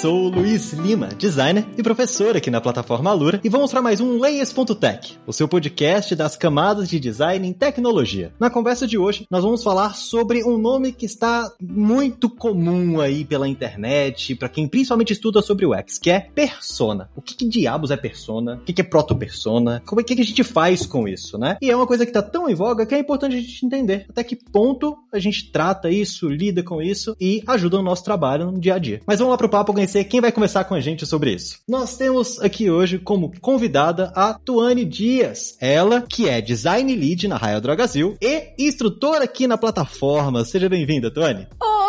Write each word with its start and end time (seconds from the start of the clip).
Sou 0.00 0.26
o 0.26 0.28
Luiz 0.28 0.72
Lima, 0.74 1.08
designer 1.08 1.66
e 1.76 1.82
professor 1.82 2.36
aqui 2.36 2.52
na 2.52 2.60
plataforma 2.60 3.10
Alura, 3.10 3.40
e 3.42 3.48
vamos 3.48 3.72
para 3.72 3.82
mais 3.82 4.00
um 4.00 4.16
Layers.tech, 4.16 5.18
o 5.26 5.32
seu 5.32 5.48
podcast 5.48 6.14
das 6.14 6.36
camadas 6.36 6.88
de 6.88 7.00
design 7.00 7.48
em 7.48 7.52
tecnologia. 7.52 8.32
Na 8.38 8.48
conversa 8.48 8.86
de 8.86 8.96
hoje, 8.96 9.26
nós 9.28 9.42
vamos 9.42 9.64
falar 9.64 9.96
sobre 9.96 10.44
um 10.44 10.56
nome 10.56 10.92
que 10.92 11.04
está 11.04 11.50
muito 11.60 12.30
comum 12.30 13.00
aí 13.00 13.24
pela 13.24 13.48
internet, 13.48 14.36
para 14.36 14.48
quem 14.48 14.68
principalmente 14.68 15.14
estuda 15.14 15.42
sobre 15.42 15.66
o 15.66 15.74
X, 15.74 15.98
que 15.98 16.10
é 16.10 16.20
persona. 16.20 17.10
O 17.16 17.20
que, 17.20 17.34
que 17.34 17.48
diabos 17.48 17.90
é 17.90 17.96
persona? 17.96 18.54
O 18.54 18.64
que, 18.64 18.72
que 18.72 18.82
é 18.82 18.84
proto-persona? 18.84 19.82
Como 19.84 20.00
é 20.00 20.04
que, 20.04 20.14
que 20.14 20.22
a 20.22 20.24
gente 20.24 20.44
faz 20.44 20.86
com 20.86 21.08
isso, 21.08 21.36
né? 21.36 21.56
E 21.60 21.72
é 21.72 21.76
uma 21.76 21.88
coisa 21.88 22.06
que 22.06 22.10
está 22.10 22.22
tão 22.22 22.48
em 22.48 22.54
voga 22.54 22.86
que 22.86 22.94
é 22.94 22.98
importante 23.00 23.34
a 23.34 23.40
gente 23.40 23.66
entender 23.66 24.06
até 24.08 24.22
que 24.22 24.36
ponto 24.36 24.96
a 25.12 25.18
gente 25.18 25.50
trata 25.50 25.90
isso, 25.90 26.28
lida 26.28 26.62
com 26.62 26.80
isso 26.80 27.16
e 27.20 27.42
ajuda 27.48 27.80
o 27.80 27.82
nosso 27.82 28.04
trabalho 28.04 28.52
no 28.52 28.60
dia 28.60 28.74
a 28.74 28.78
dia. 28.78 29.00
Mas 29.04 29.18
vamos 29.18 29.32
lá 29.32 29.36
pro 29.36 29.48
papo 29.48 29.72
conhecer 29.88 30.04
quem 30.04 30.20
vai 30.20 30.30
conversar 30.30 30.64
com 30.64 30.74
a 30.74 30.80
gente 30.80 31.06
sobre 31.06 31.32
isso. 31.32 31.60
Nós 31.66 31.96
temos 31.96 32.38
aqui 32.40 32.70
hoje 32.70 32.98
como 32.98 33.32
convidada 33.40 34.12
a 34.14 34.34
Tuane 34.34 34.84
Dias, 34.84 35.56
ela 35.60 36.02
que 36.02 36.28
é 36.28 36.40
design 36.40 36.94
lead 36.94 37.26
na 37.26 37.36
Raia 37.36 37.60
Drogazil 37.60 38.16
e 38.20 38.52
instrutora 38.58 39.24
aqui 39.24 39.46
na 39.46 39.56
plataforma. 39.56 40.44
Seja 40.44 40.68
bem-vinda, 40.68 41.10
Tuane. 41.10 41.46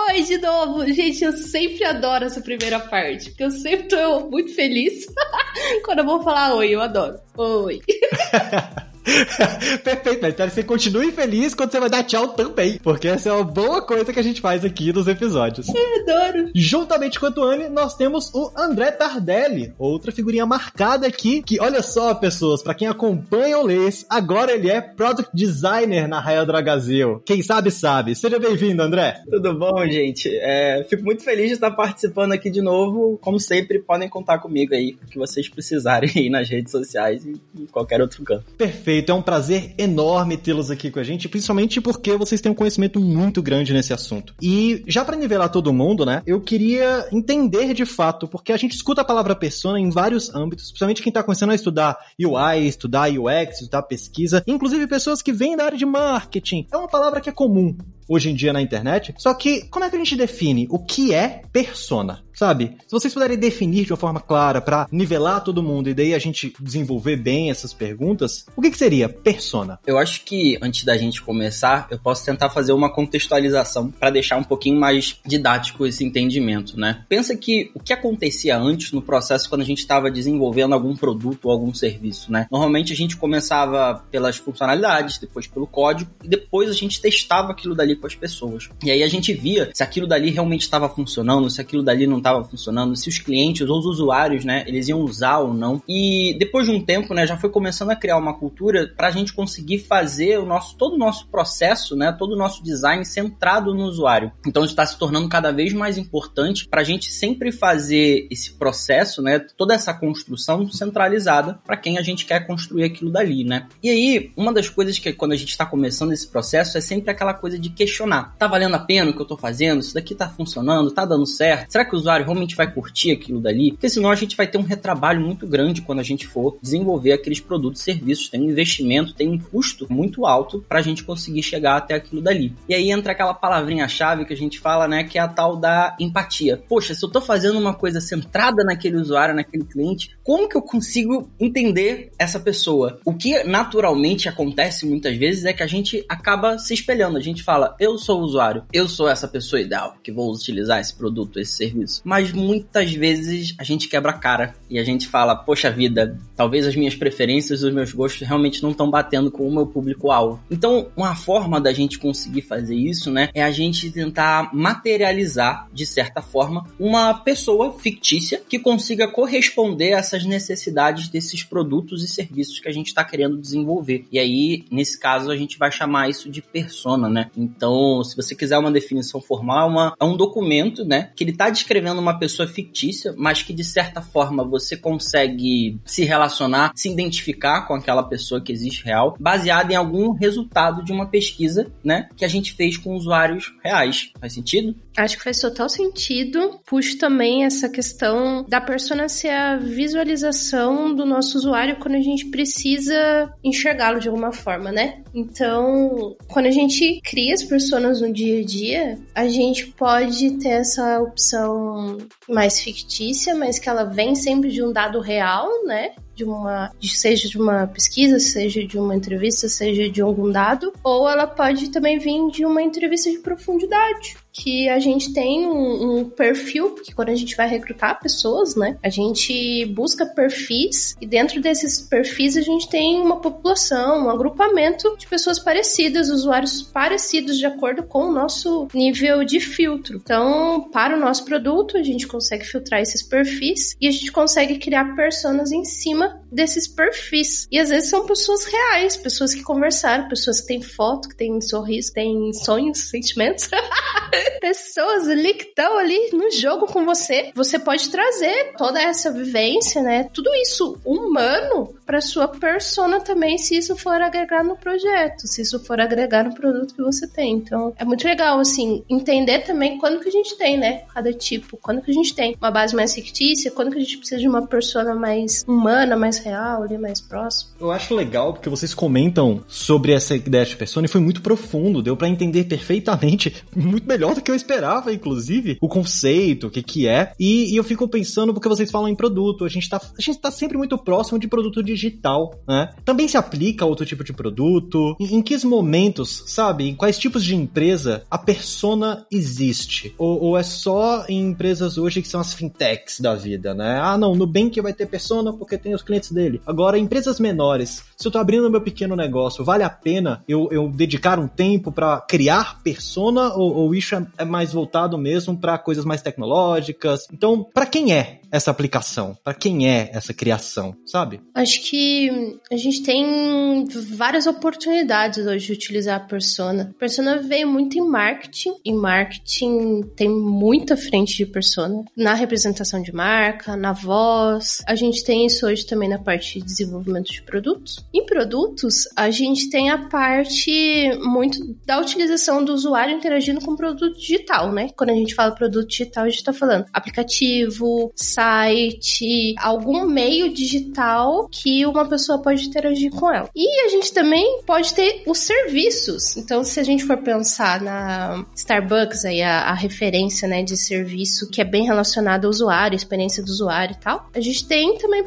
Oi, 0.10 0.22
de 0.24 0.38
novo. 0.38 0.86
Gente, 0.92 1.24
eu 1.24 1.34
sempre 1.34 1.84
adoro 1.84 2.26
essa 2.26 2.42
primeira 2.42 2.80
parte, 2.80 3.30
porque 3.30 3.44
eu 3.44 3.52
sempre 3.52 3.88
tô 3.90 4.30
muito 4.30 4.56
feliz 4.56 5.06
quando 5.84 6.00
eu 6.00 6.06
vou 6.06 6.24
falar 6.24 6.56
oi, 6.56 6.70
eu 6.70 6.82
adoro. 6.82 7.20
Oi. 7.38 7.82
Perfeito, 9.84 10.20
mas 10.22 10.34
então 10.34 10.50
você 10.50 10.64
continue 10.64 11.12
feliz 11.12 11.54
quando 11.54 11.72
você 11.72 11.80
vai 11.80 11.90
dar 11.90 12.04
tchau 12.04 12.30
também, 12.30 12.80
porque 12.82 13.08
essa 13.08 13.30
é 13.30 13.34
uma 13.34 13.44
boa 13.44 13.82
coisa 13.82 14.12
que 14.12 14.20
a 14.20 14.24
gente 14.24 14.42
faz 14.42 14.64
aqui 14.64 14.94
nos 14.94 15.08
episódios. 15.08 15.68
Eu 15.68 16.02
adoro. 16.02 16.52
Juntamente 16.54 17.20
com 17.20 17.26
a 17.26 17.32
Tuane, 17.32 17.70
nós 17.70 17.96
temos 17.96 18.32
o 18.34 18.52
André 18.56 18.92
Tardelli, 18.92 19.74
outra 19.78 20.12
figurinha 20.12 20.46
marcada 20.46 21.08
aqui, 21.08 21.42
que 21.42 21.60
olha 21.60 21.82
só, 21.82 22.14
pessoas, 22.14 22.62
para 22.62 22.74
quem 22.74 22.88
acompanha 22.88 23.58
o 23.58 23.66
Leis, 23.66 24.06
agora 24.10 24.52
ele 24.52 24.70
é 24.70 24.82
Product 24.82 25.32
Designer 25.34 26.08
na 26.08 26.20
Raia 26.20 26.46
Dragazil. 26.46 27.22
Quem 27.26 27.42
sabe, 27.42 27.72
sabe. 27.72 28.16
Seja 28.16 28.40
bem-vindo, 28.40 28.82
André. 28.82 29.22
Tudo 29.30 29.54
bom, 29.54 29.86
gente? 29.88 30.30
É, 30.42 30.86
fico 30.90 31.04
muito 31.04 31.24
feliz 31.24 31.48
de 31.48 31.54
estar 31.54 31.72
participando 31.72 32.34
aqui 32.34 32.50
de 32.50 32.62
novo. 32.62 33.18
Como 33.22 33.40
sempre, 33.40 33.80
podem 33.80 34.10
contar 34.10 34.40
comigo 34.40 34.74
aí, 34.74 34.98
o 35.04 35.08
que 35.08 35.18
vocês 35.18 35.48
precisarem 35.48 36.12
aí 36.16 36.30
nas 36.30 36.50
redes 36.50 36.72
sociais 36.72 37.26
e 37.26 37.40
em 37.58 37.66
qualquer 37.66 38.02
outro 38.02 38.24
canto. 38.24 38.46
Perfeito. 38.58 38.99
Perfeito, 39.00 39.12
é 39.12 39.16
um 39.16 39.22
prazer 39.22 39.74
enorme 39.78 40.36
tê-los 40.36 40.70
aqui 40.70 40.92
com 40.92 41.00
a 41.00 41.04
gente, 41.04 41.30
principalmente 41.30 41.80
porque 41.80 42.18
vocês 42.18 42.42
têm 42.42 42.52
um 42.52 42.56
conhecimento 42.56 43.00
muito 43.00 43.42
grande 43.42 43.74
nesse 43.74 43.94
assunto. 43.94 44.34
E 44.42 44.84
já 44.88 45.06
para 45.06 45.16
nivelar 45.16 45.50
todo 45.50 45.72
mundo, 45.72 46.06
né, 46.06 46.22
eu 46.26 46.42
queria 46.42 47.08
entender 47.12 47.74
de 47.74 47.86
fato, 47.86 48.28
porque 48.28 48.52
a 48.52 48.58
gente 48.58 48.76
escuta 48.76 49.02
a 49.02 49.06
palavra 49.06 49.36
persona 49.36 49.80
em 49.80 49.90
vários 49.90 50.34
âmbitos, 50.36 50.66
principalmente 50.66 51.02
quem 51.02 51.14
tá 51.14 51.24
começando 51.24 51.52
a 51.52 51.56
estudar 51.56 51.98
UI, 52.20 52.68
estudar 52.68 53.10
UX, 53.10 53.62
estudar 53.62 53.84
pesquisa, 53.84 54.44
inclusive 54.46 54.86
pessoas 54.88 55.22
que 55.22 55.32
vêm 55.32 55.56
da 55.56 55.66
área 55.66 55.78
de 55.78 55.86
marketing. 55.86 56.68
É 56.72 56.76
uma 56.76 56.90
palavra 56.90 57.22
que 57.22 57.30
é 57.30 57.34
comum 57.34 57.78
hoje 58.10 58.30
em 58.30 58.36
dia 58.36 58.52
na 58.52 58.62
internet. 58.62 59.14
Só 59.18 59.34
que 59.34 59.66
como 59.70 59.86
é 59.86 59.90
que 59.90 59.96
a 59.96 60.00
gente 60.00 60.16
define 60.16 60.68
o 60.70 60.80
que 60.80 61.14
é 61.14 61.44
persona? 61.54 62.24
Sabe? 62.40 62.78
Se 62.88 62.92
vocês 62.92 63.14
puderem 63.14 63.38
definir 63.38 63.84
de 63.84 63.92
uma 63.92 63.98
forma 63.98 64.22
clara 64.22 64.62
para 64.62 64.88
nivelar 64.90 65.44
todo 65.44 65.62
mundo 65.62 65.90
e 65.90 65.94
daí 65.94 66.14
a 66.14 66.20
gente 66.20 66.54
desenvolver 66.58 67.18
bem 67.18 67.52
essas 67.52 67.74
perguntas, 67.74 68.46
o 68.56 68.62
que, 68.62 68.72
que 68.72 68.78
seria 68.78 69.10
persona? 69.10 69.78
Eu 69.86 69.98
acho 69.98 70.24
que 70.24 70.58
antes 70.62 70.86
da 70.86 70.98
gente 70.98 71.22
começar, 71.22 71.88
eu 71.92 72.00
posso 72.00 72.24
tentar 72.24 72.50
fazer 72.50 72.72
uma 72.72 72.90
contextualização 72.90 73.92
para 73.92 74.10
deixar 74.10 74.38
um 74.38 74.44
pouquinho 74.46 74.80
mais 74.80 75.20
didático 75.26 75.86
esse 75.86 76.06
entendimento, 76.06 76.80
né? 76.80 77.04
Pensa 77.10 77.36
que 77.36 77.72
o 77.76 77.80
que 77.82 77.92
acontecia 77.92 78.58
antes 78.58 78.94
no 78.94 79.02
processo 79.02 79.50
quando 79.50 79.62
a 79.62 79.66
gente 79.66 79.80
estava 79.80 80.10
desenvolvendo 80.10 80.74
algum 80.74 80.96
produto 80.96 81.48
ou 81.48 81.52
algum 81.52 81.74
serviço, 81.74 82.32
né? 82.32 82.48
Normalmente 82.50 82.94
a 82.94 82.96
gente 82.96 83.18
começava 83.18 84.06
pelas 84.10 84.38
funcionalidades, 84.38 85.18
depois 85.18 85.46
pelo 85.46 85.68
código 85.68 86.10
e 86.24 86.28
depois 86.30 86.70
a 86.70 86.74
gente 86.74 87.02
testava 87.02 87.52
aquilo 87.52 87.76
dali 87.76 87.98
com 88.00 88.08
as 88.08 88.16
pessoas. 88.16 88.70
E 88.84 88.90
aí 88.90 89.04
a 89.04 89.08
gente 89.08 89.34
via 89.34 89.70
se 89.74 89.84
aquilo 89.84 90.08
dali 90.08 90.32
realmente 90.32 90.62
estava 90.62 90.90
funcionando, 90.90 91.50
se 91.50 91.62
aquilo 91.62 91.84
dali 91.84 92.08
não 92.08 92.18
estava 92.18 92.44
funcionando, 92.44 92.96
se 92.96 93.10
os 93.10 93.20
clientes 93.20 93.70
ou 93.70 93.80
os 93.80 93.86
usuários, 93.86 94.46
né, 94.46 94.64
eles 94.68 94.88
iam 94.88 95.02
usar 95.02 95.40
ou 95.40 95.54
não. 95.54 95.82
E 95.88 96.36
depois 96.40 96.66
de 96.66 96.72
um 96.72 96.84
tempo, 96.84 97.14
né, 97.14 97.28
já 97.28 97.38
foi 97.38 97.50
começando 97.50 97.92
a 97.92 97.96
criar 97.96 98.18
uma 98.18 98.34
cultura 98.34 98.92
para 98.96 99.08
a 99.08 99.12
gente 99.12 99.34
conseguir 99.34 99.80
fazer 99.80 100.40
o 100.40 100.46
nosso 100.46 100.76
todo 100.78 100.94
o 100.94 100.98
nosso 100.98 101.28
processo, 101.28 101.96
né, 101.96 102.12
todo 102.12 102.34
o 102.34 102.38
nosso 102.38 102.64
design 102.64 103.04
centrado 103.06 103.74
no 103.74 103.86
usuário. 103.86 104.32
Então 104.46 104.64
está 104.64 104.86
se 104.86 104.98
tornando 104.98 105.30
cada 105.30 105.52
vez 105.52 105.74
mais 105.74 105.98
importante 105.98 106.68
para 106.68 106.82
a 106.82 106.84
gente 106.84 107.12
sempre 107.12 107.52
fazer 107.52 108.28
esse 108.32 108.54
processo, 108.54 109.22
né, 109.22 109.40
toda 109.40 109.74
essa 109.74 109.94
construção 109.94 110.70
centralizada 110.72 111.60
para 111.66 111.78
quem 111.78 111.98
a 111.98 112.02
gente 112.02 112.26
quer 112.26 112.46
construir 112.46 112.84
aquilo 112.84 113.12
dali, 113.12 113.44
né. 113.44 113.68
E 113.82 113.90
aí 113.90 114.32
uma 114.36 114.54
das 114.54 114.70
coisas 114.70 114.98
que 114.98 115.12
quando 115.14 115.34
a 115.34 115.36
gente 115.36 115.50
está 115.50 115.66
começando 115.66 116.12
esse 116.12 116.28
processo 116.28 116.78
é 116.78 116.82
sempre 116.82 117.12
aquela 117.12 117.34
coisa 117.34 117.58
de 117.58 117.70
questionar. 117.90 118.36
Tá 118.38 118.48
valendo 118.48 118.76
a 118.76 118.80
pena 118.80 119.10
o 119.10 119.14
que 119.14 119.22
eu 119.22 119.26
tô 119.26 119.36
fazendo? 119.36 119.82
Isso 119.82 119.94
daqui 119.94 120.14
tá 120.14 120.30
funcionando? 120.30 120.92
Tá 120.92 121.06
dando 121.06 121.26
certo? 121.26 121.72
Será 121.72 121.84
que 121.84 121.96
o 121.96 121.98
usuário 121.98 122.26
realmente 122.26 122.56
vai 122.56 122.72
curtir 122.72 123.12
aquilo 123.12 123.42
dali? 123.42 123.72
Porque 123.72 123.90
senão 123.90 124.10
a 124.10 124.16
gente 124.16 124.38
vai 124.38 124.48
ter 124.48 124.58
um 124.58 124.64
retrabalho 124.64 125.22
muito 125.22 125.48
grande 125.48 125.82
quando 125.82 126.00
a 126.00 126.04
gente 126.04 126.28
for 126.28 126.58
desenvolver 126.62 127.14
aqueles 127.14 127.40
produtos 127.40 127.82
e 127.82 127.86
serviços. 127.86 128.30
Tem 128.30 128.42
um 128.42 128.50
investimento, 128.50 129.14
tem 129.14 129.28
um 129.28 129.38
custo 129.38 129.88
muito 129.90 130.26
alto 130.26 130.64
pra 130.68 130.82
gente 130.82 131.04
conseguir 131.04 131.44
chegar 131.44 131.78
até 131.78 131.96
aquilo 131.96 132.22
dali. 132.22 132.54
E 132.68 132.74
aí 132.74 132.92
entra 132.92 133.12
aquela 133.12 133.34
palavrinha-chave 133.34 134.26
que 134.26 134.34
a 134.34 134.38
gente 134.38 134.60
fala, 134.60 134.88
né, 134.88 135.04
que 135.04 135.18
é 135.18 135.22
a 135.22 135.28
tal 135.28 135.56
da 135.56 135.96
empatia. 136.00 136.62
Poxa, 136.68 136.94
se 136.94 137.04
eu 137.04 137.10
tô 137.10 137.22
fazendo 137.22 137.58
uma 137.58 137.74
coisa 137.74 138.00
centrada 138.00 138.64
naquele 138.64 138.98
usuário, 138.98 139.36
naquele 139.36 139.64
cliente, 139.64 140.12
como 140.24 140.48
que 140.48 140.56
eu 140.56 140.62
consigo 140.62 141.30
entender 141.40 142.12
essa 142.18 142.40
pessoa? 142.40 143.00
O 143.04 143.14
que 143.14 143.44
naturalmente 143.44 144.30
acontece 144.30 144.86
muitas 144.86 145.16
vezes 145.18 145.46
é 145.46 145.54
que 145.54 145.64
a 145.64 145.68
gente 145.68 146.06
acaba 146.08 146.58
se 146.58 146.74
espelhando. 146.74 147.18
A 147.18 147.22
gente 147.22 147.44
fala, 147.44 147.76
eu 147.80 147.98
sou 147.98 148.20
o 148.20 148.24
usuário, 148.24 148.64
eu 148.74 148.88
sou 148.88 149.08
essa 149.08 149.28
pessoa 149.28 149.62
ideal 149.62 149.96
que 150.04 150.12
vou 150.12 150.32
utilizar 150.32 150.80
esse 150.80 150.94
produto, 150.94 151.40
esse 151.40 151.54
serviço. 151.54 152.02
Mas 152.04 152.32
muitas 152.32 152.94
vezes 152.94 153.56
a 153.58 153.64
gente 153.64 153.88
quebra 153.88 154.12
a 154.12 154.18
cara 154.18 154.56
e 154.70 154.78
a 154.78 154.84
gente 154.84 155.08
fala, 155.08 155.36
poxa 155.36 155.72
vida, 155.72 156.20
talvez 156.36 156.68
as 156.68 156.76
minhas 156.76 156.96
preferências, 156.96 157.64
os 157.64 157.74
meus 157.74 157.94
gostos 157.94 158.28
realmente 158.28 158.62
não 158.62 158.72
estão 158.72 158.90
batendo 158.90 159.32
com 159.32 159.48
o 159.48 159.54
meu 159.54 159.66
público-alvo. 159.66 160.42
Então, 160.52 160.88
uma 160.96 161.16
forma 161.16 161.62
da 161.62 161.72
gente 161.72 161.98
conseguir 161.98 162.42
fazer 162.42 162.76
isso, 162.76 163.10
né, 163.10 163.30
é 163.34 163.44
a 163.44 163.52
gente 163.52 163.92
tentar 163.92 164.54
materializar, 164.54 165.68
de 165.74 165.86
certa 165.86 166.22
forma, 166.22 166.66
uma 166.80 167.14
pessoa 167.14 167.78
fictícia 167.80 168.42
que 168.48 168.60
consiga 168.60 169.08
corresponder 169.08 169.94
a 169.94 170.00
essas 170.00 170.26
necessidades 170.26 171.08
desses 171.08 171.44
produtos 171.44 172.04
e 172.04 172.08
serviços 172.08 172.60
que 172.60 172.68
a 172.68 172.72
gente 172.72 172.88
está 172.88 173.04
querendo 173.04 173.38
desenvolver. 173.38 174.06
E 174.12 174.20
aí, 174.20 174.66
nesse 174.72 175.00
caso, 175.00 175.32
a 175.32 175.38
gente 175.38 175.58
vai 175.58 175.72
chamar 175.72 176.10
isso 176.10 176.30
de 176.30 176.42
persona, 176.42 177.10
né? 177.10 177.30
Então, 177.60 178.02
se 178.06 178.16
você 178.16 178.34
quiser 178.34 178.58
uma 178.58 178.72
definição 178.72 179.20
formal, 179.20 179.68
é 179.68 179.70
uma, 179.70 179.96
é 180.00 180.06
um 180.06 180.16
documento, 180.16 180.86
né, 180.86 181.12
que 181.14 181.26
ele 181.26 181.32
está 181.32 181.50
descrevendo 181.50 182.00
uma 182.00 182.18
pessoa 182.18 182.48
fictícia, 182.48 183.14
mas 183.18 183.44
que 183.44 183.52
de 183.52 183.66
certa 183.66 184.02
forma 184.02 184.46
você 184.46 184.78
consegue 184.78 185.78
se 185.84 186.06
relacionar, 186.06 186.72
se 186.74 186.90
identificar 186.90 187.68
com 187.68 187.74
aquela 187.74 188.02
pessoa 188.04 188.40
que 188.40 188.54
existe 188.54 188.86
real, 188.86 189.18
baseado 189.20 189.72
em 189.72 189.76
algum 189.76 190.14
resultado 190.14 190.86
de 190.86 190.94
uma 190.94 191.08
pesquisa, 191.08 191.70
né, 191.84 192.08
que 192.16 192.24
a 192.24 192.30
gente 192.30 192.54
fez 192.54 192.78
com 192.78 192.96
usuários 192.96 193.54
reais. 193.62 194.14
Faz 194.22 194.34
sentido? 194.34 194.74
Acho 194.96 195.18
que 195.18 195.24
faz 195.24 195.40
total 195.42 195.68
sentido. 195.68 196.62
Puxo 196.66 196.98
também 196.98 197.44
essa 197.44 197.68
questão 197.68 198.46
da 198.48 198.62
persona 198.62 199.10
ser 199.10 199.30
a 199.30 199.58
visualização 199.58 200.96
do 200.96 201.06
nosso 201.06 201.38
usuário 201.38 201.78
quando 201.78 201.96
a 201.96 202.02
gente 202.02 202.26
precisa 202.28 203.34
enxergá-lo 203.44 204.00
de 204.00 204.08
alguma 204.08 204.32
forma, 204.32 204.72
né? 204.72 205.02
Então, 205.14 206.16
quando 206.28 206.46
a 206.46 206.52
gente 206.52 207.02
cria 207.04 207.34
as 207.34 207.44
personas 207.44 208.02
no 208.02 208.14
dia 208.14 208.40
a 208.40 208.46
dia, 208.46 209.00
a 209.16 209.28
gente 209.28 209.68
pode 209.68 210.38
ter 210.38 210.50
essa 210.50 211.02
opção 211.02 211.98
mais 212.28 212.60
fictícia, 212.60 213.34
mas 213.36 213.58
que 213.58 213.68
ela 213.68 213.84
vem 213.84 214.16
sempre 214.16 214.52
de 214.52 214.64
um 214.64 214.72
dado 214.72 215.00
real, 215.00 215.48
né? 215.66 215.92
De 216.20 216.26
uma, 216.26 216.72
seja 216.82 217.30
de 217.30 217.38
uma 217.38 217.66
pesquisa, 217.68 218.20
seja 218.20 218.66
de 218.66 218.78
uma 218.78 218.94
entrevista, 218.94 219.48
seja 219.48 219.90
de 219.90 220.02
algum 220.02 220.30
dado, 220.30 220.74
ou 220.84 221.10
ela 221.10 221.26
pode 221.26 221.70
também 221.70 221.98
vir 221.98 222.30
de 222.30 222.46
uma 222.46 222.62
entrevista 222.62 223.10
de 223.10 223.20
profundidade 223.20 224.18
que 224.32 224.70
a 224.70 224.80
gente 224.80 225.12
tem 225.14 225.48
um, 225.48 226.00
um, 226.00 226.10
perfil, 226.10 226.72
porque 226.72 226.94
quando 226.94 227.10
a 227.10 227.16
gente 227.16 227.36
vai 227.36 227.48
recrutar 227.48 228.00
pessoas, 228.00 228.56
né, 228.56 228.78
a 228.84 228.90
gente 228.90 229.66
busca 229.68 230.06
perfis 230.06 230.96
e 231.02 231.06
dentro 231.06 231.42
desses 231.42 231.82
perfis 231.82 232.38
a 232.38 232.42
gente 232.42 232.70
tem 232.70 233.02
uma 233.02 233.20
população, 233.20 234.06
um 234.06 234.10
agrupamento 234.10 234.96
de 234.98 235.08
pessoas 235.08 235.40
parecidas, 235.40 236.10
usuários 236.10 236.62
parecidos 236.62 237.38
de 237.38 237.46
acordo 237.46 237.84
com 237.84 238.06
o 238.06 238.12
nosso 238.12 238.68
nível 238.74 239.24
de 239.24 239.40
filtro. 239.40 239.98
Então, 239.98 240.70
para 240.72 240.96
o 240.96 241.00
nosso 241.00 241.26
produto, 241.26 241.78
a 241.78 241.84
gente 241.84 242.08
consegue 242.08 242.46
filtrar 242.46 242.82
esses 242.82 243.02
perfis 243.02 243.76
e 243.82 243.88
a 243.88 243.92
gente 243.92 244.12
consegue 244.12 244.58
criar 244.58 244.96
personas 244.96 245.52
em 245.52 245.66
cima 245.66 246.09
desses 246.32 246.68
perfis. 246.68 247.48
E 247.52 247.60
às 247.60 247.70
vezes 247.70 247.90
são 247.90 248.06
pessoas 248.06 248.46
reais, 248.46 248.98
pessoas 248.98 249.34
que 249.34 249.42
conversaram, 249.42 250.08
pessoas 250.08 250.42
que 250.42 250.48
têm 250.48 250.62
foto, 250.62 251.10
que 251.10 251.16
têm 251.16 251.40
sorriso, 251.42 251.94
têm 251.94 252.32
sonhos, 252.34 252.90
sentimentos. 252.90 253.50
pessoas 254.40 255.08
ali 255.08 255.34
que 255.34 255.46
estão 255.46 255.78
ali 255.78 256.10
no 256.14 256.32
jogo 256.32 256.68
com 256.68 256.86
você. 256.86 257.32
Você 257.36 257.60
pode 257.60 257.90
trazer 257.90 258.54
toda 258.58 258.82
essa 258.82 259.12
vivência, 259.12 259.82
né? 259.82 260.10
Tudo 260.14 260.34
isso 260.36 260.80
humano 260.86 261.74
para 261.86 262.02
sua 262.02 262.28
persona 262.28 263.00
também, 263.00 263.38
se 263.38 263.58
isso 263.58 263.76
for 263.76 264.02
agregar 264.02 264.44
no 264.44 264.56
projeto, 264.56 265.28
se 265.28 265.42
isso 265.42 265.60
for 265.60 265.80
agregar 265.80 266.24
no 266.24 266.36
produto 266.36 266.76
que 266.76 266.82
você 266.82 267.08
tem. 267.08 267.34
Então, 267.34 267.74
é 267.78 267.84
muito 267.84 268.06
legal, 268.06 268.40
assim, 268.40 268.84
entender 268.88 269.40
também 269.40 269.78
quando 269.78 270.00
que 270.00 270.10
a 270.10 270.12
gente 270.12 270.38
tem, 270.38 270.58
né? 270.58 270.84
Cada 270.94 271.12
tipo, 271.12 271.58
quando 271.58 271.82
que 271.82 271.90
a 271.90 271.94
gente 271.94 272.14
tem 272.14 272.36
uma 272.40 272.52
base 272.52 272.76
mais 272.76 272.94
fictícia, 272.94 273.52
quando 273.52 273.72
que 273.72 273.78
a 273.78 273.82
gente 273.82 273.98
precisa 273.98 274.22
de 274.22 274.28
uma 274.28 274.46
persona 274.46 274.94
mais 274.94 275.44
humana, 275.48 275.96
mais 276.00 276.18
real, 276.20 276.64
ali 276.64 276.78
mais 276.78 277.02
próximo. 277.02 277.52
Eu 277.60 277.72
acho 277.72 277.94
legal 277.94 278.34
porque 278.34 278.50
vocês 278.50 278.74
comentam 278.74 279.44
sobre 279.48 279.92
essa 279.92 280.16
ideia 280.16 280.46
de 280.46 280.56
persona 280.56 280.86
e 280.86 280.90
foi 280.90 281.02
muito 281.02 281.22
profundo, 281.22 281.82
deu 281.82 281.98
para 281.98 282.08
entender 282.08 282.46
perfeitamente, 282.46 283.36
muito 283.56 283.88
melhor 283.88 284.16
do 284.16 284.22
que 284.22 284.32
eu 284.32 284.36
esperava, 284.36 284.94
inclusive, 284.94 285.58
o 285.62 285.68
conceito, 285.68 286.48
o 286.48 286.50
que 286.50 286.64
que 286.64 286.88
é. 286.88 287.14
E, 287.20 287.54
e, 287.54 287.56
eu 287.56 287.64
fico 287.64 287.88
pensando 287.88 288.34
porque 288.34 288.48
vocês 288.48 288.72
falam 288.72 288.88
em 288.88 288.96
produto, 288.96 289.46
a 289.46 289.50
gente 289.50 289.70
tá, 289.70 289.78
a 289.78 290.02
gente 290.02 290.20
tá 290.20 290.32
sempre 290.32 290.58
muito 290.58 290.78
próximo 290.78 291.20
de 291.20 291.28
produto 291.28 291.62
digital, 291.62 292.40
né? 292.48 292.70
Também 292.86 293.08
se 293.08 293.18
aplica 293.18 293.66
a 293.66 293.68
outro 293.68 293.86
tipo 293.86 294.04
de 294.04 294.14
produto? 294.14 294.96
Em, 295.00 295.18
em 295.18 295.22
que 295.22 295.40
momentos, 295.46 296.24
sabe? 296.28 296.68
Em 296.68 296.76
quais 296.76 296.98
tipos 296.98 297.24
de 297.24 297.36
empresa 297.36 298.04
a 298.10 298.18
persona 298.18 299.06
existe? 299.12 299.94
Ou, 299.98 300.22
ou 300.22 300.38
é 300.38 300.44
só 300.44 301.06
em 301.08 301.30
empresas 301.30 301.78
hoje 301.78 302.02
que 302.02 302.08
são 302.08 302.22
as 302.22 302.34
fintechs 302.34 303.00
da 303.00 303.16
vida, 303.16 303.54
né? 303.54 303.80
Ah, 303.82 303.98
não, 303.98 304.16
Nubank 304.16 304.60
vai 304.62 304.74
ter 304.74 304.86
persona 304.86 305.34
porque 305.34 305.58
tem 305.58 305.74
os 305.74 305.82
clientes 305.90 306.12
dele. 306.12 306.40
Agora, 306.46 306.78
empresas 306.78 307.20
menores, 307.20 307.84
se 307.98 308.08
eu 308.08 308.12
tô 308.12 308.20
abrindo 308.20 308.50
meu 308.50 308.62
pequeno 308.62 308.96
negócio, 308.96 309.44
vale 309.44 309.64
a 309.64 309.70
pena 309.70 310.24
eu, 310.28 310.48
eu 310.52 310.70
dedicar 310.70 311.20
um 311.20 311.28
tempo 311.28 311.72
para 311.72 312.00
criar 312.02 312.62
persona 312.62 313.34
ou, 313.34 313.56
ou 313.56 313.76
isso 313.76 313.96
é, 313.96 314.06
é 314.20 314.26
mais 314.26 314.54
voltado 314.54 314.98
mesmo 314.98 315.36
para 315.36 315.58
coisas 315.58 315.84
mais 315.84 316.02
tecnológicas? 316.02 317.08
Então, 317.12 317.44
para 317.44 317.66
quem 317.66 317.94
é 317.94 318.20
essa 318.32 318.52
aplicação? 318.52 319.18
Para 319.24 319.34
quem 319.34 319.68
é 319.68 319.90
essa 319.92 320.14
criação, 320.14 320.76
sabe? 320.86 321.20
Acho 321.34 321.62
que 321.64 322.38
a 322.52 322.58
gente 322.58 322.84
tem 322.84 323.66
várias 323.96 324.28
oportunidades 324.28 325.26
hoje 325.26 325.48
de 325.48 325.54
utilizar 325.54 325.98
a 325.98 326.06
persona. 326.06 326.72
A 326.76 326.80
persona 326.80 327.18
veio 327.18 327.48
muito 327.48 327.78
em 327.78 327.82
marketing, 327.82 328.54
e 328.64 328.72
marketing 328.72 329.82
tem 329.96 330.10
muita 330.10 330.78
frente 330.78 331.18
de 331.18 331.26
persona. 331.26 331.84
Na 331.98 332.14
representação 332.14 332.82
de 332.82 332.94
marca, 332.94 333.56
na 333.56 333.74
voz. 333.74 334.62
A 334.68 334.76
gente 334.76 335.04
tem 335.04 335.26
isso 335.26 335.48
hoje 335.48 335.66
também 335.66 335.79
na 335.88 336.00
parte 336.00 336.40
de 336.40 336.46
desenvolvimento 336.46 337.12
de 337.12 337.22
produtos. 337.22 337.86
Em 337.94 338.06
produtos, 338.06 338.88
a 338.96 339.10
gente 339.10 339.50
tem 339.50 339.70
a 339.70 339.90
parte 339.90 340.92
muito 341.02 341.56
da 341.66 341.80
utilização 341.80 342.44
do 342.44 342.54
usuário 342.54 342.96
interagindo 342.96 343.42
com 343.42 343.52
o 343.52 343.58
produto 343.58 343.98
digital, 343.98 344.52
né? 344.52 344.70
Quando 344.76 344.92
a 344.92 344.96
gente 344.96 345.16
fala 345.16 345.32
produto 345.32 345.68
digital, 345.68 346.06
a 346.06 346.10
gente 346.10 346.24
tá 346.24 346.34
falando 346.34 346.66
aplicativo, 346.74 347.92
site, 347.96 349.36
algum 349.38 349.86
meio 349.86 350.34
digital 350.34 351.28
que 351.30 351.66
uma 351.66 351.88
pessoa 351.88 352.22
pode 352.22 352.46
interagir 352.46 352.92
com 352.92 353.12
ela. 353.12 353.30
E 353.36 353.66
a 353.66 353.70
gente 353.70 353.94
também 353.94 354.42
pode 354.46 354.74
ter 354.74 355.04
os 355.06 355.20
serviços. 355.20 356.18
Então, 356.18 356.44
se 356.44 356.60
a 356.60 356.64
gente 356.64 356.84
for 356.84 356.98
pensar 356.98 357.62
na 357.62 358.26
Starbucks, 358.36 359.06
aí 359.06 359.22
a, 359.22 359.42
a 359.42 359.54
referência, 359.54 360.28
né, 360.28 360.44
de 360.44 360.58
serviço 360.58 361.30
que 361.30 361.42
é 361.42 361.46
bem 361.46 361.66
relacionado 361.66 362.26
ao 362.26 362.32
usuário, 362.32 362.76
experiência 362.76 363.24
do 363.24 363.30
usuário 363.30 363.76
e 363.76 363.80
tal, 363.80 364.10
a 364.14 364.20
gente 364.20 364.48
tem 364.48 364.78
também 364.78 365.04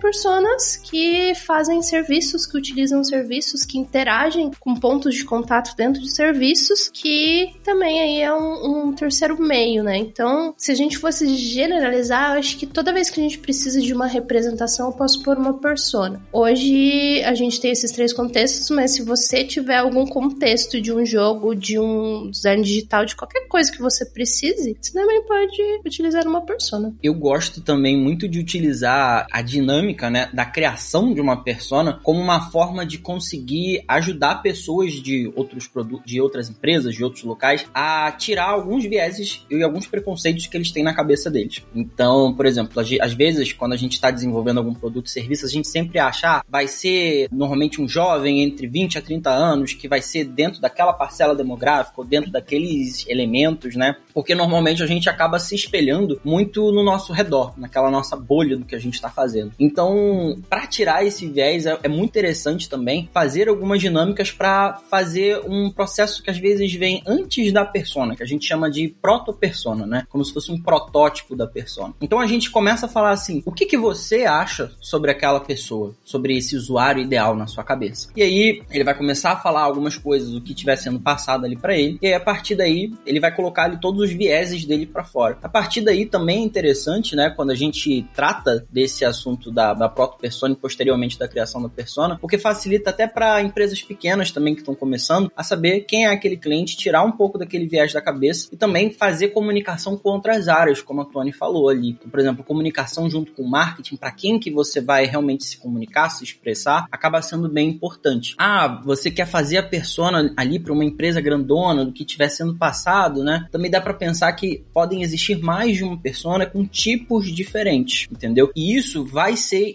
que 0.77 1.35
fazem 1.35 1.83
serviços, 1.83 2.47
que 2.47 2.57
utilizam 2.57 3.05
serviços, 3.05 3.65
que 3.65 3.79
interagem 3.79 4.51
com 4.59 4.75
pontos 4.75 5.15
de 5.15 5.25
contato 5.25 5.77
dentro 5.77 6.01
de 6.01 6.11
serviços, 6.11 6.89
que 6.89 7.55
também 7.63 8.01
aí 8.01 8.23
é 8.23 8.33
um, 8.33 8.89
um 8.89 8.93
terceiro 8.93 9.41
meio, 9.41 9.83
né? 9.83 9.99
Então, 9.99 10.55
se 10.57 10.73
a 10.73 10.75
gente 10.75 10.97
fosse 10.97 11.37
generalizar, 11.37 12.33
eu 12.33 12.39
acho 12.39 12.57
que 12.57 12.67
toda 12.67 12.93
vez 12.93 13.03
vez 13.03 13.11
que 13.11 13.21
a 13.21 13.23
gente 13.23 13.39
precisa 13.39 13.81
de 13.81 13.93
uma 13.93 14.07
representação, 14.07 14.87
eu 14.87 14.93
posso 14.93 15.23
pôr 15.23 15.37
uma 15.37 15.59
persona. 15.59 16.21
Hoje 16.33 17.21
a 17.25 17.35
gente 17.35 17.61
tem 17.61 17.73
esses 17.73 17.91
três 17.91 18.13
contextos, 18.13 18.71
mas 18.71 18.93
se 18.93 19.03
você 19.03 19.45
tiver 19.45 19.77
algum 19.77 20.07
contexto 20.07 20.81
de 20.81 20.93
um 20.93 21.05
jogo, 21.05 21.55
de 21.55 21.79
um 21.79 22.31
design 22.31 22.63
digital, 22.63 23.05
de 23.05 23.17
qualquer 23.17 23.49
coisa 23.49 23.73
que 23.73 23.81
você 23.81 24.07
precise, 24.07 24.77
você 24.81 24.93
também 24.93 25.25
pode 25.27 25.63
utilizar 25.85 26.27
uma 26.27 26.43
persona. 26.43 26.95
Eu 27.03 27.15
gosto 27.15 27.61
também 27.61 27.97
muito 27.97 28.29
de 28.29 28.39
utilizar 28.39 29.27
a 29.31 29.43
dinâmica, 29.43 30.09
né, 30.09 30.31
da 30.33 30.42
criação 30.45 31.13
de 31.15 31.21
uma 31.21 31.43
persona 31.43 32.01
como 32.03 32.21
uma 32.21 32.51
forma 32.51 32.85
de 32.85 32.99
conseguir 32.99 33.85
ajudar 33.89 34.43
pessoas 34.43 34.93
de 34.95 35.33
outros 35.35 35.67
produtos, 35.67 36.07
de 36.07 36.21
outras 36.21 36.49
empresas, 36.49 36.95
de 36.95 37.05
outros 37.05 37.25
locais 37.25 37.67
a 37.75 38.11
tirar 38.13 38.51
alguns 38.51 38.85
vieses 38.85 39.45
e 39.51 39.63
alguns 39.63 39.87
preconceitos 39.87 40.47
que 40.47 40.57
eles 40.57 40.71
têm 40.71 40.83
na 40.83 40.95
cabeça 40.95 41.31
deles. 41.31 41.63
Então, 41.75 42.35
por 42.35 42.47
exemplo, 42.47 42.81
às 42.81 43.13
vezes, 43.13 43.53
quando 43.53 43.73
a 43.73 43.77
gente 43.77 43.93
está 43.93 44.11
desenvolvendo 44.11 44.59
algum 44.59 44.75
produto 44.75 45.07
ou 45.07 45.13
serviço, 45.13 45.47
a 45.47 45.49
gente 45.49 45.69
sempre 45.69 45.99
acha, 45.99 46.39
ah, 46.39 46.45
vai 46.49 46.67
ser 46.67 47.29
normalmente 47.31 47.81
um 47.81 47.89
jovem 47.89 48.43
entre 48.43 48.67
20 48.67 48.99
a 48.99 49.03
30 49.03 49.31
anos, 49.31 49.73
que 49.73 49.89
vai 49.89 50.01
ser 50.01 50.25
dentro 50.25 50.61
daquela 50.61 50.93
parcela 50.93 51.35
demográfica 51.35 52.01
ou 52.01 52.05
dentro 52.05 52.31
daqueles 52.31 53.07
elementos, 53.09 53.77
né? 53.77 53.97
Porque 54.15 54.35
normalmente 54.35 54.83
a 54.83 54.87
gente 54.87 55.09
acaba 55.09 55.39
se 55.39 55.55
espelhando 55.55 56.21
muito 56.25 56.73
no 56.73 56.83
nosso 56.83 57.13
redor, 57.13 57.59
naquela 57.59 57.91
nossa 57.91 58.17
bolha 58.17 58.57
do 58.57 58.65
que 58.65 58.75
a 58.75 58.79
gente 58.79 58.95
está 58.95 59.11
fazendo. 59.11 59.53
Então, 59.59 60.32
para 60.49 60.67
tirar 60.67 61.05
esse 61.05 61.27
viés, 61.27 61.67
é, 61.67 61.79
é 61.83 61.89
muito 61.89 62.11
interessante 62.11 62.69
também 62.69 63.09
fazer 63.13 63.49
algumas 63.49 63.81
dinâmicas 63.81 64.31
para 64.31 64.81
fazer 64.91 65.41
um 65.47 65.71
processo 65.71 66.23
que 66.23 66.31
às 66.31 66.39
vezes 66.39 66.73
vem 66.75 67.03
antes 67.07 67.53
da 67.53 67.65
persona, 67.65 68.17
que 68.17 68.23
a 68.23 68.27
gente 68.27 68.47
chama 68.47 68.71
de 68.71 68.89
proto-persona, 68.89 69.87
né? 69.87 70.07
Como 70.09 70.25
se 70.25 70.33
fosse 70.33 70.51
um 70.53 70.61
protótipo 70.61 71.37
da 71.37 71.47
persona. 71.47 71.95
Então 72.01 72.21
a 72.21 72.27
gente 72.27 72.51
começa 72.51 72.87
a 72.87 72.89
falar 72.89 73.11
assim: 73.11 73.43
o 73.45 73.53
que, 73.53 73.67
que 73.67 73.77
você 73.77 74.25
acha 74.25 74.73
sobre 74.81 75.11
aquela 75.11 75.41
pessoa, 75.41 75.95
sobre 76.05 76.37
esse 76.37 76.57
usuário 76.57 77.03
ideal 77.03 77.35
na 77.35 77.47
sua 77.47 77.65
cabeça? 77.65 78.09
E 78.17 78.23
aí 78.23 78.63
ele 78.71 78.85
vai 78.85 78.95
começar 78.95 79.33
a 79.33 79.37
falar 79.37 79.63
algumas 79.63 79.97
coisas 79.97 80.31
do 80.31 80.41
que 80.41 80.53
estiver 80.53 80.77
sendo 80.77 81.01
passado 81.01 81.45
ali 81.45 81.57
para 81.57 81.77
ele, 81.77 81.99
e 82.01 82.07
aí 82.07 82.15
a 82.15 82.21
partir 82.21 82.55
daí 82.55 82.93
ele 83.07 83.21
vai 83.21 83.35
colocar 83.35 83.65
ali 83.65 83.81
todos 83.81 84.01
os 84.01 84.11
vieses 84.11 84.65
dele 84.65 84.87
para 84.87 85.05
fora. 85.05 85.39
A 85.43 85.49
partir 85.49 85.81
daí 85.81 86.07
também 86.07 86.39
é 86.39 86.45
interessante, 86.45 87.15
né, 87.17 87.31
quando 87.31 87.51
a 87.51 87.55
gente 87.55 88.07
trata 88.15 88.67
desse 88.71 89.05
assunto 89.05 89.51
da, 89.51 89.75
da 89.75 89.89
proto-persona 90.23 90.55
e 90.55 90.57
posteriormente 90.57 91.19
da 91.19 91.27
criação 91.27 91.61
da 91.61 91.69
persona, 91.69 92.17
porque 92.19 92.39
facilita 92.39 92.91
até 92.91 93.07
para 93.09 93.43
empresas 93.43 93.83
pequenas 93.83 94.31
também 94.31 94.55
que 94.55 94.61
estão 94.61 94.75
começando 94.75 95.31
a 95.37 95.43
saber 95.43 95.81
quem 95.81 96.07
é 96.07 96.11
aquele 96.11 96.37
cliente, 96.37 96.77
tirar 96.77 97.03
um 97.03 97.11
pouco 97.11 97.37
daquele 97.37 97.67
viés 97.67 97.93
da 97.93 98.01
cabeça 98.01 98.49
e 98.53 98.57
também 98.57 98.91
fazer 98.93 99.29
comunicação 99.29 99.97
com 99.97 100.11
outras 100.11 100.49
áreas, 100.49 100.81
como 100.81 101.01
a 101.01 101.05
Tony 101.05 101.33
falou 101.33 101.69
ali. 101.69 101.91
Então, 101.91 102.09
por 102.09 102.21
exemplo, 102.21 102.45
comunicação 102.45 103.11
junto 103.11 103.33
com 103.33 103.43
o 103.43 103.51
marketing, 103.51 103.97
para 103.97 104.13
quem 104.13 104.39
que 104.39 104.51
você 104.51 104.81
vai 104.81 105.07
realmente 105.07 105.45
se 105.45 105.59
comunicar, 105.59 106.09
se 106.11 106.23
expressar, 106.23 106.87
acaba 106.91 107.21
sendo 107.21 107.49
bem 107.49 107.69
importante. 107.69 108.35
Ah, 108.39 108.81
você 108.85 109.11
quer 109.11 109.27
fazer 109.27 109.59
a 109.59 109.63
persona 109.63 110.33
ali 110.37 110.59
para 110.59 110.73
uma 110.73 110.85
empresa 110.85 111.21
grandona 111.21 111.85
do 111.85 111.93
que 111.93 112.05
estiver 112.05 112.29
sendo 112.29 112.55
passado, 112.55 113.25
né? 113.25 113.47
Também 113.51 113.71
dá 113.71 113.81
para 113.81 113.95
pensar 113.95 114.33
que 114.33 114.65
podem 114.73 115.03
existir 115.03 115.39
mais 115.39 115.77
de 115.77 115.85
uma 115.85 115.99
persona 115.99 116.47
com 116.47 116.65
tipos 116.65 117.33
diferentes, 117.33 118.07
entendeu? 118.11 118.51
E 118.55 118.77
isso 118.77 119.05
vai 119.05 119.37
ser 119.37 119.73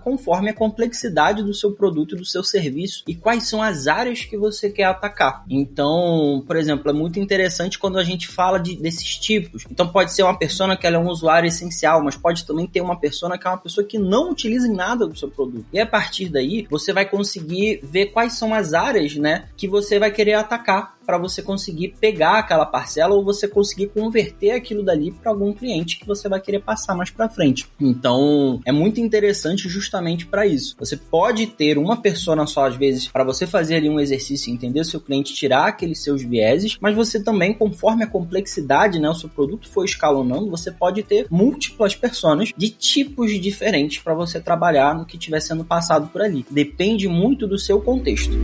conforme 0.00 0.50
a 0.50 0.54
complexidade 0.54 1.42
do 1.42 1.54
seu 1.54 1.72
produto 1.72 2.14
e 2.14 2.18
do 2.18 2.24
seu 2.24 2.44
serviço 2.44 3.02
e 3.06 3.14
quais 3.14 3.48
são 3.48 3.62
as 3.62 3.86
áreas 3.86 4.24
que 4.24 4.36
você 4.36 4.70
quer 4.70 4.84
atacar. 4.84 5.44
Então, 5.48 6.42
por 6.46 6.56
exemplo, 6.56 6.90
é 6.90 6.92
muito 6.92 7.18
interessante 7.18 7.78
quando 7.78 7.98
a 7.98 8.04
gente 8.04 8.28
fala 8.28 8.58
de, 8.58 8.76
desses 8.76 9.16
tipos. 9.18 9.64
Então, 9.70 9.88
pode 9.88 10.12
ser 10.12 10.22
uma 10.22 10.38
persona 10.38 10.76
que 10.76 10.86
ela 10.86 10.96
é 10.96 10.98
um 10.98 11.08
usuário 11.08 11.48
essencial, 11.48 12.02
mas 12.02 12.16
pode 12.16 12.44
também 12.44 12.66
ter 12.66 12.80
uma 12.80 12.98
pessoa 12.98 13.38
que 13.38 13.46
é 13.46 13.50
uma 13.50 13.58
pessoa 13.58 13.86
que 13.86 13.98
não 13.98 14.30
utiliza 14.30 14.68
nada 14.68 15.06
do 15.06 15.16
seu 15.16 15.30
produto. 15.30 15.66
E 15.72 15.78
a 15.78 15.86
partir 15.86 16.28
daí, 16.28 16.66
você 16.70 16.92
vai 16.92 17.04
conseguir 17.04 17.80
ver 17.82 18.06
quais 18.06 18.34
são 18.34 18.52
as 18.54 18.74
áreas, 18.74 19.16
né, 19.16 19.46
que 19.56 19.68
você 19.68 19.98
vai 19.98 20.10
querer 20.10 20.34
atacar 20.34 20.97
para 21.08 21.16
você 21.16 21.40
conseguir 21.40 21.94
pegar 21.98 22.40
aquela 22.40 22.66
parcela 22.66 23.14
ou 23.14 23.24
você 23.24 23.48
conseguir 23.48 23.86
converter 23.86 24.50
aquilo 24.50 24.82
dali 24.82 25.10
para 25.10 25.30
algum 25.30 25.54
cliente 25.54 25.98
que 25.98 26.06
você 26.06 26.28
vai 26.28 26.38
querer 26.38 26.60
passar 26.60 26.94
mais 26.94 27.08
para 27.08 27.30
frente. 27.30 27.66
Então, 27.80 28.60
é 28.66 28.70
muito 28.70 29.00
interessante 29.00 29.70
justamente 29.70 30.26
para 30.26 30.46
isso. 30.46 30.76
Você 30.78 30.98
pode 30.98 31.46
ter 31.46 31.78
uma 31.78 31.96
persona 31.96 32.46
só 32.46 32.66
às 32.66 32.76
vezes 32.76 33.08
para 33.08 33.24
você 33.24 33.46
fazer 33.46 33.76
ali 33.76 33.88
um 33.88 33.98
exercício, 33.98 34.52
entender 34.52 34.80
o 34.80 34.84
seu 34.84 35.00
cliente, 35.00 35.32
tirar 35.32 35.68
aqueles 35.68 36.02
seus 36.02 36.22
vieses, 36.22 36.76
mas 36.78 36.94
você 36.94 37.18
também, 37.18 37.54
conforme 37.54 38.04
a 38.04 38.06
complexidade, 38.06 38.98
né, 38.98 39.08
o 39.08 39.14
seu 39.14 39.30
produto 39.30 39.66
for 39.66 39.86
escalonando, 39.86 40.50
você 40.50 40.70
pode 40.70 41.02
ter 41.02 41.26
múltiplas 41.30 41.94
personas 41.94 42.52
de 42.54 42.68
tipos 42.68 43.32
diferentes 43.40 44.02
para 44.02 44.12
você 44.12 44.38
trabalhar 44.42 44.94
no 44.94 45.06
que 45.06 45.16
estiver 45.16 45.40
sendo 45.40 45.64
passado 45.64 46.08
por 46.08 46.20
ali. 46.20 46.44
Depende 46.50 47.08
muito 47.08 47.46
do 47.46 47.58
seu 47.58 47.80
contexto. 47.80 48.36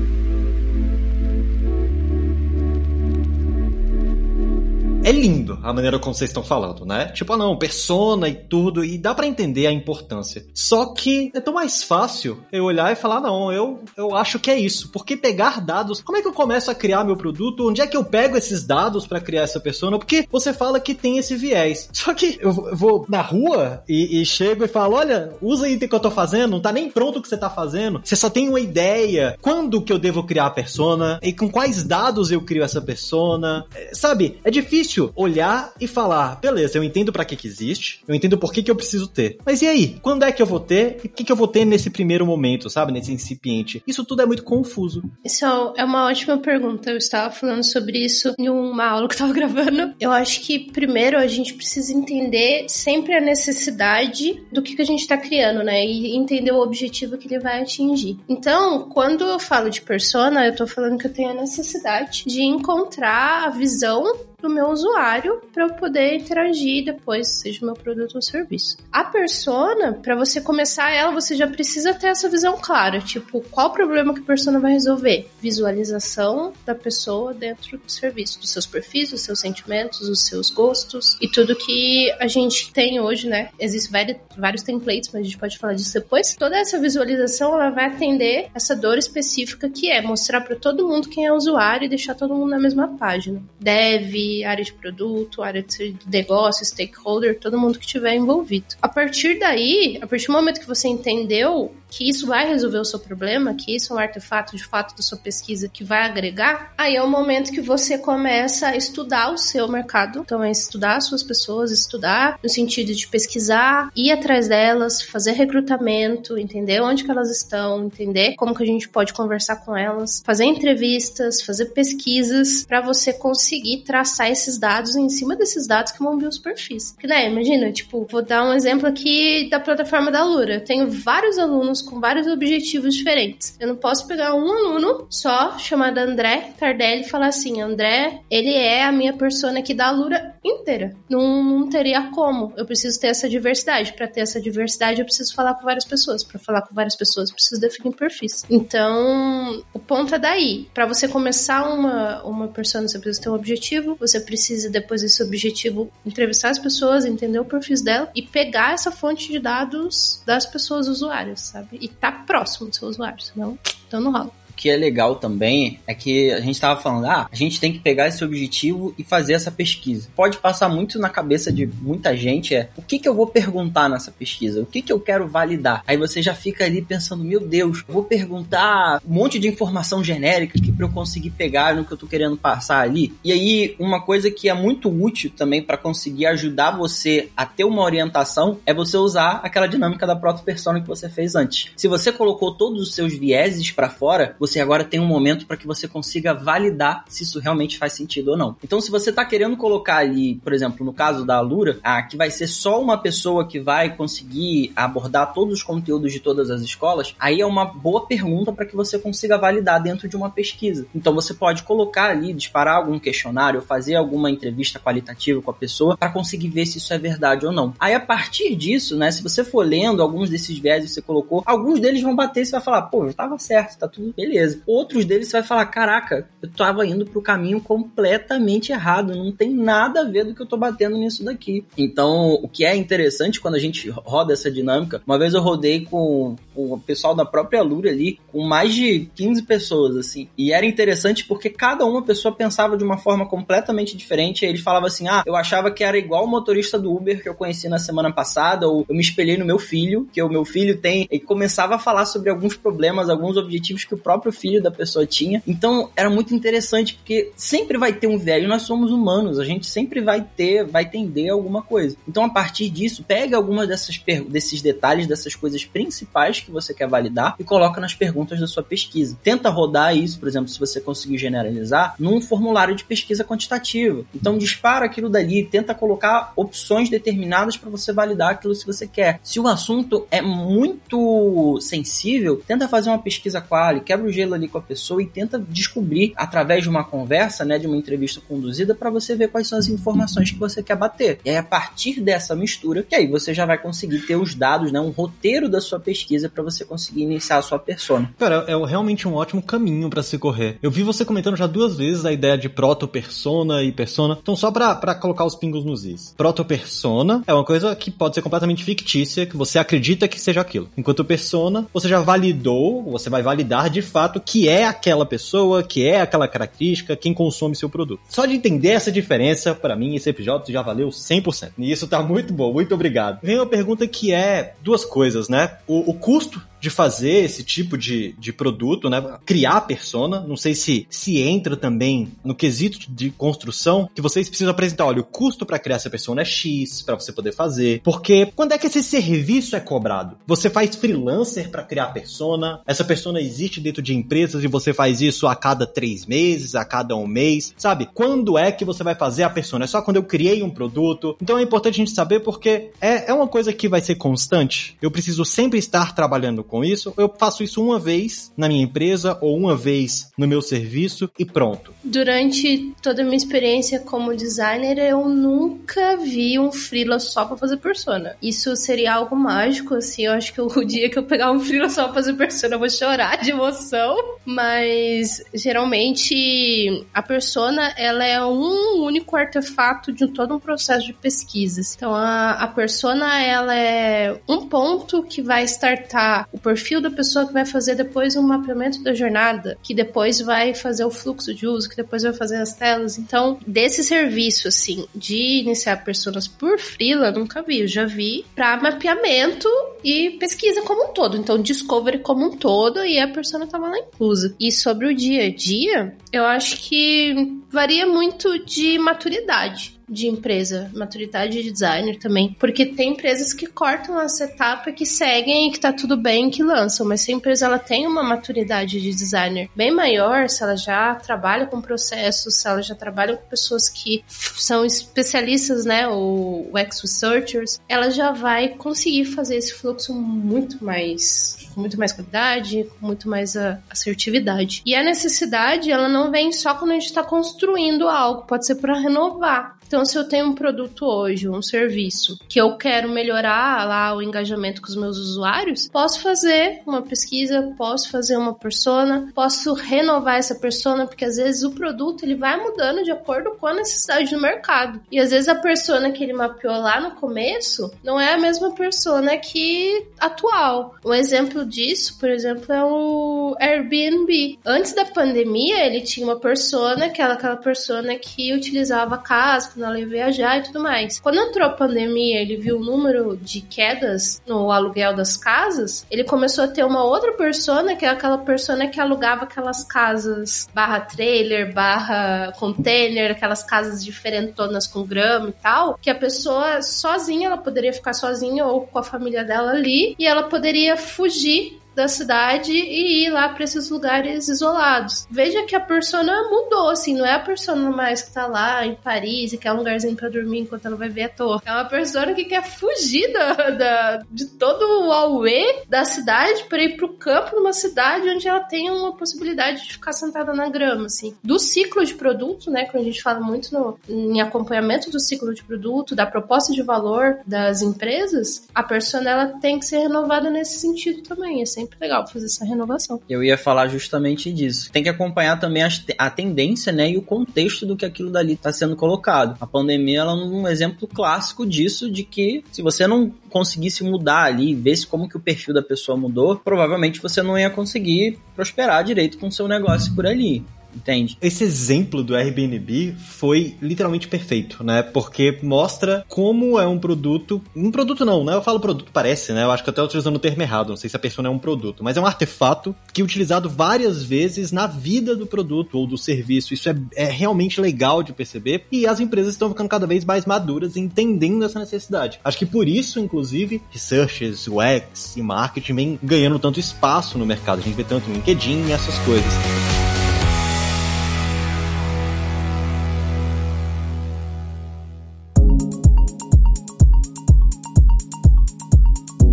É 5.04 5.12
lindo 5.12 5.58
a 5.62 5.70
maneira 5.70 5.98
como 5.98 6.14
vocês 6.14 6.30
estão 6.30 6.42
falando, 6.42 6.86
né? 6.86 7.06
Tipo, 7.08 7.34
ah 7.34 7.36
não, 7.36 7.58
persona 7.58 8.26
e 8.26 8.34
tudo, 8.34 8.82
e 8.82 8.96
dá 8.96 9.14
para 9.14 9.26
entender 9.26 9.66
a 9.66 9.72
importância. 9.72 10.46
Só 10.54 10.94
que 10.94 11.30
é 11.34 11.40
tão 11.40 11.52
mais 11.52 11.82
fácil 11.82 12.42
eu 12.50 12.64
olhar 12.64 12.90
e 12.90 12.96
falar, 12.96 13.20
não, 13.20 13.52
eu, 13.52 13.80
eu 13.98 14.16
acho 14.16 14.38
que 14.38 14.50
é 14.50 14.58
isso. 14.58 14.90
Porque 14.90 15.14
pegar 15.14 15.60
dados, 15.60 16.00
como 16.00 16.16
é 16.16 16.22
que 16.22 16.28
eu 16.28 16.32
começo 16.32 16.70
a 16.70 16.74
criar 16.74 17.04
meu 17.04 17.16
produto? 17.16 17.68
Onde 17.68 17.82
é 17.82 17.86
que 17.86 17.96
eu 17.96 18.02
pego 18.02 18.38
esses 18.38 18.64
dados 18.64 19.06
para 19.06 19.20
criar 19.20 19.42
essa 19.42 19.60
persona? 19.60 19.98
Porque 19.98 20.26
você 20.30 20.54
fala 20.54 20.80
que 20.80 20.94
tem 20.94 21.18
esse 21.18 21.36
viés. 21.36 21.90
Só 21.92 22.14
que 22.14 22.38
eu 22.40 22.52
vou 22.52 23.04
na 23.06 23.20
rua 23.20 23.82
e, 23.86 24.22
e 24.22 24.24
chego 24.24 24.64
e 24.64 24.68
falo, 24.68 24.96
olha, 24.96 25.34
usa 25.42 25.68
item 25.68 25.86
que 25.86 25.94
eu 25.94 26.00
tô 26.00 26.10
fazendo, 26.10 26.52
não 26.52 26.60
tá 26.60 26.72
nem 26.72 26.90
pronto 26.90 27.18
o 27.18 27.22
que 27.22 27.28
você 27.28 27.36
tá 27.36 27.50
fazendo. 27.50 28.00
Você 28.02 28.16
só 28.16 28.30
tem 28.30 28.48
uma 28.48 28.60
ideia. 28.60 29.36
Quando 29.42 29.82
que 29.82 29.92
eu 29.92 29.98
devo 29.98 30.24
criar 30.24 30.46
a 30.46 30.50
persona? 30.50 31.18
E 31.22 31.30
com 31.30 31.50
quais 31.50 31.82
dados 31.82 32.30
eu 32.30 32.40
crio 32.40 32.62
essa 32.62 32.80
persona? 32.80 33.66
É, 33.74 33.94
sabe, 33.94 34.38
é 34.42 34.50
difícil 34.50 34.93
difícil 34.94 35.12
olhar 35.16 35.72
e 35.80 35.86
falar, 35.86 36.36
beleza, 36.40 36.78
eu 36.78 36.84
entendo 36.84 37.12
para 37.12 37.24
que 37.24 37.34
que 37.36 37.48
existe, 37.48 38.00
eu 38.06 38.14
entendo 38.14 38.38
por 38.38 38.52
que 38.52 38.62
que 38.62 38.70
eu 38.70 38.76
preciso 38.76 39.08
ter. 39.08 39.38
Mas 39.44 39.60
e 39.62 39.66
aí? 39.66 39.96
Quando 40.00 40.24
é 40.24 40.30
que 40.30 40.40
eu 40.40 40.46
vou 40.46 40.60
ter? 40.60 41.00
E 41.02 41.06
o 41.06 41.10
que 41.10 41.24
que 41.24 41.32
eu 41.32 41.36
vou 41.36 41.48
ter 41.48 41.64
nesse 41.64 41.90
primeiro 41.90 42.24
momento, 42.24 42.70
sabe? 42.70 42.92
Nesse 42.92 43.12
incipiente? 43.12 43.82
Isso 43.86 44.04
tudo 44.04 44.22
é 44.22 44.26
muito 44.26 44.44
confuso. 44.44 45.02
Isso 45.24 45.44
é 45.76 45.84
uma 45.84 46.06
ótima 46.06 46.38
pergunta. 46.38 46.90
Eu 46.90 46.98
estava 46.98 47.32
falando 47.32 47.64
sobre 47.64 48.04
isso 48.04 48.34
em 48.38 48.48
uma 48.48 48.86
aula 48.86 49.08
que 49.08 49.14
eu 49.14 49.16
estava 49.16 49.32
gravando. 49.34 49.94
Eu 49.98 50.12
acho 50.12 50.40
que 50.40 50.58
primeiro 50.70 51.18
a 51.18 51.26
gente 51.26 51.54
precisa 51.54 51.92
entender 51.92 52.66
sempre 52.68 53.14
a 53.14 53.20
necessidade 53.20 54.42
do 54.52 54.62
que, 54.62 54.76
que 54.76 54.82
a 54.82 54.86
gente 54.86 55.00
está 55.00 55.16
criando, 55.16 55.62
né? 55.64 55.84
E 55.84 56.16
entender 56.16 56.52
o 56.52 56.60
objetivo 56.60 57.18
que 57.18 57.26
ele 57.26 57.40
vai 57.40 57.62
atingir. 57.62 58.18
Então, 58.28 58.88
quando 58.88 59.24
eu 59.24 59.38
falo 59.38 59.70
de 59.70 59.80
persona, 59.80 60.44
eu 60.44 60.52
estou 60.52 60.66
falando 60.66 60.98
que 60.98 61.06
eu 61.06 61.12
tenho 61.12 61.30
a 61.30 61.34
necessidade 61.34 62.24
de 62.26 62.42
encontrar 62.42 63.46
a 63.46 63.50
visão 63.50 64.04
do 64.44 64.50
meu 64.50 64.68
usuário 64.68 65.40
para 65.52 65.64
eu 65.64 65.72
poder 65.74 66.16
interagir 66.16 66.84
depois, 66.84 67.28
seja 67.28 67.62
o 67.62 67.66
meu 67.66 67.74
produto 67.74 68.16
ou 68.16 68.22
serviço. 68.22 68.76
A 68.92 69.02
persona, 69.02 69.94
para 69.94 70.14
você 70.14 70.38
começar 70.38 70.90
ela, 70.90 71.10
você 71.12 71.34
já 71.34 71.46
precisa 71.46 71.94
ter 71.94 72.08
essa 72.08 72.28
visão 72.28 72.58
clara, 72.60 73.00
tipo, 73.00 73.40
qual 73.50 73.68
o 73.68 73.72
problema 73.72 74.12
que 74.12 74.20
a 74.20 74.24
persona 74.24 74.60
vai 74.60 74.72
resolver? 74.72 75.30
Visualização 75.40 76.52
da 76.66 76.74
pessoa 76.74 77.32
dentro 77.32 77.78
do 77.78 77.90
serviço, 77.90 78.38
dos 78.38 78.50
seus 78.50 78.66
perfis, 78.66 79.10
dos 79.10 79.22
seus 79.22 79.40
sentimentos, 79.40 80.00
dos 80.00 80.26
seus 80.26 80.50
gostos 80.50 81.16
e 81.22 81.26
tudo 81.26 81.56
que 81.56 82.12
a 82.20 82.26
gente 82.26 82.70
tem 82.70 83.00
hoje, 83.00 83.26
né? 83.26 83.48
Existem 83.58 84.18
vários 84.36 84.62
templates, 84.62 85.10
mas 85.12 85.22
a 85.22 85.24
gente 85.24 85.38
pode 85.38 85.56
falar 85.56 85.72
disso 85.72 85.94
depois. 85.94 86.36
Toda 86.36 86.58
essa 86.58 86.78
visualização, 86.78 87.54
ela 87.54 87.70
vai 87.70 87.86
atender 87.86 88.50
essa 88.54 88.76
dor 88.76 88.98
específica 88.98 89.70
que 89.70 89.90
é 89.90 90.02
mostrar 90.02 90.42
para 90.42 90.56
todo 90.56 90.86
mundo 90.86 91.08
quem 91.08 91.24
é 91.24 91.32
o 91.32 91.36
usuário 91.36 91.86
e 91.86 91.88
deixar 91.88 92.14
todo 92.14 92.34
mundo 92.34 92.50
na 92.50 92.58
mesma 92.58 92.88
página. 92.98 93.42
Deve 93.58 94.33
área 94.42 94.64
de 94.64 94.72
produto, 94.72 95.42
área 95.42 95.62
de 95.62 95.94
negócio, 96.06 96.64
stakeholder, 96.64 97.38
todo 97.38 97.58
mundo 97.58 97.78
que 97.78 97.84
estiver 97.84 98.14
envolvido. 98.14 98.74
A 98.80 98.88
partir 98.88 99.38
daí, 99.38 99.98
a 100.02 100.06
partir 100.06 100.26
do 100.26 100.32
momento 100.32 100.60
que 100.60 100.66
você 100.66 100.88
entendeu 100.88 101.72
que 101.96 102.08
isso 102.08 102.26
vai 102.26 102.48
resolver 102.48 102.78
o 102.78 102.84
seu 102.84 102.98
problema, 102.98 103.54
que 103.54 103.74
isso 103.74 103.92
é 103.92 103.96
um 103.96 103.98
artefato 103.98 104.56
de 104.56 104.64
fato 104.64 104.96
da 104.96 105.02
sua 105.02 105.16
pesquisa 105.16 105.68
que 105.68 105.84
vai 105.84 106.02
agregar, 106.02 106.72
aí 106.76 106.96
é 106.96 107.02
o 107.02 107.08
momento 107.08 107.52
que 107.52 107.60
você 107.60 107.96
começa 107.96 108.68
a 108.68 108.76
estudar 108.76 109.32
o 109.32 109.38
seu 109.38 109.68
mercado. 109.68 110.20
Então 110.20 110.42
é 110.42 110.50
estudar 110.50 110.96
as 110.96 111.04
suas 111.04 111.22
pessoas, 111.22 111.70
estudar 111.70 112.38
no 112.42 112.48
sentido 112.48 112.92
de 112.92 113.06
pesquisar, 113.06 113.90
ir 113.94 114.10
atrás 114.10 114.48
delas, 114.48 115.02
fazer 115.02 115.32
recrutamento, 115.32 116.36
entender 116.36 116.80
onde 116.80 117.04
que 117.04 117.10
elas 117.10 117.30
estão, 117.30 117.84
entender 117.84 118.34
como 118.34 118.54
que 118.54 118.62
a 118.62 118.66
gente 118.66 118.88
pode 118.88 119.12
conversar 119.12 119.56
com 119.56 119.76
elas, 119.76 120.20
fazer 120.24 120.44
entrevistas, 120.44 121.42
fazer 121.42 121.66
pesquisas 121.66 122.64
para 122.64 122.80
você 122.80 123.12
conseguir 123.12 123.84
traçar 123.84 124.30
esses 124.30 124.58
dados 124.58 124.96
em 124.96 125.08
cima 125.08 125.36
desses 125.36 125.66
dados 125.66 125.92
que 125.92 126.02
vão 126.02 126.18
vir 126.18 126.26
os 126.26 126.38
perfis. 126.38 126.92
Porque, 126.92 127.06
né, 127.06 127.30
imagina, 127.30 127.70
tipo, 127.70 128.06
vou 128.10 128.22
dar 128.22 128.44
um 128.44 128.52
exemplo 128.52 128.88
aqui 128.88 129.48
da 129.48 129.60
plataforma 129.60 130.10
da 130.10 130.24
Lura. 130.24 130.54
Eu 130.54 130.64
tenho 130.64 130.90
vários 130.90 131.38
alunos 131.38 131.83
com 131.84 132.00
vários 132.00 132.26
objetivos 132.26 132.94
diferentes. 132.94 133.56
Eu 133.60 133.68
não 133.68 133.76
posso 133.76 134.06
pegar 134.06 134.34
um 134.34 134.50
aluno 134.50 135.06
só, 135.10 135.58
chamado 135.58 135.98
André 135.98 136.52
Tardelli, 136.58 137.02
e 137.02 137.08
falar 137.08 137.28
assim: 137.28 137.60
André, 137.60 138.20
ele 138.30 138.52
é 138.52 138.84
a 138.84 138.92
minha 138.92 139.12
persona 139.12 139.60
aqui 139.60 139.74
da 139.74 139.90
Lura 139.90 140.34
inteira. 140.44 140.94
Não, 141.08 141.42
não 141.42 141.68
teria 141.68 142.10
como. 142.10 142.52
Eu 142.56 142.66
preciso 142.66 142.98
ter 143.00 143.08
essa 143.08 143.28
diversidade. 143.28 143.92
Para 143.92 144.08
ter 144.08 144.20
essa 144.20 144.40
diversidade, 144.40 145.00
eu 145.00 145.04
preciso 145.04 145.34
falar 145.34 145.54
com 145.54 145.64
várias 145.64 145.84
pessoas. 145.84 146.22
Para 146.22 146.38
falar 146.38 146.62
com 146.62 146.74
várias 146.74 146.96
pessoas, 146.96 147.28
eu 147.28 147.34
preciso 147.34 147.60
definir 147.60 147.94
perfis. 147.94 148.44
Então, 148.48 149.62
o 149.72 149.78
ponto 149.78 150.14
é 150.14 150.18
daí. 150.18 150.68
Para 150.72 150.86
você 150.86 151.08
começar 151.08 151.68
uma, 151.68 152.22
uma 152.24 152.48
persona, 152.48 152.88
você 152.88 152.98
precisa 152.98 153.22
ter 153.22 153.30
um 153.30 153.34
objetivo, 153.34 153.96
você 153.98 154.20
precisa, 154.20 154.70
depois 154.70 155.02
desse 155.02 155.22
objetivo, 155.22 155.90
entrevistar 156.04 156.50
as 156.50 156.58
pessoas, 156.58 157.04
entender 157.04 157.38
o 157.38 157.44
perfil 157.44 157.74
dela 157.82 158.10
e 158.14 158.22
pegar 158.22 158.74
essa 158.74 158.92
fonte 158.92 159.30
de 159.30 159.38
dados 159.38 160.22
das 160.26 160.46
pessoas 160.46 160.86
usuárias, 160.86 161.40
sabe? 161.40 161.73
E 161.80 161.88
tá 161.88 162.12
próximo 162.12 162.68
do 162.68 162.76
seu 162.76 162.88
usuário, 162.88 163.20
senão 163.22 163.58
então 163.86 164.00
não 164.00 164.12
rola 164.12 164.43
que 164.56 164.70
é 164.70 164.76
legal 164.76 165.16
também 165.16 165.80
é 165.86 165.94
que 165.94 166.32
a 166.32 166.40
gente 166.40 166.54
estava 166.54 166.80
falando, 166.80 167.06
ah, 167.06 167.28
a 167.30 167.36
gente 167.36 167.60
tem 167.60 167.72
que 167.72 167.78
pegar 167.78 168.08
esse 168.08 168.24
objetivo 168.24 168.94
e 168.98 169.04
fazer 169.04 169.34
essa 169.34 169.50
pesquisa. 169.50 170.08
Pode 170.14 170.38
passar 170.38 170.68
muito 170.68 170.98
na 170.98 171.08
cabeça 171.08 171.52
de 171.52 171.66
muita 171.66 172.16
gente 172.16 172.54
é, 172.54 172.68
o 172.76 172.82
que 172.82 172.98
que 172.98 173.08
eu 173.08 173.14
vou 173.14 173.26
perguntar 173.26 173.88
nessa 173.88 174.10
pesquisa? 174.10 174.62
O 174.62 174.66
que 174.66 174.82
que 174.82 174.92
eu 174.92 175.00
quero 175.00 175.28
validar? 175.28 175.82
Aí 175.86 175.96
você 175.96 176.22
já 176.22 176.34
fica 176.34 176.64
ali 176.64 176.82
pensando, 176.82 177.24
meu 177.24 177.40
Deus, 177.40 177.84
vou 177.88 178.04
perguntar 178.04 179.00
um 179.06 179.12
monte 179.12 179.38
de 179.38 179.48
informação 179.48 180.02
genérica 180.02 180.58
que 180.58 180.72
para 180.72 180.86
eu 180.86 180.90
conseguir 180.90 181.30
pegar 181.30 181.74
no 181.74 181.84
que 181.84 181.92
eu 181.92 181.96
tô 181.96 182.06
querendo 182.06 182.36
passar 182.36 182.80
ali. 182.80 183.12
E 183.24 183.32
aí, 183.32 183.74
uma 183.78 184.00
coisa 184.00 184.30
que 184.30 184.48
é 184.48 184.54
muito 184.54 184.88
útil 184.88 185.30
também 185.36 185.62
para 185.62 185.76
conseguir 185.76 186.26
ajudar 186.26 186.72
você 186.72 187.28
a 187.36 187.44
ter 187.46 187.64
uma 187.64 187.82
orientação 187.82 188.58
é 188.66 188.72
você 188.72 188.96
usar 188.96 189.40
aquela 189.42 189.66
dinâmica 189.66 190.06
da 190.06 190.16
proto-persona 190.16 190.80
que 190.80 190.88
você 190.88 191.08
fez 191.08 191.34
antes. 191.34 191.70
Se 191.76 191.88
você 191.88 192.12
colocou 192.12 192.54
todos 192.54 192.82
os 192.82 192.94
seus 192.94 193.12
vieses 193.14 193.70
para 193.70 193.90
fora, 193.90 194.36
você 194.46 194.60
agora 194.60 194.84
tem 194.84 195.00
um 195.00 195.06
momento 195.06 195.46
para 195.46 195.56
que 195.56 195.66
você 195.66 195.88
consiga 195.88 196.34
validar 196.34 197.04
se 197.08 197.22
isso 197.22 197.40
realmente 197.40 197.78
faz 197.78 197.94
sentido 197.94 198.32
ou 198.32 198.36
não. 198.36 198.56
Então, 198.62 198.80
se 198.80 198.90
você 198.90 199.10
está 199.10 199.24
querendo 199.24 199.56
colocar 199.56 199.96
ali, 199.96 200.36
por 200.36 200.52
exemplo, 200.52 200.84
no 200.84 200.92
caso 200.92 201.24
da 201.24 201.36
Alura, 201.36 201.78
ah, 201.82 202.02
que 202.02 202.16
vai 202.16 202.30
ser 202.30 202.46
só 202.46 202.80
uma 202.80 202.98
pessoa 202.98 203.46
que 203.46 203.58
vai 203.58 203.96
conseguir 203.96 204.72
abordar 204.76 205.32
todos 205.32 205.54
os 205.54 205.62
conteúdos 205.62 206.12
de 206.12 206.20
todas 206.20 206.50
as 206.50 206.60
escolas, 206.60 207.14
aí 207.18 207.40
é 207.40 207.46
uma 207.46 207.64
boa 207.64 208.06
pergunta 208.06 208.52
para 208.52 208.66
que 208.66 208.76
você 208.76 208.98
consiga 208.98 209.38
validar 209.38 209.82
dentro 209.82 210.08
de 210.08 210.16
uma 210.16 210.30
pesquisa. 210.30 210.86
Então, 210.94 211.14
você 211.14 211.32
pode 211.32 211.62
colocar 211.62 212.10
ali, 212.10 212.32
disparar 212.32 212.76
algum 212.76 212.98
questionário, 212.98 213.62
fazer 213.62 213.94
alguma 213.94 214.30
entrevista 214.30 214.78
qualitativa 214.78 215.40
com 215.40 215.50
a 215.50 215.54
pessoa 215.54 215.96
para 215.96 216.10
conseguir 216.10 216.48
ver 216.48 216.66
se 216.66 216.78
isso 216.78 216.92
é 216.92 216.98
verdade 216.98 217.46
ou 217.46 217.52
não. 217.52 217.72
Aí, 217.80 217.94
a 217.94 218.00
partir 218.00 218.54
disso, 218.54 218.96
né, 218.96 219.10
se 219.10 219.22
você 219.22 219.42
for 219.42 219.64
lendo 219.64 220.02
alguns 220.02 220.28
desses 220.28 220.58
viés 220.58 220.84
que 220.84 220.90
você 220.90 221.02
colocou, 221.02 221.42
alguns 221.46 221.80
deles 221.80 222.02
vão 222.02 222.14
bater 222.14 222.42
e 222.42 222.46
você 222.46 222.52
vai 222.52 222.60
falar, 222.60 222.82
pô, 222.82 223.06
eu 223.06 223.14
tava 223.14 223.38
certo, 223.38 223.78
tá 223.78 223.88
tudo 223.88 224.12
beleza 224.14 224.33
beleza. 224.34 224.60
Outros 224.66 225.04
deles 225.04 225.28
você 225.28 225.38
vai 225.38 225.42
falar, 225.46 225.66
caraca, 225.66 226.28
eu 226.42 226.50
tava 226.50 226.86
indo 226.86 227.06
pro 227.06 227.22
caminho 227.22 227.60
completamente 227.60 228.72
errado, 228.72 229.14
não 229.14 229.32
tem 229.32 229.50
nada 229.54 230.00
a 230.00 230.04
ver 230.04 230.24
do 230.24 230.34
que 230.34 230.42
eu 230.42 230.46
tô 230.46 230.56
batendo 230.56 230.96
nisso 230.96 231.24
daqui. 231.24 231.64
Então, 231.78 232.34
o 232.34 232.48
que 232.48 232.64
é 232.64 232.74
interessante 232.76 233.40
quando 233.40 233.54
a 233.54 233.58
gente 233.58 233.88
roda 233.90 234.32
essa 234.32 234.50
dinâmica, 234.50 235.00
uma 235.06 235.18
vez 235.18 235.34
eu 235.34 235.40
rodei 235.40 235.84
com, 235.84 236.36
o 236.54 236.78
pessoal 236.78 237.14
da 237.14 237.24
própria 237.24 237.62
Lura 237.62 237.90
ali, 237.90 238.18
com 238.28 238.42
mais 238.44 238.74
de 238.74 239.08
15 239.14 239.42
pessoas, 239.42 239.96
assim, 239.96 240.28
e 240.36 240.52
era 240.52 240.66
interessante 240.66 241.24
porque 241.24 241.48
cada 241.48 241.84
uma 241.84 242.02
pessoa 242.02 242.34
pensava 242.34 242.76
de 242.76 242.84
uma 242.84 242.98
forma 242.98 243.26
completamente 243.26 243.96
diferente, 243.96 244.44
e 244.44 244.48
eles 244.48 244.60
falavam 244.60 244.88
assim, 244.88 245.08
ah, 245.08 245.22
eu 245.26 245.36
achava 245.36 245.70
que 245.70 245.84
era 245.84 245.96
igual 245.96 246.24
o 246.24 246.28
motorista 246.28 246.78
do 246.78 246.94
Uber 246.94 247.22
que 247.22 247.28
eu 247.28 247.34
conheci 247.34 247.68
na 247.68 247.78
semana 247.78 248.12
passada, 248.12 248.68
ou 248.68 248.84
eu 248.88 248.94
me 248.94 249.00
espelhei 249.00 249.36
no 249.36 249.44
meu 249.44 249.58
filho, 249.58 250.08
que 250.12 250.22
o 250.22 250.28
meu 250.28 250.44
filho 250.44 250.78
tem, 250.78 251.06
e 251.10 251.18
começava 251.20 251.76
a 251.76 251.78
falar 251.78 252.06
sobre 252.06 252.30
alguns 252.30 252.56
problemas, 252.56 253.08
alguns 253.08 253.36
objetivos 253.36 253.84
que 253.84 253.94
o 253.94 253.98
próprio 253.98 254.23
próprio 254.24 254.32
filho 254.32 254.62
da 254.62 254.70
pessoa 254.70 255.06
tinha. 255.06 255.42
Então 255.46 255.90
era 255.94 256.08
muito 256.08 256.34
interessante 256.34 256.94
porque 256.94 257.32
sempre 257.36 257.76
vai 257.76 257.92
ter 257.92 258.06
um 258.06 258.18
velho, 258.18 258.48
nós 258.48 258.62
somos 258.62 258.90
humanos, 258.90 259.38
a 259.38 259.44
gente 259.44 259.66
sempre 259.66 260.00
vai 260.00 260.26
ter, 260.36 260.64
vai 260.64 260.84
entender 260.84 261.28
alguma 261.28 261.62
coisa. 261.62 261.96
Então 262.08 262.24
a 262.24 262.30
partir 262.30 262.70
disso, 262.70 263.04
pega 263.04 263.36
algumas 263.36 263.68
dessas 263.68 264.00
desses 264.28 264.62
detalhes, 264.62 265.06
dessas 265.06 265.34
coisas 265.34 265.64
principais 265.64 266.40
que 266.40 266.50
você 266.50 266.72
quer 266.72 266.88
validar 266.88 267.34
e 267.38 267.44
coloca 267.44 267.80
nas 267.80 267.94
perguntas 267.94 268.40
da 268.40 268.46
sua 268.46 268.62
pesquisa. 268.62 269.18
Tenta 269.22 269.50
rodar 269.50 269.96
isso, 269.96 270.18
por 270.18 270.28
exemplo, 270.28 270.48
se 270.48 270.58
você 270.58 270.80
conseguir 270.80 271.18
generalizar, 271.18 271.94
num 271.98 272.20
formulário 272.20 272.74
de 272.74 272.84
pesquisa 272.84 273.24
quantitativa. 273.24 274.04
Então 274.14 274.38
dispara 274.38 274.86
aquilo 274.86 275.08
dali, 275.08 275.44
tenta 275.44 275.74
colocar 275.74 276.32
opções 276.36 276.88
determinadas 276.88 277.56
para 277.56 277.70
você 277.70 277.92
validar 277.92 278.30
aquilo 278.30 278.54
se 278.54 278.66
você 278.66 278.86
quer. 278.86 279.20
Se 279.22 279.38
o 279.38 279.46
assunto 279.46 280.06
é 280.10 280.22
muito 280.22 281.58
sensível, 281.60 282.42
tenta 282.46 282.68
fazer 282.68 282.90
uma 282.90 282.98
pesquisa 282.98 283.40
quali, 283.40 283.80
quebra 283.80 284.06
o 284.06 284.12
gelo 284.14 284.34
ali 284.34 284.48
com 284.48 284.58
a 284.58 284.62
pessoa 284.62 285.02
e 285.02 285.06
tenta 285.06 285.38
descobrir 285.38 286.12
através 286.16 286.62
de 286.62 286.68
uma 286.68 286.84
conversa, 286.84 287.44
né, 287.44 287.58
de 287.58 287.66
uma 287.66 287.76
entrevista 287.76 288.20
conduzida 288.26 288.74
para 288.74 288.90
você 288.90 289.14
ver 289.16 289.28
quais 289.28 289.48
são 289.48 289.58
as 289.58 289.68
informações 289.68 290.30
que 290.30 290.38
você 290.38 290.62
quer 290.62 290.76
bater. 290.76 291.18
E 291.24 291.30
aí 291.30 291.36
a 291.36 291.42
partir 291.42 292.00
dessa 292.00 292.34
mistura, 292.34 292.82
que 292.82 292.94
aí 292.94 293.06
você 293.06 293.34
já 293.34 293.44
vai 293.44 293.58
conseguir 293.58 294.00
ter 294.00 294.16
os 294.16 294.34
dados, 294.34 294.70
né, 294.72 294.80
um 294.80 294.90
roteiro 294.90 295.48
da 295.48 295.60
sua 295.60 295.80
pesquisa 295.80 296.28
para 296.28 296.42
você 296.42 296.64
conseguir 296.64 297.02
iniciar 297.02 297.38
a 297.38 297.42
sua 297.42 297.58
persona. 297.58 298.12
Cara, 298.18 298.44
é 298.46 298.54
realmente 298.66 299.08
um 299.08 299.14
ótimo 299.14 299.42
caminho 299.42 299.90
para 299.90 300.02
se 300.02 300.18
correr. 300.18 300.58
Eu 300.62 300.70
vi 300.70 300.82
você 300.82 301.04
comentando 301.04 301.36
já 301.36 301.46
duas 301.46 301.76
vezes 301.76 302.04
a 302.04 302.12
ideia 302.12 302.38
de 302.38 302.48
proto-persona 302.48 303.62
e 303.62 303.72
persona. 303.72 304.18
Então, 304.20 304.36
só 304.36 304.50
para 304.50 304.94
colocar 304.94 305.24
os 305.24 305.34
pingos 305.34 305.64
nos 305.64 305.84
is. 305.84 306.14
Proto-persona 306.16 307.22
é 307.26 307.34
uma 307.34 307.44
coisa 307.44 307.74
que 307.74 307.90
pode 307.90 308.14
ser 308.14 308.22
completamente 308.22 308.62
fictícia, 308.62 309.26
que 309.26 309.36
você 309.36 309.58
acredita 309.58 310.06
que 310.06 310.20
seja 310.20 310.40
aquilo. 310.40 310.68
Enquanto 310.76 311.04
persona, 311.04 311.66
você 311.72 311.88
já 311.88 312.00
validou, 312.00 312.82
você 312.82 313.10
vai 313.10 313.22
validar 313.22 313.68
de 313.68 313.82
fato 313.82 314.03
que 314.20 314.48
é 314.48 314.64
aquela 314.64 315.06
pessoa, 315.06 315.62
que 315.62 315.86
é 315.86 316.00
aquela 316.00 316.28
característica, 316.28 316.96
quem 316.96 317.14
consome 317.14 317.56
seu 317.56 317.68
produto. 317.68 318.02
Só 318.08 318.26
de 318.26 318.34
entender 318.34 318.70
essa 318.70 318.90
diferença, 318.92 319.54
para 319.54 319.76
mim, 319.76 319.94
esse 319.94 320.08
episódio 320.08 320.52
já 320.52 320.62
valeu 320.62 320.88
100%. 320.88 321.52
E 321.58 321.70
isso 321.70 321.86
tá 321.86 322.02
muito 322.02 322.32
bom, 322.32 322.52
muito 322.52 322.74
obrigado. 322.74 323.20
Vem 323.22 323.36
uma 323.36 323.46
pergunta 323.46 323.86
que 323.86 324.12
é 324.12 324.54
duas 324.62 324.84
coisas, 324.84 325.28
né? 325.28 325.58
O, 325.66 325.90
o 325.90 325.94
custo 325.94 326.40
de 326.64 326.70
fazer 326.70 327.24
esse 327.24 327.44
tipo 327.44 327.76
de, 327.76 328.14
de 328.18 328.32
produto, 328.32 328.88
né? 328.88 329.18
Criar 329.26 329.60
persona. 329.60 330.20
Não 330.20 330.36
sei 330.36 330.54
se 330.54 330.86
se 330.88 331.20
entra 331.20 331.56
também 331.56 332.12
no 332.24 332.34
quesito 332.34 332.90
de 332.90 333.10
construção 333.10 333.88
que 333.94 334.00
vocês 334.00 334.30
precisam 334.30 334.50
apresentar. 334.50 334.86
Olha, 334.86 335.02
o 335.02 335.04
custo 335.04 335.44
para 335.44 335.58
criar 335.58 335.76
essa 335.76 335.90
persona 335.90 336.22
é 336.22 336.24
X 336.24 336.80
para 336.80 336.94
você 336.94 337.12
poder 337.12 337.32
fazer. 337.32 337.82
Porque 337.84 338.32
quando 338.34 338.52
é 338.52 338.58
que 338.58 338.66
esse 338.66 338.82
serviço 338.82 339.54
é 339.54 339.60
cobrado? 339.60 340.16
Você 340.26 340.48
faz 340.48 340.74
freelancer 340.74 341.50
para 341.50 341.62
criar 341.62 341.88
persona? 341.88 342.62
Essa 342.66 342.82
persona 342.82 343.20
existe 343.20 343.60
dentro 343.60 343.82
de 343.82 343.94
empresas 343.94 344.42
e 344.42 344.46
você 344.46 344.72
faz 344.72 345.02
isso 345.02 345.26
a 345.26 345.36
cada 345.36 345.66
três 345.66 346.06
meses, 346.06 346.54
a 346.54 346.64
cada 346.64 346.96
um 346.96 347.06
mês, 347.06 347.52
sabe? 347.58 347.90
Quando 347.92 348.38
é 348.38 348.50
que 348.50 348.64
você 348.64 348.82
vai 348.82 348.94
fazer 348.94 349.24
a 349.24 349.30
persona? 349.30 349.64
É 349.64 349.68
só 349.68 349.82
quando 349.82 349.96
eu 349.96 350.04
criei 350.04 350.42
um 350.42 350.48
produto. 350.48 351.14
Então 351.20 351.36
é 351.36 351.42
importante 351.42 351.74
a 351.74 351.84
gente 351.84 351.90
saber 351.90 352.20
porque 352.20 352.70
é, 352.80 353.10
é 353.10 353.12
uma 353.12 353.28
coisa 353.28 353.52
que 353.52 353.68
vai 353.68 353.82
ser 353.82 353.96
constante. 353.96 354.78
Eu 354.80 354.90
preciso 354.90 355.26
sempre 355.26 355.58
estar 355.58 355.94
trabalhando 355.94 356.42
com 356.42 356.53
com 356.54 356.64
isso, 356.64 356.94
eu 356.96 357.12
faço 357.18 357.42
isso 357.42 357.60
uma 357.60 357.80
vez 357.80 358.32
na 358.36 358.46
minha 358.46 358.62
empresa 358.62 359.18
ou 359.20 359.36
uma 359.36 359.56
vez 359.56 360.12
no 360.16 360.28
meu 360.28 360.40
serviço 360.40 361.10
e 361.18 361.24
pronto. 361.24 361.74
Durante 361.82 362.72
toda 362.80 363.02
a 363.02 363.04
minha 363.04 363.16
experiência 363.16 363.80
como 363.80 364.14
designer, 364.14 364.78
eu 364.78 365.08
nunca 365.08 365.96
vi 365.96 366.38
um 366.38 366.52
freela 366.52 367.00
só 367.00 367.24
para 367.24 367.36
fazer 367.36 367.56
persona. 367.56 368.14
Isso 368.22 368.54
seria 368.54 368.94
algo 368.94 369.16
mágico, 369.16 369.74
assim. 369.74 370.04
Eu 370.04 370.12
acho 370.12 370.32
que 370.32 370.40
o 370.40 370.48
dia 370.64 370.88
que 370.88 370.96
eu 370.96 371.02
pegar 371.02 371.32
um 371.32 371.40
freela 371.40 371.68
só 371.68 371.86
pra 371.86 371.94
fazer 371.94 372.14
persona, 372.14 372.54
eu 372.54 372.60
vou 372.60 372.70
chorar 372.70 373.16
de 373.16 373.30
emoção. 373.30 373.96
Mas 374.24 375.24
geralmente 375.34 376.86
a 376.94 377.02
persona 377.02 377.74
ela 377.76 378.04
é 378.04 378.24
um 378.24 378.80
único 378.80 379.16
artefato 379.16 379.92
de 379.92 380.06
todo 380.06 380.36
um 380.36 380.38
processo 380.38 380.86
de 380.86 380.92
pesquisas. 380.92 381.74
Então 381.74 381.92
a, 381.92 382.30
a 382.30 382.46
persona 382.46 383.20
ela 383.20 383.56
é 383.56 384.20
um 384.28 384.46
ponto 384.46 385.02
que 385.02 385.20
vai 385.20 385.42
startar 385.42 386.28
o 386.32 386.43
perfil 386.44 386.80
da 386.80 386.90
pessoa 386.90 387.26
que 387.26 387.32
vai 387.32 387.46
fazer 387.46 387.74
depois 387.74 388.14
um 388.14 388.22
mapeamento 388.22 388.82
da 388.82 388.92
jornada, 388.92 389.56
que 389.62 389.74
depois 389.74 390.20
vai 390.20 390.54
fazer 390.54 390.84
o 390.84 390.90
fluxo 390.90 391.34
de 391.34 391.46
uso, 391.46 391.70
que 391.70 391.76
depois 391.76 392.02
vai 392.02 392.12
fazer 392.12 392.36
as 392.36 392.52
telas. 392.54 392.98
Então, 392.98 393.38
desse 393.46 393.82
serviço, 393.82 394.46
assim, 394.46 394.86
de 394.94 395.40
iniciar 395.40 395.82
personas 395.82 396.28
por 396.28 396.58
freela, 396.58 397.10
nunca 397.10 397.42
vi. 397.42 397.60
Eu 397.60 397.68
já 397.68 397.86
vi 397.86 398.26
para 398.34 398.58
mapeamento 398.58 399.48
e 399.82 400.10
pesquisa 400.20 400.60
como 400.62 400.90
um 400.90 400.92
todo. 400.92 401.16
Então, 401.16 401.40
discovery 401.40 402.00
como 402.00 402.26
um 402.26 402.36
todo 402.36 402.84
e 402.84 403.00
a 403.00 403.08
persona 403.08 403.46
tava 403.46 403.68
lá 403.68 403.78
inclusa. 403.78 404.36
E 404.38 404.52
sobre 404.52 404.86
o 404.86 404.94
dia 404.94 405.24
a 405.24 405.34
dia, 405.34 405.96
eu 406.12 406.24
acho 406.24 406.58
que 406.58 407.40
varia 407.50 407.86
muito 407.86 408.38
de 408.44 408.78
maturidade 408.78 409.73
de 409.88 410.08
empresa, 410.08 410.70
maturidade 410.74 411.42
de 411.42 411.50
designer 411.50 411.98
também, 411.98 412.36
porque 412.38 412.66
tem 412.66 412.92
empresas 412.92 413.32
que 413.32 413.46
cortam 413.46 414.00
essa 414.00 414.24
etapa, 414.24 414.72
que 414.72 414.86
seguem 414.86 415.48
e 415.48 415.52
que 415.52 415.60
tá 415.60 415.72
tudo 415.72 415.96
bem, 415.96 416.30
que 416.30 416.42
lançam, 416.42 416.86
mas 416.86 417.02
se 417.02 417.12
a 417.12 417.14
empresa 417.14 417.46
ela 417.46 417.58
tem 417.58 417.86
uma 417.86 418.02
maturidade 418.02 418.80
de 418.80 418.90
designer 418.90 419.48
bem 419.54 419.70
maior, 419.70 420.28
se 420.28 420.42
ela 420.42 420.56
já 420.56 420.94
trabalha 420.94 421.46
com 421.46 421.60
processos, 421.60 422.34
se 422.36 422.48
ela 422.48 422.62
já 422.62 422.74
trabalha 422.74 423.16
com 423.16 423.28
pessoas 423.28 423.68
que 423.68 424.04
são 424.08 424.64
especialistas, 424.64 425.64
né, 425.64 425.86
ou 425.88 426.50
ex-researchers, 426.56 427.60
ela 427.68 427.90
já 427.90 428.12
vai 428.12 428.48
conseguir 428.48 429.04
fazer 429.04 429.36
esse 429.36 429.52
fluxo 429.54 429.94
muito 429.94 430.64
mais 430.64 431.43
com 431.54 431.60
muito 431.60 431.78
mais 431.78 431.92
qualidade, 431.92 432.68
com 432.80 432.86
muito 432.86 433.08
mais 433.08 433.36
a, 433.36 433.58
assertividade. 433.70 434.62
E 434.66 434.74
a 434.74 434.82
necessidade, 434.82 435.70
ela 435.70 435.88
não 435.88 436.10
vem 436.10 436.32
só 436.32 436.54
quando 436.54 436.72
a 436.72 436.74
gente 436.74 436.86
está 436.86 437.02
construindo 437.02 437.88
algo, 437.88 438.22
pode 438.22 438.46
ser 438.46 438.56
para 438.56 438.78
renovar. 438.78 439.58
Então, 439.66 439.84
se 439.84 439.96
eu 439.96 440.04
tenho 440.04 440.26
um 440.26 440.34
produto 440.34 440.84
hoje, 440.84 441.28
um 441.28 441.42
serviço, 441.42 442.18
que 442.28 442.40
eu 442.40 442.56
quero 442.56 442.88
melhorar 442.88 443.66
lá 443.66 443.94
o 443.94 444.02
engajamento 444.02 444.60
com 444.60 444.68
os 444.68 444.76
meus 444.76 444.98
usuários, 444.98 445.68
posso 445.68 446.00
fazer 446.00 446.60
uma 446.66 446.82
pesquisa, 446.82 447.52
posso 447.56 447.90
fazer 447.90 448.16
uma 448.16 448.34
persona, 448.34 449.10
posso 449.14 449.52
renovar 449.54 450.16
essa 450.16 450.34
persona, 450.34 450.86
porque 450.86 451.04
às 451.04 451.16
vezes 451.16 451.42
o 451.42 451.50
produto 451.50 452.04
ele 452.04 452.14
vai 452.14 452.36
mudando 452.36 452.84
de 452.84 452.90
acordo 452.90 453.32
com 453.32 453.46
a 453.46 453.54
necessidade 453.54 454.14
do 454.14 454.20
mercado. 454.20 454.80
E 454.90 455.00
às 455.00 455.10
vezes 455.10 455.28
a 455.28 455.34
persona 455.34 455.90
que 455.90 456.04
ele 456.04 456.12
mapeou 456.12 456.60
lá 456.60 456.80
no 456.80 456.92
começo 456.92 457.72
não 457.82 457.98
é 457.98 458.14
a 458.14 458.18
mesma 458.18 458.52
persona 458.52 459.16
que 459.16 459.86
atual. 459.98 460.76
Um 460.84 460.94
exemplo 460.94 461.43
disso, 461.44 461.98
por 461.98 462.08
exemplo, 462.08 462.52
é 462.52 462.64
o 462.64 463.36
Airbnb. 463.40 464.38
Antes 464.44 464.74
da 464.74 464.84
pandemia, 464.84 465.66
ele 465.66 465.80
tinha 465.80 466.06
uma 466.06 466.18
persona, 466.18 466.88
que 466.88 467.00
era 467.00 467.14
aquela 467.14 467.36
persona 467.36 467.96
que 467.96 468.32
utilizava 468.34 468.96
a 468.96 468.98
casa 468.98 469.50
quando 469.52 469.64
ela 469.64 469.78
ia 469.78 469.86
viajar 469.86 470.38
e 470.38 470.42
tudo 470.42 470.60
mais. 470.60 471.00
Quando 471.00 471.20
entrou 471.20 471.46
a 471.46 471.50
pandemia, 471.50 472.20
ele 472.20 472.36
viu 472.36 472.58
o 472.58 472.64
número 472.64 473.16
de 473.16 473.40
quedas 473.40 474.22
no 474.26 474.50
aluguel 474.50 474.94
das 474.94 475.16
casas, 475.16 475.86
ele 475.90 476.04
começou 476.04 476.44
a 476.44 476.48
ter 476.48 476.64
uma 476.64 476.84
outra 476.84 477.12
persona, 477.12 477.76
que 477.76 477.84
é 477.84 477.88
aquela 477.88 478.18
persona 478.18 478.68
que 478.68 478.80
alugava 478.80 479.24
aquelas 479.24 479.64
casas 479.64 480.48
barra 480.54 480.80
trailer, 480.80 481.52
barra 481.52 482.32
container, 482.38 483.12
aquelas 483.12 483.42
casas 483.42 483.84
diferentonas 483.84 484.66
com 484.66 484.84
grama 484.84 485.30
e 485.30 485.32
tal, 485.32 485.78
que 485.80 485.90
a 485.90 485.94
pessoa 485.94 486.62
sozinha, 486.62 487.28
ela 487.28 487.38
poderia 487.38 487.72
ficar 487.72 487.92
sozinha 487.92 488.46
ou 488.46 488.62
com 488.62 488.78
a 488.78 488.82
família 488.82 489.24
dela 489.24 489.52
ali, 489.52 489.94
e 489.98 490.06
ela 490.06 490.24
poderia 490.24 490.76
fugir 490.76 491.33
de 491.34 491.63
da 491.74 491.88
cidade 491.88 492.52
e 492.52 493.06
ir 493.06 493.10
lá 493.10 493.28
para 493.28 493.44
esses 493.44 493.68
lugares 493.68 494.28
isolados. 494.28 495.06
Veja 495.10 495.42
que 495.44 495.56
a 495.56 495.60
persona 495.60 496.28
mudou, 496.30 496.70
assim, 496.70 496.96
não 496.96 497.04
é 497.04 497.14
a 497.14 497.20
persona 497.20 497.70
mais 497.70 498.02
que 498.02 498.12
tá 498.12 498.26
lá 498.26 498.64
em 498.64 498.74
Paris 498.74 499.32
e 499.32 499.38
quer 499.38 499.52
um 499.52 499.56
lugarzinho 499.56 499.96
para 499.96 500.08
dormir 500.08 500.40
enquanto 500.40 500.66
ela 500.66 500.76
vai 500.76 500.88
ver 500.88 501.04
a 501.04 501.08
torre. 501.08 501.42
É 501.44 501.52
uma 501.52 501.64
persona 501.64 502.14
que 502.14 502.24
quer 502.24 502.44
fugir 502.44 503.12
da, 503.12 503.50
da 503.50 504.02
de 504.10 504.26
todo 504.26 504.86
o 504.86 504.92
auê 504.92 505.62
da 505.68 505.84
cidade 505.84 506.44
para 506.44 506.62
ir 506.62 506.76
pro 506.76 506.94
campo 506.94 507.36
numa 507.36 507.52
cidade 507.52 508.08
onde 508.08 508.28
ela 508.28 508.40
tem 508.40 508.70
uma 508.70 508.92
possibilidade 508.92 509.64
de 509.64 509.72
ficar 509.72 509.92
sentada 509.92 510.32
na 510.32 510.48
grama, 510.48 510.86
assim. 510.86 511.16
Do 511.22 511.38
ciclo 511.38 511.84
de 511.84 511.94
produto, 511.94 512.50
né, 512.50 512.64
que 512.64 512.76
a 512.76 512.82
gente 512.82 513.02
fala 513.02 513.20
muito 513.20 513.52
no, 513.52 513.78
em 513.88 514.20
acompanhamento 514.20 514.90
do 514.90 515.00
ciclo 515.00 515.34
de 515.34 515.42
produto, 515.42 515.94
da 515.94 516.06
proposta 516.06 516.52
de 516.52 516.62
valor 516.62 517.18
das 517.26 517.62
empresas, 517.62 518.46
a 518.54 518.62
persona 518.62 519.10
ela 519.10 519.26
tem 519.40 519.58
que 519.58 519.66
ser 519.66 519.78
renovada 519.78 520.30
nesse 520.30 520.58
sentido 520.58 521.02
também, 521.02 521.42
assim 521.42 521.63
sempre 521.64 521.78
legal 521.80 522.06
fazer 522.06 522.26
essa 522.26 522.44
renovação. 522.44 523.00
Eu 523.08 523.22
ia 523.22 523.36
falar 523.36 523.68
justamente 523.68 524.32
disso. 524.32 524.70
Tem 524.70 524.82
que 524.82 524.88
acompanhar 524.88 525.38
também 525.38 525.62
a 525.98 526.10
tendência, 526.10 526.72
né, 526.72 526.90
e 526.90 526.96
o 526.96 527.02
contexto 527.02 527.66
do 527.66 527.76
que 527.76 527.84
aquilo 527.84 528.10
dali 528.10 528.34
está 528.34 528.52
sendo 528.52 528.76
colocado. 528.76 529.36
A 529.40 529.46
pandemia 529.46 530.00
ela 530.00 530.12
é 530.12 530.14
um 530.14 530.46
exemplo 530.48 530.86
clássico 530.86 531.46
disso, 531.46 531.90
de 531.90 532.02
que 532.04 532.44
se 532.50 532.62
você 532.62 532.86
não 532.86 533.12
conseguisse 533.30 533.82
mudar 533.82 534.24
ali, 534.24 534.54
ver 534.54 534.74
como 534.86 535.08
que 535.08 535.16
o 535.16 535.20
perfil 535.20 535.54
da 535.54 535.62
pessoa 535.62 535.96
mudou, 535.96 536.36
provavelmente 536.36 537.00
você 537.00 537.22
não 537.22 537.38
ia 537.38 537.48
conseguir 537.48 538.18
prosperar 538.34 538.82
direito 538.82 539.18
com 539.18 539.28
o 539.28 539.32
seu 539.32 539.46
negócio 539.46 539.94
por 539.94 540.06
ali. 540.06 540.44
Entende? 540.74 541.16
Esse 541.20 541.44
exemplo 541.44 542.02
do 542.02 542.14
Airbnb 542.14 542.94
foi 542.98 543.56
literalmente 543.60 544.08
perfeito, 544.08 544.62
né? 544.62 544.82
Porque 544.82 545.38
mostra 545.42 546.04
como 546.08 546.58
é 546.58 546.66
um 546.66 546.78
produto. 546.78 547.42
Um 547.54 547.70
produto 547.70 548.04
não, 548.04 548.24
né? 548.24 548.34
Eu 548.34 548.42
falo 548.42 548.60
produto, 548.60 548.90
parece, 548.92 549.32
né? 549.32 549.44
Eu 549.44 549.50
acho 549.50 549.62
que 549.62 549.68
eu 549.68 549.72
até 549.72 549.82
utilizando 549.82 550.16
o 550.16 550.20
termo 550.20 550.42
errado, 550.42 550.70
não 550.70 550.76
sei 550.76 550.90
se 550.90 550.96
a 550.96 550.98
pessoa 550.98 551.26
é 551.26 551.30
um 551.30 551.38
produto, 551.38 551.82
mas 551.82 551.96
é 551.96 552.00
um 552.00 552.06
artefato 552.06 552.74
que 552.92 553.00
é 553.00 553.04
utilizado 553.04 553.48
várias 553.48 554.02
vezes 554.02 554.52
na 554.52 554.66
vida 554.66 555.16
do 555.16 555.26
produto 555.26 555.78
ou 555.78 555.86
do 555.86 555.98
serviço. 555.98 556.54
Isso 556.54 556.68
é, 556.68 556.76
é 556.94 557.04
realmente 557.04 557.60
legal 557.60 558.02
de 558.02 558.12
perceber 558.12 558.66
e 558.70 558.86
as 558.86 559.00
empresas 559.00 559.34
estão 559.34 559.50
ficando 559.50 559.68
cada 559.68 559.86
vez 559.86 560.04
mais 560.04 560.26
maduras 560.26 560.76
entendendo 560.76 561.44
essa 561.44 561.58
necessidade. 561.58 562.20
Acho 562.24 562.38
que 562.38 562.46
por 562.46 562.68
isso, 562.68 563.00
inclusive, 563.00 563.62
researchers, 563.70 564.46
UX 564.48 565.16
e 565.16 565.22
marketing 565.22 565.74
vem 565.74 565.98
ganhando 566.02 566.38
tanto 566.38 566.60
espaço 566.60 567.18
no 567.18 567.26
mercado. 567.26 567.60
A 567.60 567.62
gente 567.62 567.74
vê 567.74 567.84
tanto 567.84 568.10
LinkedIn 568.10 568.68
e 568.68 568.72
essas 568.72 568.98
coisas. 568.98 569.73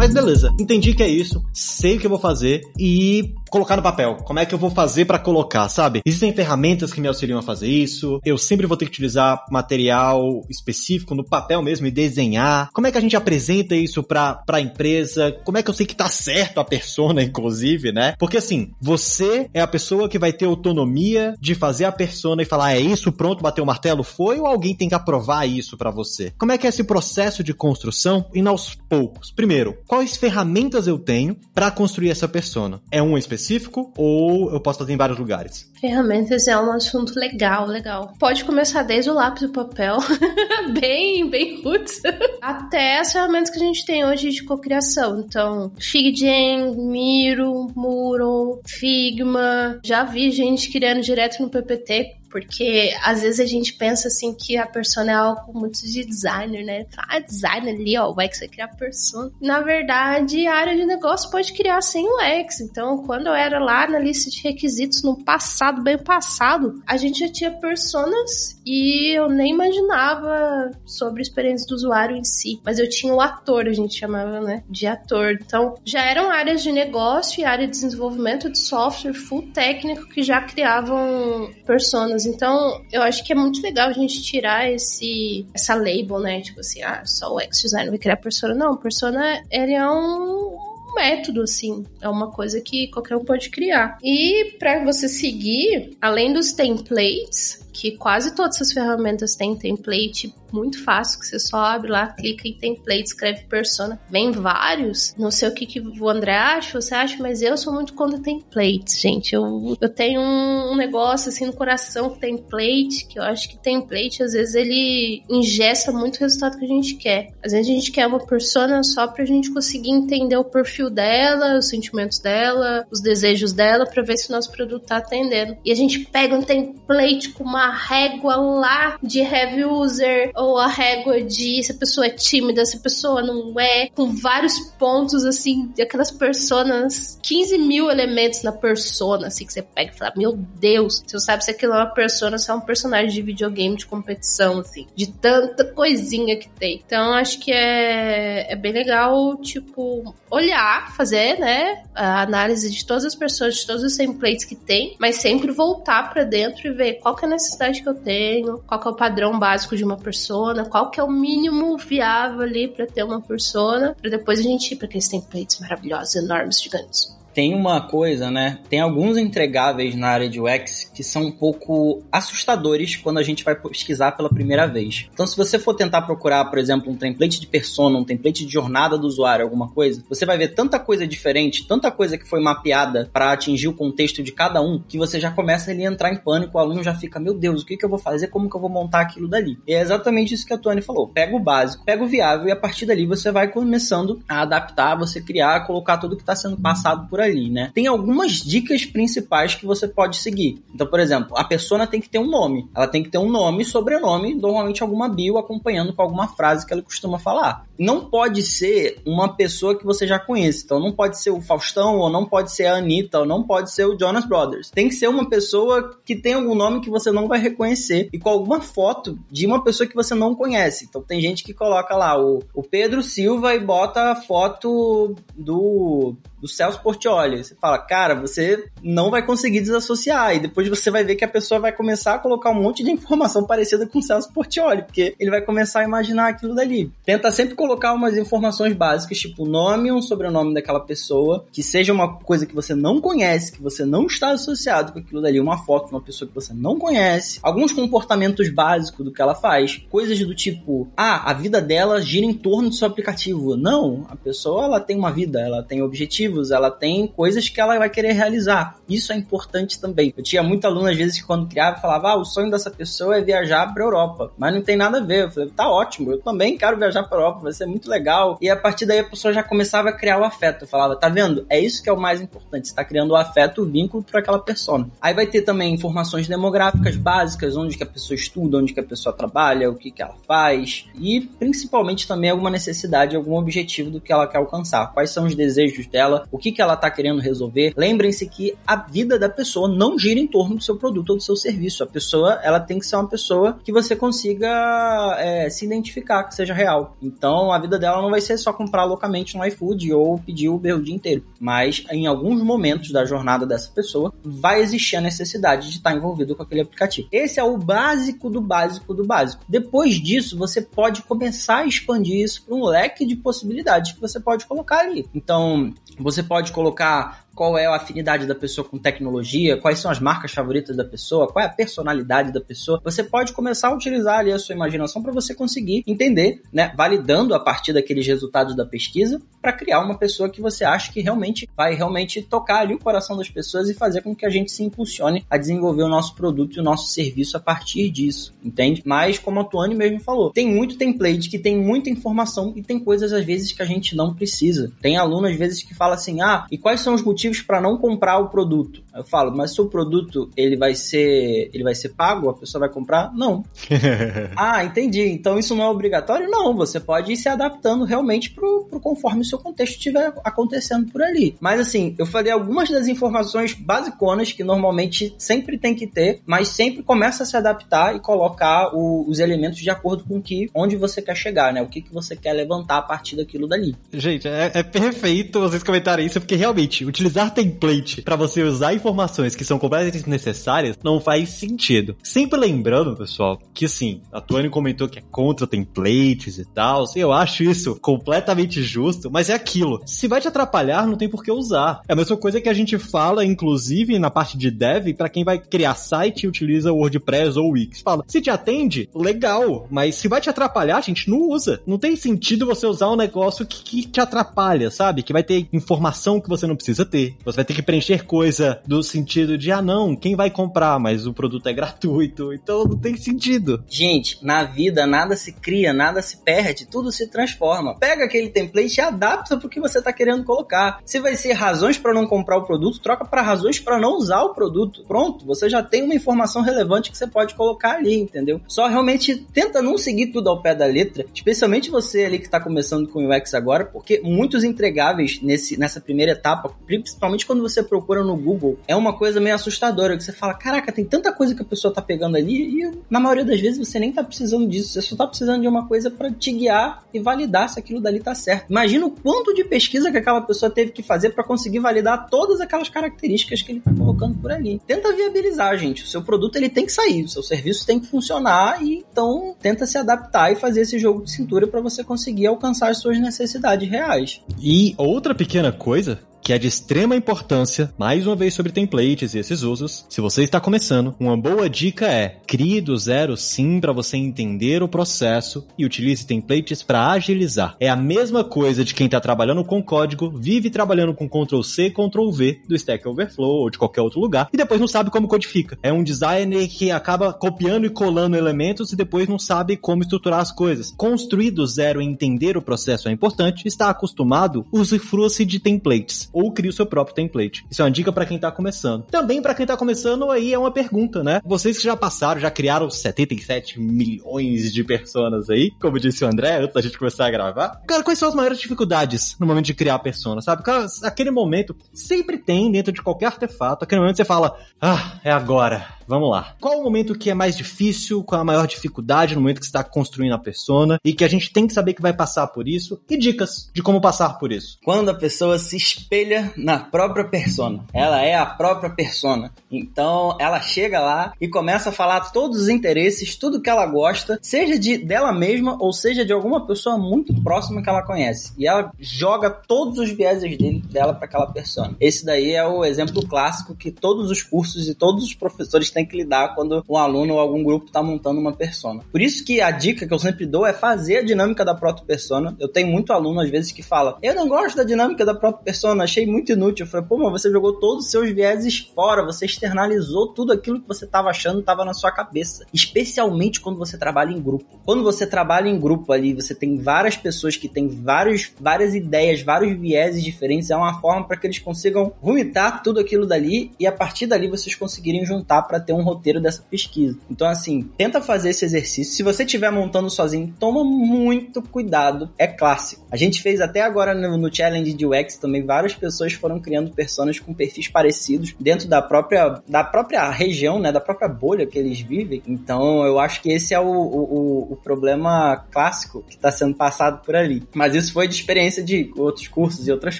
Mas 0.01 0.15
beleza, 0.15 0.51
entendi 0.59 0.95
que 0.95 1.03
é 1.03 1.07
isso, 1.07 1.45
sei 1.53 1.95
o 1.95 1.99
que 1.99 2.07
eu 2.07 2.09
vou 2.09 2.17
fazer 2.17 2.63
e 2.75 3.35
colocar 3.51 3.75
no 3.75 3.83
papel. 3.83 4.15
Como 4.23 4.39
é 4.39 4.45
que 4.47 4.55
eu 4.55 4.57
vou 4.57 4.71
fazer 4.71 5.05
para 5.05 5.19
colocar, 5.19 5.67
sabe? 5.69 6.01
Existem 6.03 6.33
ferramentas 6.33 6.91
que 6.91 6.99
me 6.99 7.07
auxiliam 7.07 7.37
a 7.37 7.43
fazer 7.43 7.67
isso. 7.67 8.19
Eu 8.25 8.37
sempre 8.37 8.65
vou 8.65 8.77
ter 8.77 8.85
que 8.85 8.91
utilizar 8.91 9.45
material 9.51 10.41
específico 10.49 11.13
no 11.13 11.23
papel 11.23 11.61
mesmo 11.61 11.85
e 11.85 11.91
desenhar. 11.91 12.69
Como 12.73 12.87
é 12.87 12.91
que 12.91 12.97
a 12.97 13.01
gente 13.01 13.15
apresenta 13.15 13.75
isso 13.75 14.01
para 14.01 14.41
a 14.47 14.61
empresa? 14.61 15.37
Como 15.43 15.57
é 15.57 15.61
que 15.61 15.69
eu 15.69 15.73
sei 15.73 15.85
que 15.85 15.95
tá 15.95 16.07
certo 16.07 16.59
a 16.59 16.65
persona, 16.65 17.21
inclusive, 17.21 17.91
né? 17.91 18.15
Porque 18.17 18.37
assim, 18.37 18.71
você 18.81 19.49
é 19.53 19.61
a 19.61 19.67
pessoa 19.67 20.09
que 20.09 20.17
vai 20.17 20.33
ter 20.33 20.45
autonomia 20.45 21.35
de 21.39 21.53
fazer 21.53 21.85
a 21.85 21.91
persona 21.91 22.41
e 22.41 22.45
falar, 22.45 22.67
ah, 22.67 22.75
é 22.75 22.79
isso, 22.79 23.11
pronto, 23.11 23.43
bateu 23.43 23.63
o 23.63 23.67
martelo, 23.67 24.01
foi? 24.01 24.39
Ou 24.39 24.47
alguém 24.47 24.73
tem 24.73 24.89
que 24.89 24.95
aprovar 24.95 25.45
isso 25.45 25.77
para 25.77 25.91
você? 25.91 26.33
Como 26.39 26.53
é 26.53 26.57
que 26.57 26.65
é 26.65 26.69
esse 26.69 26.85
processo 26.85 27.43
de 27.43 27.53
construção? 27.53 28.25
E 28.33 28.41
aos 28.47 28.75
poucos. 28.89 29.31
Primeiro, 29.31 29.77
quais 29.91 30.15
ferramentas 30.15 30.87
eu 30.87 30.97
tenho 30.97 31.35
para 31.53 31.69
construir 31.69 32.11
essa 32.11 32.25
persona? 32.25 32.81
É 32.89 33.03
um 33.03 33.17
específico? 33.17 33.91
ou 33.97 34.49
eu 34.49 34.61
posso 34.61 34.79
fazer 34.79 34.93
em 34.93 34.97
vários 34.97 35.19
lugares? 35.19 35.69
Ferramentas 35.81 36.47
é 36.47 36.57
um 36.57 36.71
assunto 36.71 37.13
legal, 37.19 37.67
legal. 37.67 38.13
Pode 38.17 38.45
começar 38.45 38.83
desde 38.83 39.09
o 39.09 39.13
lápis 39.13 39.41
e 39.41 39.45
o 39.47 39.51
papel, 39.51 39.97
bem, 40.79 41.29
bem 41.29 41.61
roots, 41.61 41.99
até 42.41 42.99
as 42.99 43.11
ferramentas 43.11 43.49
que 43.49 43.57
a 43.57 43.65
gente 43.65 43.85
tem 43.85 44.05
hoje 44.05 44.29
de 44.29 44.45
cocriação. 44.45 45.19
Então, 45.19 45.73
Figgen, 45.77 46.73
Miro, 46.77 47.67
Muro, 47.75 48.61
Figma. 48.65 49.77
Já 49.83 50.05
vi 50.05 50.31
gente 50.31 50.71
criando 50.71 51.01
direto 51.01 51.41
no 51.41 51.49
PPT 51.49 52.20
porque 52.31 52.93
às 53.03 53.21
vezes 53.21 53.39
a 53.39 53.45
gente 53.45 53.73
pensa 53.73 54.07
assim 54.07 54.33
que 54.33 54.57
a 54.57 54.65
persona 54.65 55.11
é 55.11 55.15
algo 55.15 55.53
muito 55.53 55.81
de 55.85 56.05
designer, 56.05 56.65
né? 56.65 56.85
Ah, 56.97 57.19
designer 57.19 57.75
ali, 57.75 57.97
ó, 57.97 58.07
o 58.07 58.13
UX 58.13 58.39
vai 58.39 58.47
criar 58.47 58.67
persona. 58.69 59.31
Na 59.41 59.59
verdade, 59.61 60.47
a 60.47 60.55
área 60.55 60.75
de 60.75 60.85
negócio 60.85 61.29
pode 61.29 61.53
criar 61.53 61.81
sem 61.81 62.07
o 62.07 62.15
UX. 62.15 62.61
Então, 62.61 63.03
quando 63.05 63.27
eu 63.27 63.33
era 63.33 63.59
lá 63.59 63.87
na 63.87 63.99
lista 63.99 64.29
de 64.29 64.41
requisitos 64.41 65.03
no 65.03 65.23
passado, 65.23 65.83
bem 65.83 65.97
passado, 65.97 66.81
a 66.87 66.97
gente 66.97 67.19
já 67.19 67.29
tinha 67.31 67.51
personas 67.51 68.60
e 68.65 69.17
eu 69.17 69.29
nem 69.29 69.53
imaginava 69.53 70.71
sobre 70.85 71.21
a 71.21 71.23
experiência 71.23 71.67
do 71.67 71.75
usuário 71.75 72.15
em 72.15 72.23
si. 72.23 72.59
Mas 72.63 72.79
eu 72.79 72.89
tinha 72.89 73.13
o 73.13 73.21
ator, 73.21 73.67
a 73.67 73.73
gente 73.73 73.97
chamava, 73.97 74.39
né? 74.41 74.63
De 74.69 74.87
ator. 74.87 75.37
Então, 75.41 75.75
já 75.85 76.03
eram 76.03 76.29
áreas 76.29 76.63
de 76.63 76.71
negócio 76.71 77.41
e 77.41 77.45
área 77.45 77.65
de 77.65 77.71
desenvolvimento 77.71 78.49
de 78.49 78.59
software 78.59 79.13
full 79.13 79.51
técnico 79.53 80.07
que 80.07 80.23
já 80.23 80.41
criavam 80.41 81.51
personas 81.65 82.25
então, 82.25 82.81
eu 82.91 83.01
acho 83.01 83.23
que 83.23 83.33
é 83.33 83.35
muito 83.35 83.61
legal 83.61 83.89
a 83.89 83.93
gente 83.93 84.21
tirar 84.21 84.69
esse 84.69 85.45
essa 85.53 85.75
label, 85.75 86.19
né? 86.19 86.41
Tipo 86.41 86.59
assim, 86.59 86.81
ah, 86.81 87.03
só 87.05 87.33
o 87.33 87.39
X-Design 87.39 87.89
vai 87.89 87.99
criar 87.99 88.17
persona. 88.17 88.55
Não, 88.55 88.77
persona, 88.77 89.43
ele 89.51 89.73
é 89.73 89.89
um 89.89 90.57
método, 90.95 91.41
assim. 91.41 91.85
É 92.01 92.07
uma 92.07 92.31
coisa 92.31 92.61
que 92.61 92.87
qualquer 92.89 93.15
um 93.15 93.25
pode 93.25 93.49
criar. 93.49 93.97
E 94.03 94.55
para 94.59 94.83
você 94.83 95.07
seguir, 95.07 95.97
além 96.01 96.33
dos 96.33 96.53
templates, 96.53 97.60
que 97.71 97.97
quase 97.97 98.35
todas 98.35 98.55
essas 98.55 98.73
ferramentas 98.73 99.35
têm 99.35 99.55
template 99.55 100.33
muito 100.51 100.83
fácil, 100.83 101.19
que 101.19 101.25
você 101.25 101.39
só 101.39 101.57
abre 101.57 101.89
lá, 101.89 102.07
clica 102.07 102.47
em 102.47 102.53
template, 102.53 103.03
escreve 103.03 103.43
persona. 103.45 103.99
Vem 104.09 104.31
vários. 104.31 105.13
Não 105.17 105.31
sei 105.31 105.47
o 105.49 105.53
que, 105.53 105.65
que 105.65 105.79
o 105.79 106.09
André 106.09 106.35
acha, 106.35 106.79
você 106.79 106.93
acha, 106.93 107.17
mas 107.19 107.41
eu 107.41 107.57
sou 107.57 107.73
muito 107.73 107.93
contra 107.93 108.19
templates, 108.19 108.99
gente. 108.99 109.33
Eu, 109.33 109.77
eu 109.79 109.89
tenho 109.89 110.21
um, 110.21 110.75
negócio 110.75 111.29
assim 111.29 111.45
no 111.45 111.53
coração 111.53 112.09
com 112.09 112.19
template, 112.19 113.07
que 113.07 113.19
eu 113.19 113.23
acho 113.23 113.49
que 113.49 113.57
template, 113.57 114.23
às 114.23 114.33
vezes, 114.33 114.55
ele 114.55 115.23
ingesta 115.29 115.91
muito 115.91 116.17
o 116.17 116.19
resultado 116.19 116.57
que 116.57 116.65
a 116.65 116.67
gente 116.67 116.95
quer. 116.95 117.31
Às 117.43 117.51
vezes 117.51 117.69
a 117.69 117.73
gente 117.73 117.91
quer 117.91 118.07
uma 118.07 118.25
persona 118.25 118.83
só 118.83 119.07
pra 119.07 119.25
gente 119.25 119.51
conseguir 119.51 119.91
entender 119.91 120.37
o 120.37 120.43
perfil 120.43 120.89
dela, 120.89 121.57
os 121.57 121.69
sentimentos 121.69 122.19
dela, 122.19 122.85
os 122.91 123.01
desejos 123.01 123.53
dela, 123.53 123.85
pra 123.85 124.03
ver 124.03 124.17
se 124.17 124.29
o 124.29 124.35
nosso 124.35 124.51
produto 124.51 124.85
tá 124.85 124.97
atendendo. 124.97 125.57
E 125.63 125.71
a 125.71 125.75
gente 125.75 125.99
pega 125.99 126.35
um 126.35 126.41
template 126.41 127.29
com 127.29 127.43
uma 127.43 127.60
régua 127.69 128.35
lá 128.35 128.97
de 129.01 129.19
heavy 129.19 129.65
user 129.65 130.31
ou 130.35 130.57
a 130.57 130.67
régua 130.67 131.21
de 131.21 131.63
se 131.63 131.71
a 131.71 131.75
pessoa 131.75 132.07
é 132.07 132.09
tímida, 132.09 132.65
se 132.65 132.77
a 132.77 132.79
pessoa 132.79 133.21
não 133.21 133.59
é, 133.59 133.89
com 133.89 134.11
vários 134.11 134.59
pontos, 134.79 135.25
assim, 135.25 135.71
aquelas 135.79 136.11
personas, 136.11 137.19
15 137.21 137.57
mil 137.57 137.89
elementos 137.89 138.43
na 138.43 138.51
persona, 138.51 139.27
assim, 139.27 139.45
que 139.45 139.53
você 139.53 139.61
pega 139.61 139.91
e 139.91 139.97
fala, 139.97 140.13
meu 140.15 140.33
Deus, 140.33 141.03
você 141.05 141.19
sabe 141.19 141.43
se 141.43 141.51
aquilo 141.51 141.73
é 141.73 141.77
uma 141.77 141.93
persona, 141.93 142.37
se 142.37 142.49
é 142.49 142.53
um 142.53 142.61
personagem 142.61 143.09
de 143.09 143.21
videogame 143.21 143.75
de 143.75 143.85
competição, 143.85 144.59
assim, 144.59 144.87
de 144.95 145.07
tanta 145.07 145.63
coisinha 145.65 146.37
que 146.37 146.49
tem. 146.49 146.81
Então, 146.85 147.13
acho 147.13 147.39
que 147.39 147.51
é, 147.51 148.51
é 148.51 148.55
bem 148.55 148.71
legal, 148.71 149.37
tipo, 149.37 150.13
olhar, 150.29 150.95
fazer, 150.95 151.39
né, 151.39 151.83
a 151.93 152.21
análise 152.21 152.69
de 152.71 152.85
todas 152.85 153.05
as 153.05 153.15
pessoas, 153.15 153.57
de 153.57 153.67
todos 153.67 153.83
os 153.83 153.95
templates 153.95 154.45
que 154.45 154.55
tem, 154.55 154.95
mas 154.99 155.17
sempre 155.17 155.51
voltar 155.51 156.09
para 156.11 156.23
dentro 156.23 156.67
e 156.67 156.71
ver 156.71 156.93
qual 156.95 157.15
que 157.15 157.25
é 157.25 157.27
a 157.27 157.31
necessidade 157.31 157.50
que 157.55 157.89
eu 157.89 157.95
tenho, 157.95 158.59
qual 158.67 158.79
que 158.79 158.87
é 158.87 158.91
o 158.91 158.95
padrão 158.95 159.37
básico 159.39 159.75
de 159.75 159.83
uma 159.83 159.97
persona, 159.97 160.65
qual 160.65 160.89
que 160.89 160.99
é 160.99 161.03
o 161.03 161.11
mínimo 161.11 161.77
viável 161.77 162.41
ali 162.41 162.67
para 162.67 162.85
ter 162.87 163.03
uma 163.03 163.21
persona, 163.21 163.95
para 163.99 164.09
depois 164.09 164.39
a 164.39 164.43
gente 164.43 164.73
ir 164.73 164.77
para 164.77 164.87
aqueles 164.87 165.07
templates 165.07 165.59
maravilhosos, 165.59 166.15
enormes, 166.15 166.61
gigantes 166.61 167.20
tem 167.33 167.53
uma 167.53 167.81
coisa, 167.81 168.29
né? 168.29 168.59
Tem 168.69 168.79
alguns 168.79 169.17
entregáveis 169.17 169.95
na 169.95 170.07
área 170.07 170.29
de 170.29 170.39
UX 170.39 170.91
que 170.93 171.03
são 171.03 171.23
um 171.23 171.31
pouco 171.31 172.03
assustadores 172.11 172.95
quando 172.95 173.17
a 173.17 173.23
gente 173.23 173.43
vai 173.43 173.55
pesquisar 173.55 174.11
pela 174.13 174.29
primeira 174.29 174.67
vez. 174.67 175.09
Então, 175.13 175.25
se 175.25 175.37
você 175.37 175.57
for 175.57 175.73
tentar 175.73 176.01
procurar, 176.03 176.45
por 176.45 176.59
exemplo, 176.59 176.91
um 176.91 176.95
template 176.95 177.39
de 177.39 177.47
persona, 177.47 177.97
um 177.97 178.03
template 178.03 178.45
de 178.45 178.51
jornada 178.51 178.97
do 178.97 179.07
usuário, 179.07 179.45
alguma 179.45 179.69
coisa, 179.69 180.03
você 180.09 180.25
vai 180.25 180.37
ver 180.37 180.49
tanta 180.49 180.79
coisa 180.79 181.07
diferente, 181.07 181.67
tanta 181.67 181.89
coisa 181.91 182.17
que 182.17 182.27
foi 182.27 182.41
mapeada 182.41 183.09
para 183.11 183.31
atingir 183.31 183.67
o 183.67 183.73
contexto 183.73 184.21
de 184.21 184.31
cada 184.31 184.61
um, 184.61 184.81
que 184.87 184.97
você 184.97 185.19
já 185.19 185.31
começa 185.31 185.71
ali 185.71 185.85
a 185.85 185.91
entrar 185.91 186.11
em 186.11 186.17
pânico, 186.17 186.57
o 186.57 186.59
aluno 186.59 186.83
já 186.83 186.93
fica, 186.93 187.19
meu 187.19 187.33
Deus, 187.33 187.61
o 187.61 187.65
que, 187.65 187.77
que 187.77 187.85
eu 187.85 187.89
vou 187.89 187.99
fazer? 187.99 188.27
Como 188.27 188.49
que 188.49 188.55
eu 188.55 188.61
vou 188.61 188.69
montar 188.69 189.01
aquilo 189.01 189.27
dali? 189.27 189.57
E 189.67 189.73
é 189.73 189.81
exatamente 189.81 190.33
isso 190.33 190.45
que 190.45 190.53
a 190.53 190.57
Tony 190.57 190.81
falou. 190.81 191.07
Pega 191.07 191.35
o 191.35 191.39
básico, 191.39 191.85
pega 191.85 192.03
o 192.03 192.07
viável 192.07 192.47
e 192.47 192.51
a 192.51 192.55
partir 192.55 192.85
dali 192.85 193.05
você 193.05 193.31
vai 193.31 193.47
começando 193.47 194.21
a 194.27 194.41
adaptar, 194.41 194.97
você 194.97 195.21
criar, 195.21 195.65
colocar 195.65 195.97
tudo 195.97 196.15
que 196.15 196.23
está 196.23 196.35
sendo 196.35 196.57
passado 196.57 197.07
por 197.09 197.20
ali, 197.21 197.49
né? 197.49 197.71
Tem 197.73 197.87
algumas 197.87 198.33
dicas 198.33 198.85
principais 198.85 199.55
que 199.55 199.65
você 199.65 199.87
pode 199.87 200.17
seguir. 200.17 200.63
Então, 200.73 200.87
por 200.87 200.99
exemplo, 200.99 201.37
a 201.37 201.43
persona 201.43 201.87
tem 201.87 202.01
que 202.01 202.09
ter 202.09 202.19
um 202.19 202.29
nome. 202.29 202.69
Ela 202.75 202.87
tem 202.87 203.03
que 203.03 203.09
ter 203.09 203.17
um 203.17 203.29
nome, 203.29 203.65
sobrenome, 203.65 204.33
normalmente 204.33 204.81
alguma 204.81 205.09
bio 205.09 205.37
acompanhando 205.37 205.93
com 205.93 206.01
alguma 206.01 206.27
frase 206.27 206.65
que 206.65 206.73
ela 206.73 206.81
costuma 206.81 207.19
falar. 207.19 207.65
Não 207.77 208.05
pode 208.05 208.41
ser 208.43 209.01
uma 209.05 209.35
pessoa 209.35 209.77
que 209.77 209.85
você 209.85 210.05
já 210.05 210.19
conhece. 210.19 210.63
Então, 210.65 210.79
não 210.79 210.91
pode 210.91 211.19
ser 211.19 211.31
o 211.31 211.41
Faustão, 211.41 211.97
ou 211.97 212.09
não 212.09 212.25
pode 212.25 212.51
ser 212.51 212.65
a 212.67 212.75
Anitta, 212.75 213.19
ou 213.19 213.25
não 213.25 213.43
pode 213.43 213.71
ser 213.71 213.85
o 213.85 213.97
Jonas 213.97 214.25
Brothers. 214.25 214.69
Tem 214.69 214.87
que 214.87 214.95
ser 214.95 215.07
uma 215.07 215.27
pessoa 215.29 215.99
que 216.05 216.15
tem 216.15 216.33
algum 216.33 216.55
nome 216.55 216.81
que 216.81 216.89
você 216.89 217.11
não 217.11 217.27
vai 217.27 217.39
reconhecer 217.39 218.09
e 218.13 218.19
com 218.19 218.29
alguma 218.29 218.61
foto 218.61 219.17
de 219.29 219.45
uma 219.45 219.63
pessoa 219.63 219.87
que 219.87 219.95
você 219.95 220.13
não 220.13 220.35
conhece. 220.35 220.85
Então, 220.85 221.01
tem 221.01 221.19
gente 221.19 221.43
que 221.43 221.53
coloca 221.53 221.95
lá 221.95 222.19
o, 222.19 222.39
o 222.53 222.63
Pedro 222.63 223.01
Silva 223.01 223.53
e 223.55 223.59
bota 223.59 224.11
a 224.11 224.15
foto 224.15 225.15
do 225.35 226.15
do 226.41 226.47
Celso 226.47 226.81
Portioli. 226.81 227.43
Você 227.43 227.55
fala, 227.55 227.77
cara, 227.77 228.15
você 228.15 228.65
não 228.81 229.11
vai 229.11 229.23
conseguir 229.23 229.61
desassociar. 229.61 230.35
E 230.35 230.39
depois 230.39 230.67
você 230.67 230.89
vai 230.89 231.03
ver 231.03 231.15
que 231.15 231.23
a 231.23 231.27
pessoa 231.27 231.59
vai 231.59 231.71
começar 231.71 232.15
a 232.15 232.19
colocar 232.19 232.49
um 232.49 232.61
monte 232.61 232.83
de 232.83 232.91
informação 232.91 233.45
parecida 233.45 233.85
com 233.85 233.99
o 233.99 234.01
Celso 234.01 234.33
Portioli, 234.33 234.81
porque 234.81 235.15
ele 235.19 235.29
vai 235.29 235.41
começar 235.41 235.81
a 235.81 235.83
imaginar 235.83 236.29
aquilo 236.29 236.55
dali. 236.55 236.91
Tenta 237.05 237.31
sempre 237.31 237.55
colocar 237.55 237.93
umas 237.93 238.17
informações 238.17 238.73
básicas, 238.73 239.19
tipo 239.19 239.45
nome, 239.45 239.91
um 239.91 240.01
sobrenome 240.01 240.53
daquela 240.53 240.79
pessoa, 240.79 241.45
que 241.51 241.61
seja 241.61 241.93
uma 241.93 242.17
coisa 242.19 242.45
que 242.45 242.55
você 242.55 242.73
não 242.73 242.99
conhece, 242.99 243.51
que 243.51 243.61
você 243.61 243.85
não 243.85 244.07
está 244.07 244.31
associado 244.31 244.93
com 244.93 244.99
aquilo 244.99 245.21
dali, 245.21 245.39
uma 245.39 245.63
foto 245.63 245.87
de 245.87 245.93
uma 245.93 246.01
pessoa 246.01 246.27
que 246.27 246.33
você 246.33 246.53
não 246.53 246.79
conhece, 246.79 247.39
alguns 247.43 247.71
comportamentos 247.71 248.49
básicos 248.49 249.05
do 249.05 249.11
que 249.11 249.21
ela 249.21 249.35
faz, 249.35 249.77
coisas 249.89 250.19
do 250.19 250.33
tipo, 250.33 250.87
ah, 250.97 251.29
a 251.29 251.33
vida 251.33 251.61
dela 251.61 252.01
gira 252.01 252.25
em 252.25 252.33
torno 252.33 252.69
do 252.69 252.75
seu 252.75 252.87
aplicativo. 252.87 253.55
Não, 253.55 254.05
a 254.09 254.15
pessoa 254.15 254.65
ela 254.65 254.79
tem 254.79 254.97
uma 254.97 255.11
vida, 255.11 255.39
ela 255.39 255.61
tem 255.61 255.81
objetivos 255.81 256.30
objetivos, 256.31 256.51
ela 256.51 256.71
tem 256.71 257.07
coisas 257.07 257.49
que 257.49 257.59
ela 257.59 257.77
vai 257.77 257.89
querer 257.89 258.13
realizar. 258.13 258.77
Isso 258.87 259.11
é 259.11 259.15
importante 259.15 259.79
também. 259.79 260.13
Eu 260.15 260.23
tinha 260.23 260.41
muita 260.41 260.67
aluna, 260.67 260.91
às 260.91 260.97
vezes, 260.97 261.19
que 261.19 261.27
quando 261.27 261.47
criava, 261.47 261.79
falava, 261.79 262.09
ah, 262.09 262.15
o 262.15 262.25
sonho 262.25 262.49
dessa 262.49 262.71
pessoa 262.71 263.17
é 263.17 263.21
viajar 263.21 263.73
pra 263.73 263.83
Europa. 263.83 264.31
Mas 264.37 264.53
não 264.53 264.61
tem 264.61 264.75
nada 264.75 264.99
a 264.99 265.01
ver. 265.01 265.25
Eu 265.25 265.31
falei, 265.31 265.49
tá 265.49 265.69
ótimo, 265.69 266.11
eu 266.11 266.19
também 266.19 266.57
quero 266.57 266.77
viajar 266.77 267.03
pra 267.03 267.17
Europa, 267.17 267.41
vai 267.41 267.53
ser 267.53 267.65
muito 267.65 267.89
legal. 267.89 268.37
E 268.41 268.49
a 268.49 268.55
partir 268.55 268.85
daí 268.85 268.99
a 268.99 269.03
pessoa 269.03 269.33
já 269.33 269.43
começava 269.43 269.89
a 269.89 269.93
criar 269.93 270.19
o 270.19 270.23
afeto. 270.23 270.63
Eu 270.63 270.67
falava, 270.67 270.95
tá 270.95 271.09
vendo? 271.09 271.45
É 271.49 271.59
isso 271.59 271.83
que 271.83 271.89
é 271.89 271.93
o 271.93 271.99
mais 271.99 272.21
importante. 272.21 272.67
Você 272.67 272.75
tá 272.75 272.83
criando 272.83 273.11
o 273.11 273.15
afeto, 273.15 273.63
o 273.63 273.65
vínculo 273.65 274.03
para 274.03 274.19
aquela 274.19 274.39
pessoa. 274.39 274.87
Aí 275.01 275.13
vai 275.13 275.27
ter 275.27 275.41
também 275.41 275.73
informações 275.73 276.27
demográficas 276.27 276.95
básicas, 276.95 277.55
onde 277.55 277.77
que 277.77 277.83
a 277.83 277.87
pessoa 277.87 278.15
estuda, 278.15 278.57
onde 278.57 278.73
que 278.73 278.79
a 278.79 278.83
pessoa 278.83 279.15
trabalha, 279.15 279.69
o 279.69 279.75
que 279.75 279.91
que 279.91 280.01
ela 280.01 280.15
faz. 280.27 280.85
E 280.99 281.21
principalmente 281.21 282.07
também 282.07 282.29
alguma 282.29 282.49
necessidade, 282.49 283.15
algum 283.15 283.35
objetivo 283.35 283.89
do 283.89 284.01
que 284.01 284.11
ela 284.11 284.27
quer 284.27 284.37
alcançar. 284.37 284.91
Quais 284.93 285.09
são 285.09 285.25
os 285.25 285.35
desejos 285.35 285.87
dela, 285.87 286.20
o 286.31 286.37
que 286.37 286.51
que 286.51 286.61
ela 286.61 286.75
tá 286.75 286.89
querendo 286.89 287.19
resolver. 287.19 287.73
Lembrem-se 287.75 288.27
que 288.27 288.55
a 288.65 288.75
vida 288.75 289.17
da 289.17 289.29
pessoa 289.29 289.67
não 289.67 289.97
gira 289.97 290.19
em 290.19 290.27
torno 290.27 290.55
do 290.55 290.63
seu 290.63 290.75
produto 290.75 291.11
ou 291.11 291.17
do 291.17 291.23
seu 291.23 291.35
serviço. 291.35 291.83
A 291.83 291.87
pessoa, 291.87 292.39
ela 292.43 292.59
tem 292.59 292.79
que 292.79 292.85
ser 292.85 292.95
uma 292.95 293.07
pessoa 293.07 293.59
que 293.63 293.71
você 293.71 293.95
consiga 293.95 295.15
é, 295.19 295.49
se 295.49 295.65
identificar, 295.65 296.23
que 296.23 296.35
seja 296.35 296.53
real. 296.53 296.97
Então, 297.01 297.51
a 297.51 297.59
vida 297.59 297.77
dela 297.77 298.01
não 298.01 298.09
vai 298.09 298.21
ser 298.21 298.37
só 298.37 298.51
comprar 298.53 298.83
loucamente 298.83 299.37
no 299.37 299.45
iFood 299.45 299.93
ou 299.93 300.19
pedir 300.19 300.49
Uber 300.49 300.77
o 300.77 300.83
dia 300.83 300.95
inteiro. 300.95 301.25
Mas, 301.39 301.83
em 301.89 302.07
alguns 302.07 302.41
momentos 302.41 302.91
da 302.91 303.05
jornada 303.05 303.45
dessa 303.45 303.71
pessoa, 303.71 304.13
vai 304.23 304.61
existir 304.61 304.95
a 304.95 305.01
necessidade 305.01 305.69
de 305.69 305.77
estar 305.77 305.95
envolvido 305.95 306.35
com 306.35 306.43
aquele 306.43 306.61
aplicativo. 306.61 307.07
Esse 307.11 307.39
é 307.39 307.43
o 307.43 307.57
básico 307.57 308.29
do 308.29 308.41
básico 308.41 308.93
do 308.93 309.05
básico. 309.05 309.43
Depois 309.47 309.95
disso, 309.95 310.37
você 310.37 310.61
pode 310.61 311.01
começar 311.03 311.59
a 311.59 311.65
expandir 311.65 312.23
isso 312.23 312.43
para 312.43 312.55
um 312.55 312.65
leque 312.65 313.05
de 313.05 313.15
possibilidades 313.15 313.93
que 313.93 314.01
você 314.01 314.19
pode 314.19 314.45
colocar 314.45 314.79
ali. 314.79 315.07
Então, 315.13 315.73
você 315.99 316.23
pode 316.23 316.51
colocar 316.51 317.25
qual 317.35 317.57
é 317.57 317.65
a 317.65 317.75
afinidade 317.75 318.25
da 318.25 318.35
pessoa 318.35 318.67
com 318.67 318.77
tecnologia, 318.77 319.57
quais 319.57 319.79
são 319.79 319.89
as 319.89 319.99
marcas 319.99 320.31
favoritas 320.31 320.75
da 320.75 320.83
pessoa, 320.83 321.27
qual 321.27 321.43
é 321.43 321.47
a 321.47 321.51
personalidade 321.51 322.31
da 322.31 322.41
pessoa. 322.41 322.81
Você 322.83 323.03
pode 323.03 323.33
começar 323.33 323.69
a 323.69 323.73
utilizar 323.73 324.19
ali 324.19 324.31
a 324.31 324.39
sua 324.39 324.55
imaginação 324.55 325.01
para 325.01 325.11
você 325.11 325.33
conseguir 325.33 325.83
entender, 325.87 326.41
né, 326.51 326.73
validando 326.75 327.33
a 327.33 327.39
partir 327.39 327.73
daqueles 327.73 328.05
resultados 328.05 328.55
da 328.55 328.65
pesquisa, 328.65 329.21
para 329.41 329.53
criar 329.53 329.81
uma 329.81 329.97
pessoa 329.97 330.29
que 330.29 330.41
você 330.41 330.63
acha 330.63 330.91
que 330.91 331.01
realmente 331.01 331.49
vai 331.55 331.73
realmente 331.73 332.21
tocar 332.21 332.59
ali 332.59 332.75
o 332.75 332.79
coração 332.79 333.17
das 333.17 333.29
pessoas 333.29 333.69
e 333.69 333.73
fazer 333.73 334.01
com 334.01 334.15
que 334.15 334.25
a 334.25 334.29
gente 334.29 334.51
se 334.51 334.63
impulsione 334.63 335.25
a 335.29 335.37
desenvolver 335.37 335.83
o 335.83 335.89
nosso 335.89 336.15
produto 336.15 336.57
e 336.57 336.59
o 336.59 336.63
nosso 336.63 336.87
serviço 336.87 337.37
a 337.37 337.39
partir 337.39 337.89
disso, 337.89 338.33
entende? 338.43 338.83
Mas 338.85 339.17
como 339.17 339.39
a 339.39 339.43
Tuane 339.43 339.75
mesmo 339.75 339.99
falou, 339.99 340.31
tem 340.31 340.47
muito 340.47 340.77
template 340.77 341.29
que 341.29 341.39
tem 341.39 341.57
muita 341.57 341.89
informação 341.89 342.53
e 342.55 342.61
tem 342.61 342.79
coisas 342.79 343.13
às 343.13 343.25
vezes 343.25 343.51
que 343.51 343.61
a 343.61 343.65
gente 343.65 343.95
não 343.95 344.13
precisa. 344.13 344.71
Tem 344.81 344.97
aluno 344.97 345.27
às 345.27 345.35
vezes 345.35 345.63
que 345.63 345.73
fala 345.73 345.95
assim: 345.95 346.21
"Ah, 346.21 346.45
e 346.51 346.57
quais 346.57 346.81
são 346.81 346.93
os 346.93 347.01
motivos 347.01 347.20
motivos 347.21 347.41
para 347.41 347.61
não 347.61 347.77
comprar 347.77 348.17
o 348.17 348.29
produto. 348.29 348.81
Eu 348.95 349.03
falo, 349.03 349.35
mas 349.35 349.53
se 349.53 349.61
o 349.61 349.67
produto 349.67 350.29
ele 350.35 350.57
vai 350.57 350.73
ser 350.73 351.49
ele 351.53 351.63
vai 351.63 351.75
ser 351.75 351.89
pago, 351.89 352.29
a 352.29 352.33
pessoa 352.33 352.61
vai 352.61 352.69
comprar? 352.69 353.13
Não. 353.13 353.43
ah, 354.35 354.63
entendi. 354.63 355.07
Então 355.07 355.37
isso 355.37 355.55
não 355.55 355.63
é 355.63 355.69
obrigatório? 355.69 356.29
Não. 356.29 356.55
Você 356.55 356.79
pode 356.79 357.13
ir 357.13 357.17
se 357.17 357.29
adaptando 357.29 357.85
realmente 357.85 358.31
pro, 358.31 358.65
pro 358.69 358.79
conforme 358.79 359.21
o 359.21 359.25
seu 359.25 359.37
contexto 359.37 359.75
estiver 359.75 360.13
acontecendo 360.23 360.91
por 360.91 361.01
ali. 361.01 361.35
Mas 361.39 361.59
assim, 361.59 361.95
eu 361.97 362.05
falei 362.05 362.31
algumas 362.31 362.69
das 362.69 362.87
informações 362.87 363.53
basiconas 363.53 364.31
que 364.31 364.43
normalmente 364.43 365.13
sempre 365.17 365.57
tem 365.57 365.75
que 365.75 365.87
ter, 365.87 366.21
mas 366.25 366.47
sempre 366.49 366.83
começa 366.83 367.23
a 367.23 367.25
se 367.25 367.37
adaptar 367.37 367.95
e 367.95 367.99
colocar 367.99 368.73
o, 368.73 369.07
os 369.07 369.19
elementos 369.19 369.59
de 369.59 369.69
acordo 369.69 370.03
com 370.03 370.21
que 370.21 370.49
onde 370.55 370.75
você 370.75 371.01
quer 371.01 371.15
chegar, 371.15 371.53
né? 371.53 371.61
O 371.61 371.67
que, 371.67 371.81
que 371.81 371.93
você 371.93 372.15
quer 372.15 372.33
levantar 372.33 372.77
a 372.77 372.81
partir 372.81 373.15
daquilo 373.15 373.47
dali. 373.47 373.75
Gente, 373.93 374.27
é, 374.27 374.51
é 374.53 374.63
perfeito 374.63 375.39
vocês 375.39 375.63
comentarem 375.63 376.05
isso, 376.05 376.19
porque 376.19 376.35
realmente 376.35 376.83
utilizar 376.85 377.10
utilizar 377.11 377.33
template 377.33 378.01
para 378.01 378.15
você 378.15 378.41
usar 378.41 378.73
informações 378.73 379.35
que 379.35 379.43
são 379.43 379.59
completamente 379.59 380.09
necessárias 380.09 380.77
não 380.81 380.99
faz 380.99 381.29
sentido. 381.29 381.95
Sempre 382.01 382.39
lembrando, 382.39 382.95
pessoal, 382.95 383.39
que 383.53 383.67
sim, 383.67 384.01
a 384.11 384.21
Tuane 384.21 384.49
comentou 384.49 384.87
que 384.87 384.99
é 384.99 385.03
contra 385.11 385.45
templates 385.45 386.37
e 386.37 386.45
tal, 386.45 386.85
eu 386.95 387.11
acho 387.11 387.43
isso 387.43 387.75
completamente 387.79 388.63
justo, 388.63 389.11
mas 389.11 389.29
é 389.29 389.33
aquilo. 389.33 389.81
Se 389.85 390.07
vai 390.07 390.21
te 390.21 390.27
atrapalhar, 390.27 390.87
não 390.87 390.97
tem 390.97 391.09
por 391.09 391.23
que 391.23 391.31
usar. 391.31 391.81
É 391.87 391.93
a 391.93 391.95
mesma 391.95 392.15
coisa 392.15 392.39
que 392.39 392.49
a 392.49 392.53
gente 392.53 392.77
fala, 392.77 393.25
inclusive, 393.25 393.99
na 393.99 394.09
parte 394.09 394.37
de 394.37 394.49
dev, 394.49 394.93
para 394.95 395.09
quem 395.09 395.23
vai 395.23 395.37
criar 395.37 395.75
site 395.75 396.23
e 396.23 396.27
utiliza 396.27 396.71
WordPress 396.71 397.37
ou 397.37 397.51
Wix. 397.51 397.81
Fala, 397.81 398.03
se 398.07 398.21
te 398.21 398.29
atende, 398.29 398.89
legal, 398.95 399.67
mas 399.69 399.95
se 399.95 400.07
vai 400.07 400.21
te 400.21 400.29
atrapalhar, 400.29 400.81
gente, 400.81 401.09
não 401.09 401.29
usa. 401.29 401.61
Não 401.67 401.77
tem 401.77 401.95
sentido 401.95 402.45
você 402.45 402.65
usar 402.65 402.89
um 402.89 402.95
negócio 402.95 403.45
que, 403.45 403.63
que 403.63 403.87
te 403.87 403.99
atrapalha, 403.99 404.71
sabe? 404.71 405.03
Que 405.03 405.13
vai 405.13 405.23
ter 405.23 405.47
informação 405.51 406.21
que 406.21 406.29
você 406.29 406.47
não 406.47 406.55
precisa 406.55 406.85
ter 406.85 407.00
você 407.23 407.37
vai 407.37 407.45
ter 407.45 407.53
que 407.53 407.61
preencher 407.61 408.05
coisa 408.05 408.61
do 408.65 408.83
sentido 408.83 409.37
de, 409.37 409.51
ah, 409.51 409.61
não, 409.61 409.95
quem 409.95 410.15
vai 410.15 410.29
comprar, 410.29 410.79
mas 410.79 411.05
o 411.05 411.13
produto 411.13 411.47
é 411.47 411.53
gratuito. 411.53 412.33
Então 412.33 412.63
não 412.65 412.77
tem 412.77 412.97
sentido. 412.97 413.63
Gente, 413.69 414.17
na 414.23 414.43
vida 414.43 414.85
nada 414.85 415.15
se 415.15 415.31
cria, 415.33 415.73
nada 415.73 416.01
se 416.01 416.17
perde, 416.17 416.65
tudo 416.65 416.91
se 416.91 417.07
transforma. 417.07 417.77
Pega 417.79 418.05
aquele 418.05 418.29
template 418.29 418.79
e 418.79 418.81
adapta 418.81 419.37
pro 419.37 419.49
que 419.49 419.59
você 419.59 419.81
tá 419.81 419.91
querendo 419.93 420.23
colocar. 420.23 420.79
Se 420.85 420.99
vai 420.99 421.15
ser 421.15 421.33
razões 421.33 421.77
para 421.77 421.93
não 421.93 422.07
comprar 422.07 422.37
o 422.37 422.45
produto, 422.45 422.79
troca 422.79 423.05
para 423.05 423.21
razões 423.21 423.59
para 423.59 423.79
não 423.79 423.97
usar 423.97 424.21
o 424.21 424.33
produto. 424.33 424.83
Pronto, 424.87 425.25
você 425.25 425.49
já 425.49 425.63
tem 425.63 425.83
uma 425.83 425.95
informação 425.95 426.41
relevante 426.41 426.91
que 426.91 426.97
você 426.97 427.07
pode 427.07 427.35
colocar 427.35 427.75
ali, 427.75 427.95
entendeu? 427.95 428.41
Só 428.47 428.67
realmente 428.67 429.15
tenta 429.15 429.61
não 429.61 429.77
seguir 429.77 430.07
tudo 430.07 430.29
ao 430.29 430.41
pé 430.41 430.55
da 430.55 430.65
letra, 430.65 431.05
especialmente 431.13 431.69
você 431.69 432.05
ali 432.05 432.19
que 432.19 432.29
tá 432.29 432.39
começando 432.39 432.87
com 432.87 433.05
o 433.05 433.15
UX 433.15 433.33
agora, 433.33 433.65
porque 433.65 434.01
muitos 434.03 434.43
entregáveis 434.43 435.21
nesse, 435.21 435.57
nessa 435.57 435.79
primeira 435.79 436.13
etapa, 436.13 436.49
principalmente 436.91 437.25
quando 437.25 437.41
você 437.41 437.63
procura 437.63 438.03
no 438.03 438.15
Google, 438.15 438.59
é 438.67 438.75
uma 438.75 438.97
coisa 438.97 439.19
meio 439.19 439.35
assustadora, 439.35 439.97
que 439.97 440.03
você 440.03 440.11
fala, 440.11 440.33
caraca, 440.33 440.71
tem 440.71 440.85
tanta 440.85 441.11
coisa 441.11 441.33
que 441.33 441.41
a 441.41 441.45
pessoa 441.45 441.73
tá 441.73 441.81
pegando 441.81 442.17
ali 442.17 442.61
e 442.61 442.71
na 442.89 442.99
maioria 442.99 443.25
das 443.25 443.39
vezes 443.39 443.57
você 443.57 443.79
nem 443.79 443.91
tá 443.91 444.03
precisando 444.03 444.47
disso, 444.47 444.69
você 444.69 444.81
só 444.81 444.95
tá 444.95 445.07
precisando 445.07 445.41
de 445.41 445.47
uma 445.47 445.67
coisa 445.67 445.89
para 445.89 446.11
te 446.11 446.31
guiar 446.31 446.83
e 446.93 446.99
validar 446.99 447.49
se 447.49 447.59
aquilo 447.59 447.79
dali 447.79 447.99
tá 447.99 448.13
certo. 448.13 448.49
Imagina 448.49 448.85
o 448.85 448.91
quanto 448.91 449.33
de 449.33 449.43
pesquisa 449.43 449.91
que 449.91 449.97
aquela 449.97 450.21
pessoa 450.21 450.49
teve 450.49 450.71
que 450.71 450.83
fazer 450.83 451.11
para 451.11 451.23
conseguir 451.23 451.59
validar 451.59 452.07
todas 452.09 452.41
aquelas 452.41 452.69
características 452.69 453.41
que 453.41 453.51
ele 453.51 453.59
tá 453.59 453.71
colocando 453.73 454.17
por 454.17 454.31
ali. 454.31 454.61
Tenta 454.67 454.93
viabilizar, 454.93 455.57
gente. 455.57 455.83
O 455.83 455.87
seu 455.87 456.01
produto 456.01 456.35
ele 456.35 456.49
tem 456.49 456.65
que 456.65 456.71
sair, 456.71 457.03
o 457.03 457.09
seu 457.09 457.23
serviço 457.23 457.65
tem 457.65 457.79
que 457.79 457.87
funcionar 457.87 458.63
e 458.63 458.85
então 458.91 459.35
tenta 459.39 459.65
se 459.65 459.77
adaptar 459.77 460.31
e 460.31 460.35
fazer 460.35 460.61
esse 460.61 460.77
jogo 460.77 461.03
de 461.03 461.11
cintura 461.11 461.47
para 461.47 461.61
você 461.61 461.83
conseguir 461.83 462.27
alcançar 462.27 462.69
as 462.69 462.77
suas 462.77 462.99
necessidades 462.99 463.69
reais. 463.69 464.21
E 464.39 464.73
outra 464.77 465.15
pequena 465.15 465.51
coisa 465.51 465.99
que 466.21 466.31
é 466.31 466.37
de 466.37 466.47
extrema 466.47 466.95
importância, 466.95 467.73
mais 467.77 468.05
uma 468.05 468.15
vez 468.15 468.33
sobre 468.33 468.51
templates 468.51 469.13
e 469.13 469.19
esses 469.19 469.41
usos. 469.41 469.85
Se 469.89 469.99
você 469.99 470.23
está 470.23 470.39
começando, 470.39 470.95
uma 470.99 471.17
boa 471.17 471.49
dica 471.49 471.87
é 471.87 472.19
crie 472.27 472.61
do 472.61 472.77
zero 472.77 473.17
sim 473.17 473.59
para 473.59 473.73
você 473.73 473.97
entender 473.97 474.61
o 474.61 474.67
processo 474.67 475.45
e 475.57 475.65
utilize 475.65 476.05
templates 476.05 476.61
para 476.61 476.91
agilizar. 476.91 477.55
É 477.59 477.69
a 477.69 477.75
mesma 477.75 478.23
coisa 478.23 478.63
de 478.63 478.73
quem 478.73 478.85
está 478.85 478.99
trabalhando 478.99 479.43
com 479.43 479.63
código, 479.63 480.13
vive 480.15 480.49
trabalhando 480.49 480.93
com 480.93 481.09
Ctrl 481.09 481.41
C, 481.41 481.71
Ctrl 481.71 482.11
V 482.11 482.41
do 482.47 482.55
Stack 482.55 482.87
Overflow 482.87 483.41
ou 483.41 483.49
de 483.49 483.57
qualquer 483.57 483.81
outro 483.81 483.99
lugar 483.99 484.29
e 484.31 484.37
depois 484.37 484.59
não 484.59 484.67
sabe 484.67 484.91
como 484.91 485.07
codifica. 485.07 485.57
É 485.63 485.73
um 485.73 485.83
designer 485.83 486.47
que 486.47 486.69
acaba 486.71 487.13
copiando 487.13 487.65
e 487.65 487.69
colando 487.69 488.15
elementos 488.15 488.71
e 488.71 488.75
depois 488.75 489.07
não 489.07 489.17
sabe 489.17 489.57
como 489.57 489.81
estruturar 489.81 490.19
as 490.19 490.31
coisas. 490.31 490.71
Construir 490.77 491.31
do 491.31 491.45
zero 491.47 491.81
e 491.81 491.85
entender 491.85 492.37
o 492.37 492.41
processo 492.41 492.89
é 492.89 492.91
importante. 492.91 493.47
Está 493.47 493.69
acostumado, 493.69 494.45
use-se 494.51 495.25
de 495.25 495.39
templates 495.39 496.10
ou 496.11 496.31
crie 496.31 496.49
o 496.49 496.53
seu 496.53 496.65
próprio 496.65 496.95
template. 496.95 497.45
Isso 497.49 497.61
é 497.61 497.65
uma 497.65 497.71
dica 497.71 497.91
para 497.91 498.05
quem 498.05 498.19
tá 498.19 498.31
começando. 498.31 498.83
Também 498.83 499.21
para 499.21 499.35
quem 499.35 499.45
tá 499.45 499.57
começando 499.57 500.09
aí 500.09 500.33
é 500.33 500.39
uma 500.39 500.51
pergunta, 500.51 501.03
né? 501.03 501.21
Vocês 501.25 501.57
que 501.57 501.63
já 501.63 501.75
passaram, 501.75 502.19
já 502.19 502.31
criaram 502.31 502.69
77 502.69 503.59
milhões 503.59 504.53
de 504.53 504.63
pessoas 504.63 505.29
aí, 505.29 505.51
como 505.59 505.79
disse 505.79 506.03
o 506.03 506.07
André 506.07 506.37
antes 506.37 506.53
da 506.53 506.61
gente 506.61 506.77
começar 506.77 507.07
a 507.07 507.11
gravar. 507.11 507.61
Cara, 507.67 507.83
quais 507.83 507.99
são 507.99 508.09
as 508.09 508.15
maiores 508.15 508.39
dificuldades 508.39 509.15
no 509.19 509.27
momento 509.27 509.45
de 509.45 509.53
criar 509.53 509.75
a 509.75 509.79
persona, 509.79 510.21
sabe? 510.21 510.43
Cara, 510.43 510.65
aquele 510.83 511.11
momento 511.11 511.55
sempre 511.73 512.17
tem 512.17 512.51
dentro 512.51 512.71
de 512.71 512.81
qualquer 512.81 513.07
artefato, 513.07 513.63
aquele 513.63 513.81
momento 513.81 513.97
você 513.97 514.05
fala: 514.05 514.37
"Ah, 514.59 514.99
é 515.03 515.11
agora 515.11 515.81
Vamos 515.91 516.09
lá. 516.09 516.37
Qual 516.39 516.57
o 516.57 516.63
momento 516.63 516.97
que 516.97 517.09
é 517.09 517.13
mais 517.13 517.35
difícil? 517.35 518.01
Qual 518.01 518.21
a 518.21 518.23
maior 518.23 518.47
dificuldade 518.47 519.13
no 519.13 519.19
momento 519.19 519.39
que 519.39 519.45
você 519.45 519.49
está 519.49 519.61
construindo 519.61 520.13
a 520.13 520.17
persona? 520.17 520.79
E 520.85 520.93
que 520.93 521.03
a 521.03 521.07
gente 521.09 521.33
tem 521.33 521.45
que 521.45 521.51
saber 521.51 521.73
que 521.73 521.81
vai 521.81 521.91
passar 521.91 522.27
por 522.27 522.47
isso? 522.47 522.81
E 522.89 522.97
dicas 522.97 523.51
de 523.53 523.61
como 523.61 523.81
passar 523.81 524.17
por 524.17 524.31
isso? 524.31 524.57
Quando 524.63 524.87
a 524.87 524.93
pessoa 524.93 525.37
se 525.37 525.57
espelha 525.57 526.00
na 526.35 526.57
própria 526.59 527.05
persona. 527.05 527.63
Ela 527.73 528.01
é 528.01 528.15
a 528.15 528.25
própria 528.25 528.69
persona. 528.69 529.31
Então, 529.51 530.17
ela 530.19 530.39
chega 530.39 530.79
lá 530.79 531.13
e 531.19 531.27
começa 531.27 531.69
a 531.69 531.73
falar 531.73 532.11
todos 532.11 532.41
os 532.41 532.49
interesses, 532.49 533.15
tudo 533.15 533.41
que 533.41 533.49
ela 533.49 533.65
gosta, 533.65 534.19
seja 534.21 534.57
de 534.57 534.77
dela 534.77 535.11
mesma 535.11 535.57
ou 535.59 535.73
seja 535.73 536.05
de 536.05 536.13
alguma 536.13 536.45
pessoa 536.45 536.77
muito 536.77 537.13
próxima 537.21 537.61
que 537.61 537.69
ela 537.69 537.85
conhece. 537.85 538.33
E 538.37 538.47
ela 538.47 538.71
joga 538.79 539.29
todos 539.29 539.77
os 539.79 539.89
vieses 539.89 540.37
dele, 540.37 540.61
dela 540.69 540.93
para 540.93 541.05
aquela 541.05 541.27
persona. 541.27 541.75
Esse 541.79 542.05
daí 542.05 542.31
é 542.31 542.45
o 542.45 542.63
exemplo 542.63 543.05
clássico 543.07 543.55
que 543.55 543.71
todos 543.71 544.09
os 544.09 544.21
cursos 544.23 544.67
e 544.67 544.75
todos 544.75 545.03
os 545.03 545.13
professores 545.13 545.69
têm 545.69 545.85
que 545.85 545.97
lidar 545.97 546.35
quando 546.35 546.63
um 546.67 546.77
aluno 546.77 547.13
ou 547.13 547.19
algum 547.19 547.43
grupo 547.43 547.65
está 547.65 547.83
montando 547.83 548.19
uma 548.19 548.33
persona. 548.33 548.83
Por 548.91 549.01
isso 549.01 549.23
que 549.25 549.41
a 549.41 549.51
dica 549.51 549.87
que 549.87 549.93
eu 549.93 549.99
sempre 549.99 550.25
dou 550.25 550.45
é 550.45 550.53
fazer 550.53 550.97
a 550.97 551.03
dinâmica 551.03 551.43
da 551.43 551.55
proto 551.55 551.83
persona. 551.83 552.35
Eu 552.39 552.47
tenho 552.47 552.67
muito 552.67 552.93
aluno 552.93 553.19
às 553.21 553.29
vezes 553.29 553.51
que 553.51 553.61
fala: 553.61 553.97
"Eu 554.01 554.15
não 554.15 554.27
gosto 554.27 554.55
da 554.55 554.63
dinâmica 554.63 555.05
da 555.05 555.13
proto 555.13 555.43
persona, 555.43 555.83
achei 555.91 556.07
muito 556.07 556.31
inútil. 556.31 556.65
Eu 556.65 556.71
falei, 556.71 556.87
pô, 556.87 556.97
mas 556.97 557.21
você 557.21 557.29
jogou 557.29 557.53
todos 557.53 557.85
os 557.85 557.91
seus 557.91 558.09
vieses 558.11 558.71
fora, 558.73 559.03
você 559.03 559.25
externalizou 559.25 560.07
tudo 560.07 560.31
aquilo 560.31 560.61
que 560.61 560.67
você 560.67 560.85
estava 560.85 561.09
achando 561.09 561.41
estava 561.41 561.65
na 561.65 561.73
sua 561.73 561.91
cabeça. 561.91 562.45
Especialmente 562.53 563.41
quando 563.41 563.57
você 563.57 563.77
trabalha 563.77 564.11
em 564.11 564.21
grupo. 564.21 564.59
Quando 564.65 564.83
você 564.83 565.05
trabalha 565.05 565.49
em 565.49 565.59
grupo 565.59 565.91
ali, 565.91 566.13
você 566.13 566.33
tem 566.33 566.57
várias 566.57 566.95
pessoas 566.95 567.35
que 567.35 567.49
têm 567.49 567.67
vários, 567.67 568.31
várias 568.39 568.73
ideias, 568.73 569.21
vários 569.21 569.57
vieses 569.59 570.03
diferentes, 570.03 570.49
é 570.49 570.55
uma 570.55 570.79
forma 570.79 571.05
para 571.05 571.17
que 571.17 571.27
eles 571.27 571.39
consigam 571.39 571.91
vomitar 572.01 572.63
tudo 572.63 572.79
aquilo 572.79 573.05
dali 573.05 573.51
e 573.59 573.67
a 573.67 573.71
partir 573.71 574.07
dali 574.07 574.27
vocês 574.27 574.55
conseguirem 574.55 575.05
juntar 575.05 575.41
para 575.43 575.59
ter 575.59 575.73
um 575.73 575.83
roteiro 575.83 576.21
dessa 576.21 576.41
pesquisa. 576.41 576.97
Então, 577.09 577.27
assim, 577.27 577.69
tenta 577.77 578.01
fazer 578.01 578.29
esse 578.29 578.45
exercício. 578.45 578.93
Se 578.93 579.03
você 579.03 579.23
estiver 579.23 579.51
montando 579.51 579.89
sozinho, 579.89 580.33
toma 580.39 580.63
muito 580.63 581.41
cuidado. 581.41 582.09
É 582.17 582.27
clássico. 582.27 582.85
A 582.91 582.95
gente 582.95 583.21
fez 583.21 583.41
até 583.41 583.61
agora 583.61 583.93
no, 583.93 584.17
no 584.17 584.33
challenge 584.33 584.73
de 584.73 584.85
UX 584.85 585.17
também 585.17 585.43
várias 585.43 585.73
pessoas 585.81 586.13
foram 586.13 586.39
criando 586.39 586.71
personas 586.71 587.19
com 587.19 587.33
perfis 587.33 587.67
parecidos 587.67 588.35
dentro 588.39 588.67
da 588.67 588.81
própria 588.81 589.41
da 589.47 589.63
própria 589.63 590.09
região, 590.11 590.59
né, 590.59 590.71
da 590.71 590.79
própria 590.79 591.09
bolha 591.09 591.45
que 591.45 591.57
eles 591.57 591.81
vivem. 591.81 592.21
Então, 592.27 592.85
eu 592.85 592.99
acho 592.99 593.21
que 593.21 593.31
esse 593.31 593.53
é 593.53 593.59
o, 593.59 593.65
o, 593.65 594.53
o 594.53 594.55
problema 594.55 595.45
clássico 595.51 596.03
que 596.07 596.15
está 596.15 596.31
sendo 596.31 596.55
passado 596.55 597.03
por 597.03 597.15
ali. 597.15 597.43
Mas 597.53 597.75
isso 597.75 597.91
foi 597.91 598.07
de 598.07 598.13
experiência 598.13 598.63
de 598.63 598.91
outros 598.95 599.27
cursos 599.27 599.67
e 599.67 599.71
outras 599.71 599.99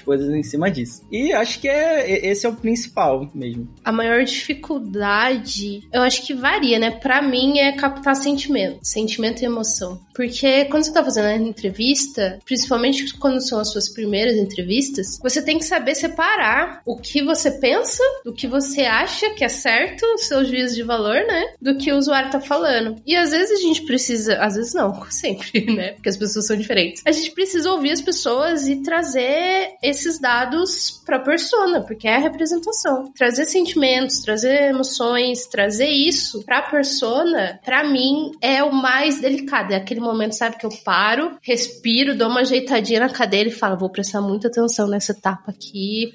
coisas 0.00 0.30
em 0.30 0.42
cima 0.42 0.70
disso. 0.70 1.02
E 1.10 1.32
acho 1.32 1.60
que 1.60 1.68
é 1.68 2.26
esse 2.26 2.46
é 2.46 2.48
o 2.48 2.54
principal 2.54 3.28
mesmo. 3.34 3.68
A 3.84 3.90
maior 3.90 4.24
dificuldade, 4.24 5.88
eu 5.92 6.02
acho 6.02 6.24
que 6.24 6.34
varia, 6.34 6.78
né? 6.78 6.90
Para 6.90 7.20
mim 7.20 7.58
é 7.58 7.72
captar 7.72 8.14
sentimento, 8.14 8.78
sentimento 8.82 9.42
e 9.42 9.46
emoção. 9.46 10.00
Porque 10.14 10.66
quando 10.66 10.84
você 10.84 10.92
tá 10.92 11.02
fazendo 11.02 11.26
a 11.26 11.36
entrevista, 11.36 12.38
principalmente 12.44 13.16
quando 13.18 13.40
são 13.40 13.58
as 13.58 13.72
suas 13.72 13.88
primeiras 13.88 14.36
entrevistas, 14.36 15.18
você 15.22 15.42
tem 15.42 15.58
que 15.58 15.64
saber 15.72 15.94
separar 15.94 16.82
o 16.84 16.98
que 16.98 17.22
você 17.22 17.50
pensa, 17.52 18.02
do 18.24 18.34
que 18.34 18.46
você 18.46 18.82
acha 18.82 19.30
que 19.30 19.42
é 19.42 19.48
certo, 19.48 20.04
os 20.14 20.26
seus 20.26 20.48
juízos 20.48 20.76
de 20.76 20.82
valor, 20.82 21.14
né? 21.26 21.54
Do 21.60 21.78
que 21.78 21.90
o 21.90 21.96
usuário 21.96 22.30
tá 22.30 22.40
falando. 22.40 22.96
E 23.06 23.16
às 23.16 23.30
vezes 23.30 23.58
a 23.58 23.62
gente 23.62 23.82
precisa, 23.82 24.36
às 24.36 24.54
vezes 24.54 24.74
não, 24.74 25.02
sempre, 25.10 25.64
né? 25.74 25.92
Porque 25.92 26.10
as 26.10 26.16
pessoas 26.16 26.46
são 26.46 26.56
diferentes. 26.56 27.02
A 27.06 27.12
gente 27.12 27.30
precisa 27.30 27.70
ouvir 27.72 27.92
as 27.92 28.02
pessoas 28.02 28.68
e 28.68 28.82
trazer 28.82 29.70
esses 29.82 30.18
dados 30.18 31.00
pra 31.06 31.18
persona, 31.18 31.80
porque 31.80 32.06
é 32.06 32.16
a 32.16 32.20
representação. 32.20 33.10
Trazer 33.16 33.46
sentimentos, 33.46 34.20
trazer 34.20 34.64
emoções, 34.64 35.46
trazer 35.46 35.88
isso 35.88 36.44
pra 36.44 36.60
persona, 36.60 37.58
pra 37.64 37.82
mim, 37.82 38.32
é 38.42 38.62
o 38.62 38.72
mais 38.72 39.20
delicado. 39.20 39.72
É 39.72 39.76
aquele 39.76 40.00
momento, 40.00 40.32
sabe, 40.32 40.58
que 40.58 40.66
eu 40.66 40.70
paro, 40.84 41.38
respiro, 41.40 42.14
dou 42.14 42.28
uma 42.28 42.40
ajeitadinha 42.40 43.00
na 43.00 43.08
cadeira 43.08 43.48
e 43.48 43.52
falo, 43.52 43.78
vou 43.78 43.88
prestar 43.88 44.20
muita 44.20 44.48
atenção 44.48 44.86
nessa 44.86 45.12
etapa 45.12 45.52
aqui, 45.52 45.61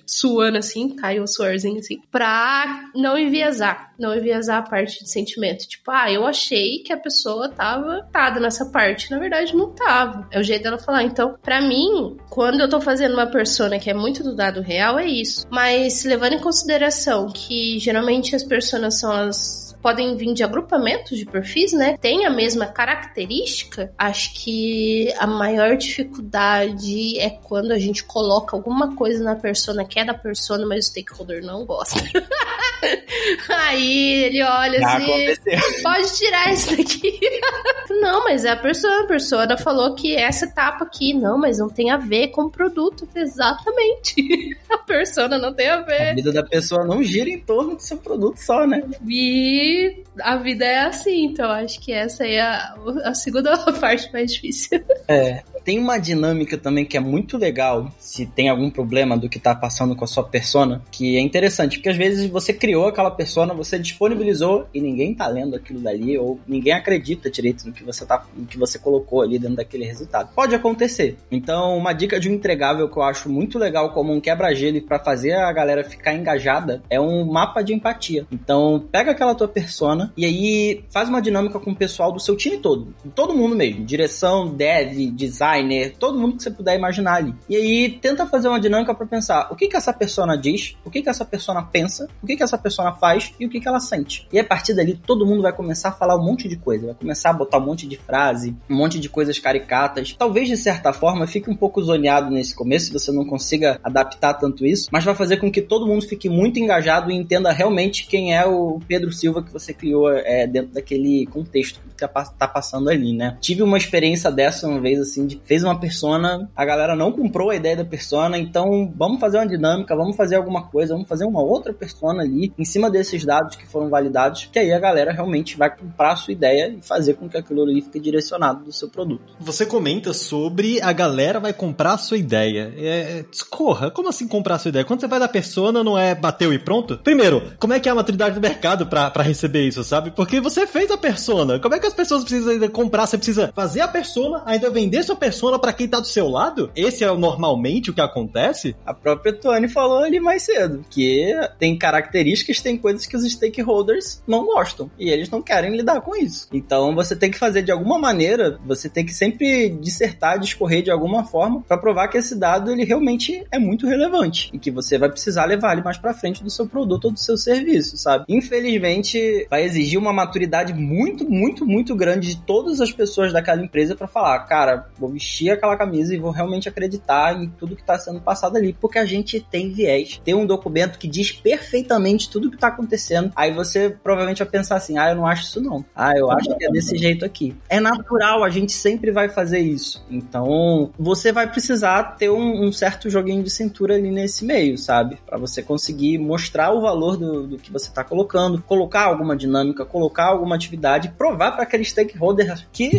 suando 0.06 0.58
assim, 0.58 0.96
cai 0.96 1.20
o 1.20 1.28
suorzinho 1.28 1.80
assim, 1.80 2.00
pra 2.12 2.90
não 2.96 3.18
enviesar, 3.18 3.94
não 4.00 4.16
enviesar 4.16 4.60
a 4.60 4.70
parte 4.70 5.04
de 5.04 5.10
sentimento. 5.10 5.68
Tipo, 5.68 5.92
ah, 5.92 6.12
eu 6.12 6.26
achei 6.26 6.80
que 6.80 6.94
a 6.94 6.98
pessoa 6.98 7.50
tava 7.50 8.08
tada 8.12 8.40
nessa 8.40 8.66
parte, 8.72 9.12
na 9.12 9.20
verdade 9.20 9.56
não 9.56 9.74
tava. 9.74 10.28
É 10.32 10.40
o 10.40 10.44
jeito 10.44 10.64
dela 10.64 10.78
falar. 10.78 11.04
Então, 11.04 11.36
pra 11.42 11.62
mim, 11.62 12.18
quando 12.30 12.62
eu 12.62 12.70
tô 12.70 12.82
fazendo 12.82 13.14
uma 13.14 13.28
persona 13.28 13.80
que 13.80 13.90
é 13.90 13.94
muito 13.94 14.24
do 14.24 14.36
dado 14.36 14.62
real, 14.62 14.98
é 15.00 15.06
isso. 15.06 15.46
Mas 15.50 16.04
levando 16.04 16.34
em 16.34 16.40
consideração 16.40 17.28
que 17.28 17.80
geralmente 17.80 18.36
as 18.36 18.44
personas 18.44 19.00
são 19.00 19.12
as 19.12 19.67
podem 19.88 20.18
vir 20.18 20.34
de 20.34 20.44
agrupamentos 20.44 21.18
de 21.18 21.26
perfis, 21.26 21.72
né? 21.72 21.98
Tem 22.02 22.26
a 22.26 22.30
mesma 22.30 22.66
característica. 22.66 23.90
Acho 23.98 24.34
que 24.34 25.14
a 25.18 25.26
maior 25.26 25.78
dificuldade 25.78 27.18
é 27.18 27.30
quando 27.30 27.72
a 27.72 27.80
gente 27.80 28.04
coloca 28.04 28.54
alguma 28.54 28.98
coisa 28.98 29.24
na 29.24 29.38
persona 29.38 29.86
que 29.86 29.98
é 29.98 30.04
da 30.04 30.14
persona, 30.14 30.66
mas 30.66 30.88
o 30.88 30.90
stakeholder 30.90 31.42
não 31.42 31.66
gosta. 31.66 32.02
Aí 33.48 34.26
ele 34.26 34.44
olha 34.44 34.80
Já 34.80 34.98
assim, 34.98 35.06
aconteceu. 35.06 35.84
pode 35.84 36.18
tirar 36.18 36.54
isso 36.54 36.78
daqui. 36.78 37.20
não, 38.02 38.26
mas 38.26 38.44
é 38.44 38.50
a 38.50 38.58
persona. 38.58 39.04
A 39.04 39.08
persona 39.08 39.58
falou 39.58 39.96
que 39.96 40.16
essa 40.16 40.46
etapa 40.46 40.84
aqui, 40.84 41.14
não, 41.14 41.38
mas 41.38 41.60
não 41.60 41.70
tem 41.70 41.92
a 41.92 41.98
ver 41.98 42.28
com 42.28 42.44
o 42.44 42.50
produto. 42.50 43.08
Exatamente. 43.16 44.58
a 44.70 44.78
persona 44.80 45.38
não 45.38 45.54
tem 45.54 45.70
a 45.70 45.82
ver. 45.82 46.10
A 46.10 46.14
vida 46.14 46.34
da 46.34 46.44
pessoa 46.44 46.84
não 46.84 47.02
gira 47.02 47.30
em 47.30 47.40
torno 47.40 47.76
do 47.76 47.82
seu 47.82 47.98
produto 47.98 48.38
só, 48.38 48.68
né? 48.68 48.84
E 49.08 49.77
a 50.22 50.38
vida 50.38 50.66
é 50.66 50.80
assim, 50.80 51.26
então 51.26 51.50
acho 51.50 51.80
que 51.80 51.92
essa 51.92 52.26
é 52.26 52.40
a, 52.40 52.76
a 53.04 53.14
segunda 53.14 53.58
parte 53.80 54.12
mais 54.12 54.34
difícil. 54.34 54.84
É. 55.08 55.44
Tem 55.68 55.78
uma 55.78 55.98
dinâmica 55.98 56.58
também 56.58 56.86
que 56.86 56.96
é 56.96 57.00
muito 57.02 57.38
legal, 57.38 57.92
se 58.00 58.26
tem 58.26 58.48
algum 58.48 58.70
problema 58.70 59.18
do 59.18 59.28
que 59.28 59.38
tá 59.38 59.54
passando 59.54 59.98
com 59.98 60.06
a 60.06 60.08
sua 60.08 60.24
persona, 60.24 60.82
que 60.90 61.18
é 61.18 61.20
interessante, 61.20 61.78
porque 61.78 61.90
às 61.90 61.98
vezes 61.98 62.30
você 62.30 62.54
criou 62.54 62.88
aquela 62.88 63.12
persona, 63.12 63.54
você 63.54 63.78
disponibilizou 63.78 64.66
e 64.74 64.80
ninguém 64.80 65.14
tá 65.14 65.28
lendo 65.28 65.58
aquilo 65.58 65.82
dali, 65.82 66.18
ou 66.18 66.40
ninguém 66.48 66.72
acredita 66.72 67.30
direito 67.30 67.68
no 67.68 67.74
que 67.74 67.84
você 67.84 68.06
tá, 68.06 68.26
no 68.34 68.46
que 68.46 68.58
você 68.58 68.80
colocou 68.80 69.22
ali 69.22 69.38
dentro 69.38 69.58
daquele 69.58 69.84
resultado. 69.84 70.30
Pode 70.34 70.56
acontecer. 70.56 71.18
Então, 71.30 71.78
uma 71.78 71.92
dica 71.92 72.18
de 72.18 72.30
um 72.30 72.34
entregável 72.34 72.90
que 72.90 72.98
eu 72.98 73.04
acho 73.04 73.30
muito 73.30 73.60
legal 73.60 73.92
como 73.92 74.14
um 74.14 74.22
quebra-gelo 74.22 74.82
para 74.84 75.00
fazer 75.00 75.34
a 75.34 75.52
galera 75.52 75.84
ficar 75.84 76.14
engajada 76.14 76.82
é 76.90 76.98
um 76.98 77.26
mapa 77.26 77.62
de 77.62 77.74
empatia. 77.74 78.26
Então, 78.32 78.88
pega 78.90 79.12
aquela 79.12 79.36
tua 79.36 79.50
persona 79.58 80.14
e 80.16 80.24
aí 80.24 80.84
faz 80.90 81.10
uma 81.10 81.22
dinâmica 81.22 81.60
com 81.60 81.72
o 81.72 81.76
pessoal 81.76 82.12
do 82.12 82.20
seu 82.20 82.36
time 82.36 82.58
todo, 82.58 82.94
todo 83.16 83.34
mundo 83.34 83.56
mesmo, 83.56 83.84
direção, 83.84 84.48
dev, 84.48 85.12
design, 85.16 85.48
designer, 85.48 85.96
todo 85.98 86.20
mundo 86.20 86.38
que 86.38 86.44
você 86.44 86.52
puder 86.52 86.78
imaginar 86.78 87.16
ali. 87.16 87.34
E 87.50 87.56
aí 87.56 87.90
tenta 87.90 88.26
fazer 88.26 88.48
uma 88.48 88.60
dinâmica 88.60 88.94
para 88.94 89.06
pensar 89.06 89.50
o 89.52 89.56
que 89.56 89.68
que 89.68 89.78
essa 89.78 89.94
persona 89.94 90.38
diz, 90.38 90.76
o 90.86 90.90
que 90.90 91.02
que 91.02 91.10
essa 91.10 91.26
persona 91.26 91.62
pensa, 91.62 92.08
o 92.22 92.28
que 92.28 92.36
que 92.36 92.44
essa 92.44 92.58
persona 92.58 92.92
faz 92.94 93.34
e 93.40 93.46
o 93.46 93.50
que 93.50 93.60
que 93.60 93.68
ela 93.68 93.80
sente. 93.80 94.28
E 94.32 94.40
a 94.40 94.44
partir 94.44 94.74
dali 94.74 94.96
todo 94.96 95.26
mundo 95.26 95.42
vai 95.42 95.54
começar 95.54 95.90
a 95.90 95.92
falar 95.92 96.16
um 96.16 96.24
monte 96.24 96.48
de 96.48 96.58
coisa, 96.58 96.88
vai 96.88 96.96
começar 96.96 97.30
a 97.30 97.34
botar 97.34 97.58
um 97.58 97.66
monte 97.66 97.88
de 97.88 97.98
frase, 97.98 98.56
um 98.70 98.76
monte 98.76 99.00
de 99.00 99.10
coisas 99.10 99.40
caricatas. 99.40 100.16
Talvez 100.18 100.48
de 100.48 100.58
certa 100.58 100.94
forma 100.94 101.28
fique 101.28 101.50
um 101.50 101.56
pouco 101.56 101.82
zoneado 101.82 102.32
nesse 102.32 102.56
começo, 102.56 102.92
você 102.92 103.12
não 103.12 103.26
consiga 103.26 103.80
adaptar 103.84 104.34
tanto 104.34 104.66
isso, 104.66 104.90
mas 104.92 105.04
vai 105.04 105.16
fazer 105.16 105.38
com 105.38 105.52
que 105.52 105.62
todo 105.62 105.88
mundo 105.88 106.08
fique 106.08 106.30
muito 106.30 106.60
engajado 106.60 107.12
e 107.12 107.16
entenda 107.16 107.52
realmente 107.52 108.08
quem 108.08 108.36
é 108.36 108.46
o 108.46 108.80
Pedro 108.88 109.12
Silva 109.12 109.42
que 109.48 109.54
você 109.54 109.74
criou 109.74 110.10
é, 110.12 110.46
dentro 110.46 110.74
daquele 110.74 111.26
contexto 111.28 111.80
que 111.82 111.96
tá, 111.96 112.08
tá 112.08 112.48
passando 112.48 112.90
ali, 112.90 113.14
né? 113.14 113.38
Tive 113.42 113.64
uma 113.64 113.78
experiência 113.78 114.32
dessa 114.32 114.68
uma 114.68 114.80
vez 114.80 115.00
assim 115.00 115.26
de 115.26 115.42
fez 115.46 115.64
uma 115.64 115.80
persona, 115.80 116.50
a 116.56 116.66
galera 116.66 116.96
não 116.96 117.12
comprou 117.12 117.50
a 117.50 117.56
ideia 117.56 117.78
da 117.78 117.86
persona, 117.86 118.38
então 118.38 118.92
vamos 118.96 119.20
fazer 119.20 119.38
uma 119.38 119.48
dinâmica, 119.48 119.96
vamos 119.96 120.16
fazer 120.16 120.36
alguma 120.36 120.68
coisa, 120.68 120.94
vamos 120.94 121.08
fazer 121.08 121.26
uma 121.26 121.42
outra 121.42 121.74
persona 121.74 122.24
ali, 122.24 122.54
em 122.58 122.66
cima 122.66 122.90
desses 122.90 123.26
dados 123.26 123.56
que 123.56 123.68
foram 123.68 123.90
validados, 123.90 124.50
que 124.52 124.60
aí 124.60 124.72
a 124.72 124.80
galera 124.80 125.12
realmente 125.12 125.58
vai 125.58 125.76
comprar 125.76 126.14
a 126.14 126.16
sua 126.16 126.34
ideia 126.34 126.70
e 126.70 126.82
fazer 126.82 127.16
com 127.16 127.30
que 127.30 127.38
aquilo 127.38 127.64
ali 127.64 127.82
fique 127.82 128.00
direcionado 128.00 128.66
do 128.66 128.72
seu 128.72 128.90
produto. 128.90 129.22
Você 129.40 129.66
comenta 129.66 130.14
sobre 130.14 130.82
a 130.82 130.92
galera 130.92 131.40
vai 131.40 131.54
comprar 131.54 131.94
a 131.94 131.98
sua 131.98 132.18
ideia. 132.18 132.74
É, 132.78 133.26
discorra, 133.30 133.90
como 133.92 134.10
assim 134.10 134.28
comprar 134.28 134.56
a 134.56 134.60
sua 134.60 134.70
ideia? 134.70 134.86
Quando 134.86 135.02
você 135.02 135.08
vai 135.08 135.20
da 135.20 135.28
persona, 135.28 135.84
não 135.84 135.98
é 135.98 136.14
bateu 136.14 136.54
e 136.54 136.60
pronto? 136.60 136.98
Primeiro, 136.98 137.54
como 137.60 137.74
é 137.74 137.80
que 137.80 137.88
é 137.88 137.92
a 137.92 137.96
maturidade 137.96 138.36
do 138.36 138.42
mercado 138.42 138.88
para 138.88 139.22
receber 139.38 139.68
isso, 139.68 139.84
sabe? 139.84 140.12
Porque 140.12 140.42
você 140.42 140.66
fez 140.66 140.90
a 140.90 140.98
persona. 140.98 141.60
Como 141.60 141.76
é 141.76 141.80
que 141.80 141.86
as 141.86 141.94
pessoas 141.94 142.24
precisam 142.24 142.54
ainda 142.54 142.68
comprar? 142.68 143.06
Você 143.06 143.18
precisa 143.18 143.52
fazer 143.56 143.82
a 143.82 143.88
persona, 143.88 144.42
ainda 144.46 144.70
vender 144.70 145.04
sua 145.04 145.16
persona 145.16 145.60
para 145.60 145.72
quem 145.72 145.88
tá 145.88 146.00
do 146.00 146.08
seu 146.08 146.28
lado? 146.28 146.72
Esse 146.76 147.04
é 147.04 147.12
normalmente 147.16 147.92
o 147.92 147.94
que 147.94 148.02
acontece? 148.02 148.76
A 148.86 148.94
própria 148.94 149.32
Tuane 149.32 149.68
falou 149.68 150.00
ali 150.00 150.20
mais 150.20 150.42
cedo, 150.44 150.84
que 150.90 151.34
tem 151.60 151.78
características, 151.78 152.60
tem 152.60 152.78
coisas 152.78 153.06
que 153.06 153.16
os 153.16 153.32
stakeholders 153.32 154.22
não 154.28 154.46
gostam 154.46 154.90
e 154.98 155.10
eles 155.10 155.30
não 155.30 155.42
querem 155.42 155.76
lidar 155.76 156.02
com 156.02 156.16
isso. 156.16 156.48
Então 156.52 156.96
você 156.96 157.16
tem 157.16 157.30
que 157.30 157.38
fazer 157.38 157.62
de 157.62 157.72
alguma 157.72 158.00
maneira, 158.00 158.60
você 158.66 158.90
tem 158.90 159.06
que 159.06 159.14
sempre 159.14 159.70
dissertar, 159.70 160.40
discorrer 160.40 160.82
de 160.82 160.90
alguma 160.90 161.24
forma 161.24 161.62
para 161.62 161.78
provar 161.78 162.08
que 162.08 162.18
esse 162.18 162.36
dado 162.36 162.72
ele 162.72 162.84
realmente 162.84 163.46
é 163.52 163.60
muito 163.60 163.86
relevante 163.86 164.50
e 164.52 164.58
que 164.58 164.72
você 164.72 164.98
vai 164.98 165.10
precisar 165.10 165.46
levar 165.46 165.74
ele 165.74 165.84
mais 165.84 165.98
para 165.98 166.14
frente 166.14 166.44
do 166.44 166.50
seu 166.50 166.68
produto 166.68 167.06
ou 167.06 167.12
do 167.12 167.20
seu 167.20 167.38
serviço, 167.38 167.98
sabe? 167.98 168.26
Infelizmente, 168.28 169.18
vai 169.50 169.64
exigir 169.64 170.00
uma 170.00 170.14
maturidade 170.14 170.74
muito, 170.74 171.30
muito, 171.30 171.66
muito 171.66 171.96
grande 171.96 172.36
de 172.36 172.42
todas 172.42 172.82
as 172.82 172.92
pessoas 172.92 173.32
daquela 173.34 173.62
empresa 173.62 173.96
para 173.96 174.08
falar, 174.08 174.40
cara, 174.40 174.88
vou 174.98 175.10
vestir 175.10 175.50
aquela 175.50 175.76
camisa 175.76 176.14
e 176.14 176.18
vou 176.18 176.32
realmente 176.32 176.70
acreditar 176.70 177.42
em 177.42 177.48
tudo 177.50 177.76
que 177.76 177.82
está 177.82 177.98
sendo 177.98 178.20
passado 178.22 178.58
ali, 178.58 178.74
porque 178.74 179.00
a 179.00 179.06
gente 179.06 179.40
tem 179.40 179.72
viés. 179.72 180.22
Tem 180.24 180.34
um 180.34 180.46
documento 180.46 180.98
que 180.98 181.08
diz 181.08 181.32
perfeitamente 181.32 182.30
tudo 182.30 182.48
o 182.48 182.50
que 182.50 182.58
está 182.58 182.68
acontecendo. 182.68 183.32
Aí 183.36 183.54
você 183.54 183.90
provavelmente 183.90 184.40
vai 184.40 184.48
pensar 184.48 184.76
assim: 184.76 184.98
ah, 184.98 185.10
eu 185.10 185.16
não 185.16 185.26
acho 185.26 185.44
isso 185.44 185.62
não. 185.62 185.86
Ah, 185.96 186.14
eu 186.16 186.32
acho 186.32 186.56
que 186.56 186.66
é 186.66 186.70
desse 186.70 186.98
jeito 186.98 187.26
aqui. 187.26 187.56
É 187.70 187.80
natural, 187.80 188.44
a 188.44 188.50
gente 188.50 188.72
sempre 188.72 189.12
vai 189.12 189.30
fazer 189.30 189.60
isso. 189.60 190.06
Então, 190.10 190.92
você 190.98 191.32
vai 191.32 191.50
precisar 191.50 192.16
ter 192.18 192.30
um, 192.30 192.66
um 192.66 192.72
certo 192.72 193.10
joguinho 193.10 193.44
de 193.44 193.50
cintura 193.50 193.96
ali 193.96 194.12
nesse 194.12 194.46
meio, 194.46 194.78
sabe? 194.78 195.18
Para 195.26 195.38
você 195.38 195.62
conseguir 195.62 196.18
mostrar 196.18 196.72
o 196.72 196.82
valor 196.82 197.18
do, 197.18 197.48
do 197.48 197.58
que 197.58 197.72
você 197.72 197.90
está 197.90 198.04
colocando, 198.04 198.62
colocar 198.62 199.04
alguma 199.18 199.36
dinâmica, 199.36 199.86
colocar 199.86 200.26
alguma 200.26 200.56
atividade, 200.56 201.14
provar 201.18 201.52
para 201.52 201.64
aquele 201.64 201.84
stakeholder 201.84 202.64
que 202.72 202.92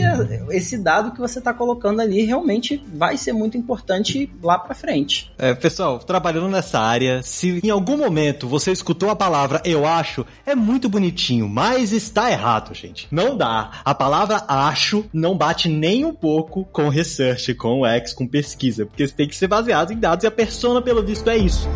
esse 0.51 0.77
dado 0.77 1.13
que 1.13 1.21
você 1.21 1.39
está 1.39 1.55
colocando 1.55 2.01
ali 2.01 2.23
realmente 2.23 2.83
vai 2.93 3.17
ser 3.17 3.33
muito 3.33 3.57
importante 3.57 4.31
lá 4.43 4.59
para 4.59 4.75
frente. 4.75 5.33
É, 5.39 5.55
pessoal, 5.55 5.99
trabalhando 5.99 6.49
nessa 6.49 6.81
área, 6.81 7.23
se 7.23 7.61
em 7.63 7.71
algum 7.71 7.97
momento 7.97 8.49
você 8.49 8.73
escutou 8.73 9.11
a 9.11 9.17
palavra 9.17 9.63
eu 9.65 9.87
acho, 9.87 10.27
é 10.45 10.55
muito 10.55 10.89
bonitinho, 10.89 11.49
mas 11.49 11.93
está 11.93 12.31
errado, 12.31 12.75
gente. 12.75 13.07
Não 13.11 13.37
dá. 13.37 13.71
A 13.85 13.95
palavra 13.95 14.45
acho 14.49 15.05
não 15.13 15.37
bate 15.37 15.69
nem 15.69 16.05
um 16.05 16.15
pouco 16.15 16.65
com 16.65 16.89
research, 16.89 17.55
com 17.55 17.87
X, 17.87 18.13
com 18.13 18.27
pesquisa, 18.27 18.87
porque 18.87 19.07
tem 19.09 19.29
que 19.29 19.37
ser 19.37 19.47
baseado 19.47 19.93
em 19.93 19.99
dados 19.99 20.25
e 20.25 20.27
a 20.27 20.31
persona, 20.31 20.83
pelo 20.83 21.03
visto, 21.03 21.29
é 21.29 21.37
isso. 21.37 21.69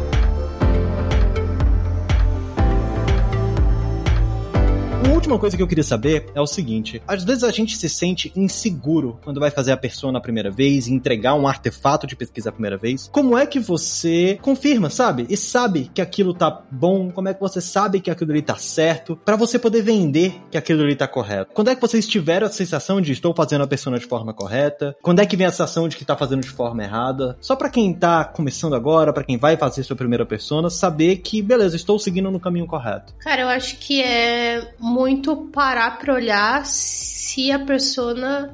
Última 5.09 5.38
coisa 5.38 5.57
que 5.57 5.62
eu 5.62 5.68
queria 5.68 5.84
saber 5.84 6.26
é 6.34 6.40
o 6.40 6.46
seguinte: 6.46 7.03
às 7.07 7.24
vezes 7.24 7.44
a 7.44 7.50
gente 7.50 7.76
se 7.76 7.88
sente 7.88 8.32
inseguro 8.36 9.18
quando 9.24 9.40
vai 9.40 9.50
fazer 9.50 9.72
a 9.72 9.76
persona 9.76 10.18
a 10.18 10.20
primeira 10.20 10.50
vez 10.50 10.88
entregar 10.88 11.34
um 11.34 11.46
artefato 11.46 12.07
de 12.07 12.16
pesquisa 12.16 12.50
a 12.50 12.53
primeira 12.53 12.76
vez. 12.76 13.09
Como 13.12 13.36
é 13.36 13.46
que 13.46 13.59
você 13.59 14.38
confirma, 14.42 14.90
sabe? 14.90 15.26
E 15.28 15.36
sabe 15.36 15.90
que 15.94 16.00
aquilo 16.00 16.34
tá 16.34 16.62
bom? 16.70 17.11
Como 17.11 17.28
é 17.28 17.34
que 17.34 17.40
você 17.40 17.61
sabe 17.61 18.00
que 18.00 18.11
aquilo 18.11 18.32
ali 18.32 18.42
tá 18.42 18.57
certo? 18.57 19.16
para 19.24 19.36
você 19.36 19.59
poder 19.59 19.82
vender 19.82 20.34
que 20.50 20.59
aquilo 20.59 20.82
ali 20.82 20.94
tá 20.94 21.07
correto. 21.07 21.53
Quando 21.55 21.68
é 21.68 21.74
que 21.74 21.80
vocês 21.80 22.07
tiveram 22.07 22.46
a 22.46 22.50
sensação 22.50 23.00
de 23.00 23.12
estou 23.12 23.34
fazendo 23.34 23.62
a 23.62 23.66
persona 23.66 23.98
de 23.98 24.07
forma 24.07 24.32
correta? 24.32 24.96
Quando 25.03 25.20
é 25.20 25.26
que 25.26 25.36
vem 25.36 25.46
a 25.46 25.50
sensação 25.50 25.88
de 25.88 25.96
que 25.96 26.05
tá 26.05 26.16
fazendo 26.16 26.42
de 26.42 26.48
forma 26.48 26.82
errada? 26.82 27.36
Só 27.40 27.57
para 27.57 27.70
quem 27.70 27.92
tá 27.94 28.24
começando 28.24 28.74
agora, 28.74 29.12
para 29.12 29.24
quem 29.24 29.38
vai 29.38 29.57
fazer 29.57 29.82
sua 29.82 29.96
primeira 29.96 30.26
persona, 30.26 30.68
saber 30.70 31.18
que 31.18 31.40
beleza, 31.42 31.76
estou 31.76 31.98
seguindo 31.98 32.30
no 32.30 32.40
caminho 32.40 32.66
correto. 32.66 33.14
Cara, 33.18 33.42
eu 33.42 33.48
acho 33.48 33.78
que 33.78 34.03
é 34.03 34.74
muito 34.93 35.34
parar 35.51 35.99
para 35.99 36.12
olhar 36.12 36.66
se 36.66 37.51
a 37.51 37.59
persona 37.64 38.53